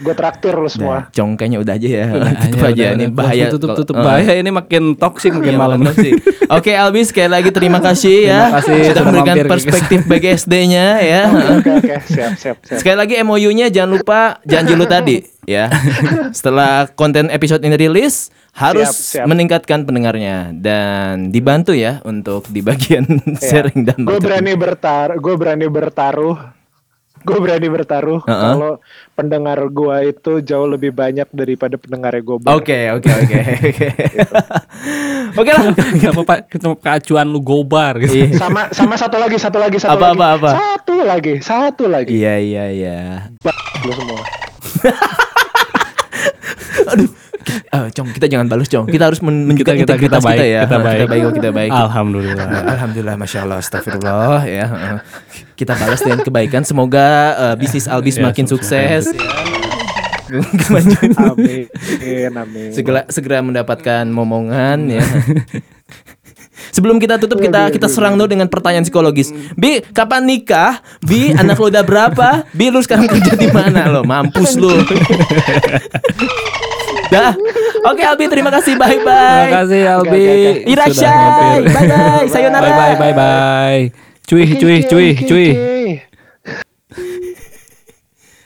Gue 0.06 0.14
traktir 0.14 0.54
lu 0.54 0.70
semua. 0.70 0.94
Nah, 0.94 1.02
cong 1.10 1.34
kayaknya 1.34 1.58
udah 1.66 1.74
aja 1.74 1.90
ya. 1.90 2.06
Udah, 2.14 2.32
tutup 2.38 2.60
ayo, 2.62 2.70
aja 2.70 2.84
udah, 2.86 2.94
ini 2.94 3.06
bahaya. 3.10 3.46
tutup 3.50 3.70
tutup 3.74 3.96
eh. 3.98 4.04
bahaya 4.06 4.34
ini 4.38 4.52
makin 4.54 4.84
toksik 4.94 5.34
makin 5.34 5.58
malam. 5.58 5.82
sih. 5.98 6.14
Oke 6.46 6.78
Albi 6.78 7.02
sekali 7.10 7.34
lagi 7.34 7.50
terima 7.50 7.82
kasih 7.82 8.30
ya 8.30 8.40
Terima 8.54 8.58
kasih 8.62 8.70
sudah 8.70 8.86
sudah 8.86 9.04
memberikan 9.10 9.36
perspektif 9.50 10.00
BGSD-nya 10.06 10.86
ya. 11.02 11.22
Oke 11.58 11.70
oke 11.74 11.94
siap 12.06 12.32
siap 12.38 12.58
siap. 12.62 12.78
Sekali 12.78 12.98
lagi 13.02 13.14
MOU-nya 13.26 13.74
jangan 13.74 13.98
lupa 13.98 14.38
janji 14.46 14.78
lu 14.78 14.86
tadi 14.86 15.33
ya. 15.46 15.68
Setelah 16.38 16.88
konten 16.90 17.28
episode 17.28 17.62
ini 17.62 17.76
rilis 17.76 18.30
harus 18.54 18.90
Siap, 18.90 19.24
siap. 19.24 19.26
meningkatkan 19.26 19.82
pendengarnya 19.82 20.54
dan 20.54 21.30
dibantu 21.30 21.74
ya 21.74 22.00
untuk 22.04 22.46
di 22.48 22.62
bagian 22.62 23.06
sharing 23.42 23.82
dan 23.84 24.06
Gue 24.06 24.20
berani 24.20 24.54
bertar, 24.54 25.18
gue 25.18 25.34
berani 25.34 25.66
bertaruh, 25.66 26.38
gue 27.24 27.38
berani 27.40 27.66
bertaruh 27.66 28.22
Uh-uh. 28.22 28.30
kalau 28.30 28.72
pendengar 29.14 29.58
gue 29.58 29.98
itu 30.08 30.32
jauh 30.42 30.70
lebih 30.70 30.94
banyak 30.94 31.26
daripada 31.34 31.82
pendengar 31.82 32.14
gue. 32.14 32.46
Oke 32.46 32.94
oke 32.94 33.10
oke 33.10 33.38
oke. 33.42 33.88
Oke 35.34 35.50
lah. 35.50 35.64
Kenapa 35.74 36.22
Pak 36.22 36.40
kenapa 36.46 36.76
keacuan 36.78 37.26
lu 37.26 37.42
gobar 37.42 37.98
gitu. 37.98 38.14
Iya. 38.14 38.38
Sama 38.38 38.70
sama 38.70 38.94
satu 38.94 39.18
lagi, 39.18 39.42
satu 39.42 39.58
lagi, 39.58 39.82
satu 39.82 39.98
Apa, 39.98 40.14
lagi, 40.14 40.20
apa, 40.22 40.28
apa? 40.38 40.50
satu 40.54 40.96
lagi, 41.02 41.34
satu 41.42 41.84
lagi. 41.90 42.14
Iya 42.14 42.36
iya 42.38 42.66
iya. 42.70 42.98
Lu 43.82 43.92
semua. 43.98 44.22
Aduh. 46.94 47.10
Ah, 47.76 47.92
Cong, 47.92 48.08
kita 48.08 48.32
jangan 48.32 48.48
balus, 48.48 48.72
Cong. 48.72 48.88
Kita 48.88 49.12
harus 49.12 49.20
men- 49.20 49.44
menunjukkan 49.44 49.76
Kita- 49.76 50.00
kita- 50.00 50.00
kita 50.00 50.16
integritas 50.16 50.22
kita, 50.24 50.30
baik, 50.32 50.48
ya. 50.48 50.62
kita 50.64 50.78
baik. 50.80 50.96
Kita 50.96 51.08
baik, 51.12 51.24
kita 51.36 51.50
baik. 51.52 51.72
Alhamdulillah. 51.76 52.46
Alhamdulillah, 52.74 53.16
masya 53.20 53.40
Allah, 53.44 53.58
astagfirullah 53.60 54.40
ya. 54.48 54.66
Kita 55.54 55.76
balas 55.76 56.00
dengan 56.00 56.24
kebaikan. 56.24 56.64
Semoga 56.64 57.08
eh, 57.36 57.56
bisnis 57.60 57.86
Albis 57.86 58.16
Ya, 58.16 58.24
makin 58.24 58.48
sukses. 58.48 59.12
sukses. 59.12 59.12
ya. 60.32 60.40
Kemajuan. 60.40 61.10
Amin, 61.20 61.68
amin. 62.34 62.70
segera 62.72 63.04
segera 63.06 63.44
mendapatkan 63.44 64.08
momongan 64.08 64.88
ya. 64.90 65.04
Sebelum 66.72 66.98
kita 66.98 67.20
tutup 67.20 67.38
kita 67.38 67.70
kita 67.70 67.86
serang 67.86 68.16
dulu 68.16 68.26
dengan 68.26 68.48
pertanyaan 68.48 68.82
psikologis. 68.82 69.30
Bi, 69.54 69.84
kapan 69.84 70.26
nikah? 70.26 70.80
Bi, 71.04 71.30
anak 71.30 71.60
lo 71.60 71.68
udah 71.68 71.84
berapa? 71.84 72.48
Bi, 72.50 72.72
lu 72.72 72.80
sekarang 72.80 73.06
kerja 73.06 73.36
di 73.36 73.52
mana 73.52 73.92
lo? 73.92 74.02
Mampus 74.02 74.56
lu. 74.56 74.72
Dah. 77.12 77.34
Oke 77.84 78.04
Albi, 78.04 78.26
terima 78.32 78.52
kasih. 78.54 78.80
Bye 78.80 79.02
Terima 79.02 79.12
bye. 79.12 79.52
kasih 79.52 79.82
Albi. 79.90 80.24
Irashai. 80.68 81.60
Bye 81.68 81.88
bye. 81.88 82.26
Sayonara. 82.32 82.64
Bye 82.64 82.74
bye 82.74 82.96
bye 82.96 83.14
bye. 83.16 83.82
Cuy 84.24 84.46
cuy 84.56 84.78
cuy 84.88 85.08
cuy. 85.20 85.48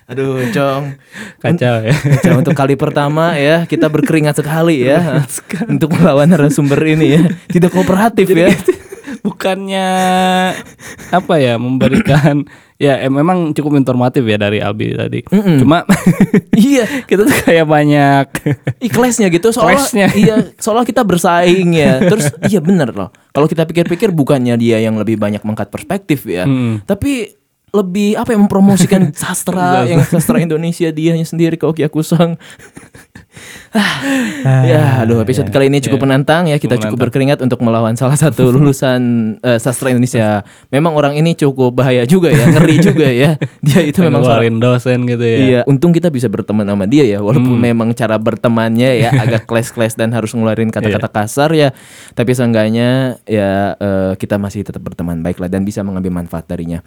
Aduh, 0.07 0.39
Cong. 0.55 0.95
Kacau 1.43 1.83
ya. 1.83 1.91
Cong, 2.23 2.39
untuk 2.39 2.55
kali 2.55 2.79
pertama 2.79 3.35
ya 3.35 3.67
kita 3.67 3.91
berkeringat 3.91 4.39
sekali 4.39 4.87
ya 4.87 5.27
untuk 5.67 5.91
melawan 5.99 6.31
narasumber 6.31 6.79
ini 6.87 7.19
ya. 7.19 7.21
Tidak 7.51 7.67
kooperatif 7.67 8.31
ya. 8.31 8.47
Bukannya 9.27 9.87
apa 11.11 11.33
ya 11.35 11.55
memberikan 11.55 12.47
ya 12.77 12.95
em- 13.01 13.11
memang 13.11 13.51
cukup 13.51 13.75
informatif 13.75 14.23
ya 14.23 14.37
dari 14.37 14.57
Albi 14.57 14.93
tadi. 14.93 15.19
Mm-mm. 15.27 15.59
Cuma 15.59 15.83
iya, 16.55 16.87
kita 17.09 17.25
tuh 17.25 17.35
kayak 17.43 17.65
banyak 17.65 18.25
Ikhlasnya 18.87 19.27
gitu 19.27 19.51
soalnya 19.51 20.07
iya 20.13 20.55
soalnya 20.55 20.85
kita 20.85 21.01
bersaing 21.01 21.73
ya 21.73 21.99
terus 22.01 22.31
iya 22.45 22.59
bener 22.59 22.93
loh 22.93 23.09
kalau 23.29 23.45
kita 23.45 23.65
pikir-pikir 23.65 24.09
bukannya 24.09 24.55
dia 24.55 24.79
yang 24.79 24.95
lebih 24.95 25.17
banyak 25.17 25.41
mengangkat 25.41 25.67
perspektif 25.67 26.23
ya 26.23 26.47
Hmm. 26.47 26.79
tapi 26.81 27.35
lebih 27.67 28.15
apa 28.15 28.31
ya 28.31 28.39
mempromosikan 28.39 29.11
sastra 29.11 29.83
yang 29.83 29.99
sastra 30.01 30.39
Indonesia 30.39 30.87
dianya 30.87 31.25
sendiri 31.25 31.53
ke 31.53 31.65
Oki 31.65 31.83
Akusang 31.83 32.39
ya, 34.67 35.03
aduh 35.05 35.21
episode 35.21 35.49
kali 35.51 35.69
ini 35.69 35.83
cukup 35.83 36.07
menantang 36.07 36.49
ya. 36.49 36.57
Kita 36.57 36.75
Cukup 36.77 36.93
cukup 36.93 36.97
berkeringat 37.09 37.39
untuk 37.43 37.59
melawan 37.61 37.93
salah 37.99 38.15
satu 38.15 38.49
lulusan 38.55 39.01
eh, 39.41 39.59
sastra 39.59 39.91
Indonesia. 39.93 40.41
Memang 40.73 40.95
orang 40.95 41.13
ini 41.19 41.35
cukup 41.37 41.75
bahaya 41.75 42.07
juga 42.07 42.31
ya, 42.33 42.47
ngeri 42.49 42.75
juga 42.87 43.07
ya. 43.07 43.35
Dia 43.61 43.81
itu 43.85 43.99
memang 44.01 44.23
seorang 44.23 44.57
dosen 44.57 45.05
gitu 45.05 45.25
ya. 45.25 45.37
Iya, 45.37 45.59
untung 45.69 45.91
kita 45.93 46.09
bisa 46.09 46.31
berteman 46.31 46.65
sama 46.65 46.85
dia 46.89 47.05
ya, 47.05 47.19
walaupun 47.21 47.57
memang 47.57 47.91
cara 47.93 48.17
bertemannya 48.17 49.03
ya 49.03 49.09
agak 49.23 49.45
kles-kles 49.45 49.93
dan 49.93 50.15
harus 50.15 50.33
ngeluarin 50.33 50.71
kata-kata 50.73 51.09
kasar 51.11 51.53
ya, 51.53 51.69
tapi 52.17 52.31
seenggaknya 52.33 53.19
ya 53.27 53.75
eh, 53.77 54.11
kita 54.17 54.39
masih 54.41 54.63
tetap 54.65 54.81
berteman 54.81 55.19
baiklah 55.21 55.51
dan 55.51 55.67
bisa 55.67 55.83
mengambil 55.83 56.13
manfaat 56.13 56.47
darinya. 56.47 56.79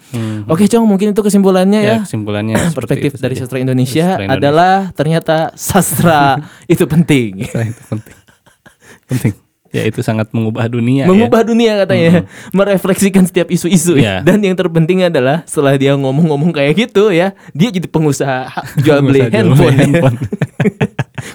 Oke, 0.48 0.66
Cong, 0.66 0.86
mungkin 0.88 1.12
itu 1.12 1.22
kesimpulannya 1.22 1.80
ya. 1.80 1.88
Ya, 1.90 1.98
kesimpulannya 2.02 2.56
Perspektif 2.78 3.18
dari 3.18 3.34
sastra 3.36 3.58
Indonesia, 3.60 4.16
Sastra 4.16 4.24
Indonesia. 4.26 4.40
adalah 4.40 4.74
ternyata 4.96 5.36
sastra 5.54 6.39
itu 6.72 6.84
penting. 6.86 7.44
Nah, 7.54 7.66
itu 7.66 7.82
penting. 7.88 8.16
penting. 9.10 9.34
Ya 9.70 9.86
itu 9.86 10.02
sangat 10.02 10.34
mengubah 10.34 10.66
dunia 10.66 11.06
Mengubah 11.06 11.46
dunia 11.46 11.78
katanya, 11.78 12.26
merefleksikan 12.58 13.22
setiap 13.22 13.46
isu-isu 13.54 13.94
ya. 13.94 14.18
Iya. 14.18 14.26
Dan 14.26 14.42
yang 14.42 14.58
terpenting 14.58 15.06
adalah 15.06 15.46
setelah 15.46 15.78
dia 15.78 15.94
ngomong-ngomong 15.94 16.50
kayak 16.50 16.74
gitu 16.90 17.14
ya, 17.14 17.38
dia 17.54 17.70
jadi 17.70 17.86
pengusaha 17.86 18.50
jual 18.82 18.98
beli 19.06 19.30
handphone. 19.30 19.70
ya. 19.70 19.78
handphone. 19.86 20.16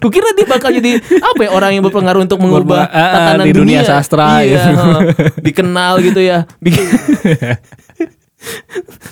Kukira 0.03 0.35
dia 0.35 0.43
bakal 0.49 0.75
jadi 0.75 0.99
apa 0.99 1.41
ya 1.47 1.49
orang 1.55 1.71
yang 1.79 1.83
berpengaruh 1.87 2.27
untuk 2.27 2.41
mengubah 2.43 2.91
Mengubah, 2.91 2.91
ah, 2.91 3.11
tatanan 3.15 3.45
di 3.47 3.53
dunia 3.55 3.81
sastra 3.87 4.43
Iya, 4.43 4.61
gitu. 4.67 4.83
dikenal 5.39 5.93
gitu 6.03 6.19
ya. 6.19 6.43
Bikin 6.59 6.83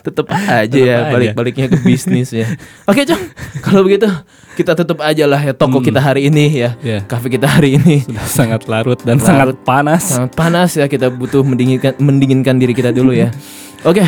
tetep 0.03 0.27
aja 0.29 0.67
Tetep 0.67 0.83
ya 0.83 0.97
balik-baliknya 1.09 1.65
ke 1.71 1.77
bisnis 1.81 2.29
ya. 2.31 2.47
Oke, 2.89 3.07
Cong. 3.07 3.23
Kalau 3.63 3.81
begitu 3.85 4.07
kita 4.53 4.77
tutup 4.77 5.01
aja 5.01 5.25
lah 5.25 5.41
ya 5.41 5.53
toko 5.55 5.81
kita 5.81 5.97
hari 5.97 6.29
ini 6.29 6.45
ya. 6.53 6.77
Iya. 6.83 6.99
Kafe 7.09 7.33
kita 7.33 7.49
hari 7.49 7.81
ini. 7.81 8.05
Sudah 8.05 8.27
sangat 8.29 8.61
larut 8.69 8.99
dan 9.01 9.17
Larut. 9.17 9.25
sangat 9.25 9.47
panas. 9.65 10.03
Sangat 10.05 10.31
panas 10.37 10.69
ya 10.77 10.85
kita 10.85 11.09
butuh 11.09 11.41
mendinginkan 11.41 11.97
mendinginkan 11.97 12.55
diri 12.61 12.73
kita 12.77 12.93
dulu 12.93 13.13
ya. 13.15 13.33
Oke, 13.89 13.99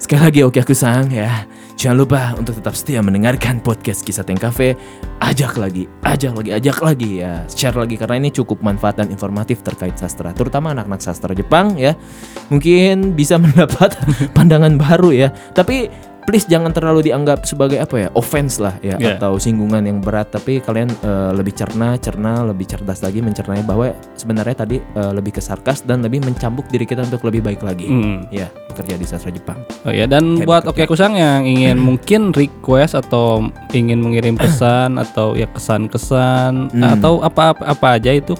sekali 0.00 0.20
lagi 0.24 0.40
oke 0.48 0.58
aku 0.64 0.72
sang 0.72 1.12
ya. 1.12 1.44
Jangan 1.80 1.96
lupa 1.96 2.36
untuk 2.36 2.60
tetap 2.60 2.76
setia 2.76 3.00
mendengarkan 3.00 3.56
podcast 3.64 4.04
Kisah 4.04 4.20
Teng 4.20 4.36
Cafe. 4.36 4.76
Ajak 5.16 5.56
lagi, 5.56 5.88
ajak 6.04 6.36
lagi, 6.36 6.50
ajak 6.52 6.76
lagi 6.84 7.24
ya. 7.24 7.48
Share 7.48 7.72
lagi 7.72 7.96
karena 7.96 8.20
ini 8.20 8.28
cukup 8.28 8.60
manfaat 8.60 9.00
dan 9.00 9.08
informatif 9.08 9.64
terkait 9.64 9.96
sastra, 9.96 10.36
terutama 10.36 10.76
anak-anak 10.76 11.00
sastra 11.00 11.32
Jepang 11.32 11.80
ya. 11.80 11.96
Mungkin 12.52 13.16
bisa 13.16 13.40
mendapat 13.48 13.96
pandangan 14.36 14.76
baru 14.76 15.08
ya. 15.08 15.28
Tapi 15.32 15.88
please 16.22 16.44
jangan 16.44 16.70
terlalu 16.70 17.06
dianggap 17.06 17.42
sebagai 17.42 17.76
apa 17.76 17.96
ya 17.96 18.08
offense 18.12 18.56
lah 18.56 18.76
ya 18.78 18.96
Yeah. 18.96 19.16
atau 19.16 19.36
singgungan 19.36 19.84
yang 19.84 19.98
berat 19.98 20.28
tapi 20.28 20.58
kalian 20.58 20.90
eh, 20.90 21.32
lebih 21.32 21.52
cerna 21.52 21.96
cerna 21.96 22.42
lebih 22.42 22.66
cerdas 22.66 23.00
lagi 23.00 23.18
mencernai 23.18 23.62
bahwa 23.62 23.90
sebenarnya 24.12 24.56
tadi 24.58 24.76
eh, 24.76 25.12
lebih 25.12 25.32
ke 25.32 25.40
sarkas 25.40 25.80
dan 25.80 26.00
lebih 26.00 26.20
mencambuk 26.20 26.68
diri 26.68 26.84
kita 26.84 27.02
untuk 27.02 27.22
lebih 27.22 27.40
baik 27.42 27.60
lagi 27.60 27.86
Hmm. 27.86 28.28
ya 28.28 28.46
bekerja 28.68 28.94
di 28.94 29.04
sastra 29.04 29.30
Jepang 29.30 29.56
Oh 29.82 29.90
ya 29.90 30.04
dan 30.04 30.36
Kayak 30.36 30.46
buat 30.46 30.62
gitu. 30.62 30.70
Oke 30.70 30.82
Kusang 30.86 31.14
yang 31.14 31.42
ingin 31.42 31.80
mungkin 31.88 32.30
request 32.30 32.94
atau 32.94 33.46
ingin 33.72 33.98
mengirim 33.98 34.34
pesan 34.34 34.98
atau 35.04 35.32
ya 35.32 35.48
kesan-kesan 35.48 36.70
Hmm. 36.70 36.82
atau 36.84 37.18
apa 37.20 37.56
apa 37.56 37.86
aja 37.94 38.10
itu 38.10 38.36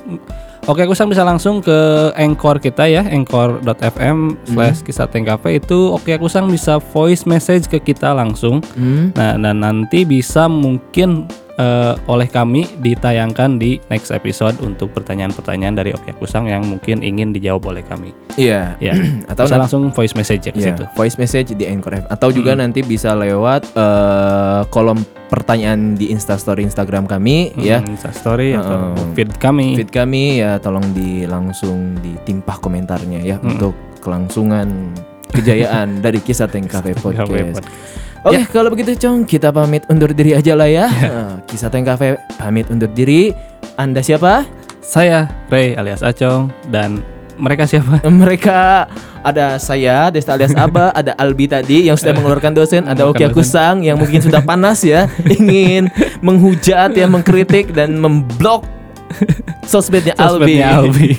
Oke 0.71 0.87
Kusang 0.87 1.11
bisa 1.11 1.27
langsung 1.27 1.59
ke 1.59 2.15
anchor 2.15 2.63
kita 2.63 2.87
ya 2.87 3.03
anchor.fm 3.03 4.39
slash 4.47 4.87
kisah 4.87 5.11
Tengkafe 5.11 5.59
itu 5.59 5.91
Oke 5.91 6.15
Kusang 6.15 6.47
bisa 6.47 6.79
voice 6.79 7.27
message 7.27 7.67
ke 7.67 7.83
kita 7.83 8.15
langsung. 8.15 8.63
Hmm. 8.79 9.11
Nah 9.19 9.35
dan 9.35 9.67
nanti 9.67 10.07
bisa 10.07 10.47
mungkin 10.47 11.27
eh, 11.61 11.95
oleh 12.09 12.29
kami 12.33 12.65
ditayangkan 12.81 13.61
di 13.61 13.77
next 13.93 14.09
episode 14.11 14.57
untuk 14.65 14.97
pertanyaan-pertanyaan 14.97 15.77
dari 15.77 15.91
Oke 15.93 16.17
Kusang 16.17 16.49
yang 16.49 16.65
mungkin 16.65 17.05
ingin 17.05 17.37
dijawab 17.37 17.69
oleh 17.69 17.85
kami. 17.85 18.17
Iya. 18.41 18.81
Ya 18.81 18.97
atau 19.31 19.45
bisa 19.45 19.61
langsung 19.61 19.93
voice 19.93 20.17
message 20.17 20.49
ya 20.49 20.53
ke 20.57 20.61
ya, 20.61 20.67
situ. 20.73 20.85
voice 20.97 21.21
message 21.21 21.53
di 21.53 21.69
Anchor 21.69 22.09
atau 22.09 22.33
juga 22.33 22.57
nanti 22.57 22.81
bisa 22.81 23.13
lewat 23.13 23.77
eh, 23.77 24.61
kolom 24.73 24.99
pertanyaan 25.31 25.95
di 25.95 26.11
Instastory 26.11 26.67
Instagram 26.67 27.07
kami 27.07 27.55
ya. 27.55 27.79
Hmm, 27.79 27.95
Insta 27.95 28.11
story 28.11 28.59
atau 28.59 28.97
Heeh. 28.97 29.15
feed 29.15 29.31
kami. 29.39 29.79
feed 29.79 29.93
kami 29.95 30.43
ya. 30.43 30.59
Tolong 30.59 30.91
di 30.91 31.29
langsung 31.29 31.95
ditimpah 32.03 32.59
komentarnya 32.59 33.23
ya 33.23 33.37
untuk 33.39 33.77
kelangsungan 34.03 34.91
kejayaan 35.31 35.99
dari 36.05 36.19
kisah 36.19 36.51
Teng 36.51 36.67
Cafe 36.67 36.99
Podcast. 36.99 37.63
Oke, 38.21 38.45
kalau 38.53 38.69
begitu 38.69 38.93
Cong, 39.01 39.25
kita 39.25 39.49
pamit 39.49 39.89
undur 39.89 40.13
diri 40.13 40.37
aja 40.37 40.53
lah 40.53 40.69
ya. 40.69 40.93
Eh, 40.93 41.33
kisah 41.49 41.73
Teng 41.73 41.89
Cafe 41.89 42.21
pamit 42.37 42.69
undur 42.69 42.93
diri. 42.93 43.33
Anda 43.81 44.05
siapa? 44.05 44.45
Saya 44.85 45.25
Ray 45.49 45.73
alias 45.73 46.05
Acong 46.05 46.53
dan 46.69 47.01
mereka 47.41 47.65
siapa? 47.65 48.05
Mereka 48.21 48.85
ada 49.25 49.57
saya 49.57 50.13
Desta 50.13 50.37
alias 50.37 50.53
Aba, 50.53 50.93
ada 51.01 51.17
Albi 51.17 51.49
tadi 51.49 51.89
yang 51.89 51.97
sudah 51.97 52.13
mengeluarkan 52.13 52.53
dosen, 52.53 52.85
ada 52.85 53.09
Oki. 53.09 53.25
Akusang 53.25 53.81
yang 53.81 53.97
mungkin 53.97 54.21
sudah 54.21 54.45
panas 54.45 54.85
ya, 54.85 55.09
ingin 55.41 55.89
menghujat 56.21 56.93
ya, 56.93 57.09
mengkritik 57.09 57.73
dan 57.73 57.97
memblok 57.97 58.69
sosmednya 59.65 60.13
Albi. 60.21 60.61
Albi. 60.61 61.11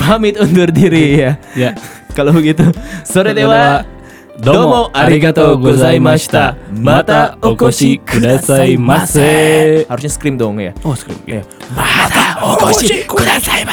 Pamit 0.00 0.40
undur 0.40 0.72
diri 0.72 1.20
ya. 1.28 1.36
ya. 1.52 1.76
Kalau 2.16 2.32
begitu, 2.32 2.64
sore 3.04 3.36
dewa. 3.36 3.84
Domo 4.38 4.90
arigato 4.94 5.56
gozaimashita. 5.56 6.56
Mata 6.72 7.36
okoshi 7.42 7.98
kudasai 8.06 8.76
Harusnya 9.88 10.10
scream 10.10 10.38
dong 10.38 10.60
ya. 10.60 10.72
Oh, 10.84 10.94
screen. 10.94 11.18
Iya. 11.26 11.42
Mata 11.74 12.38
okoshi 12.42 13.04
kudasai 13.04 13.64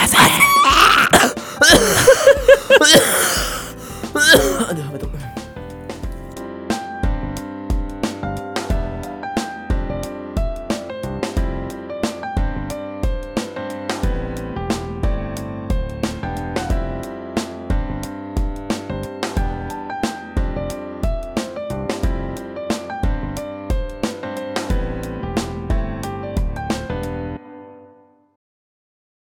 Aduh, 4.18 4.58
batuk 4.68 4.87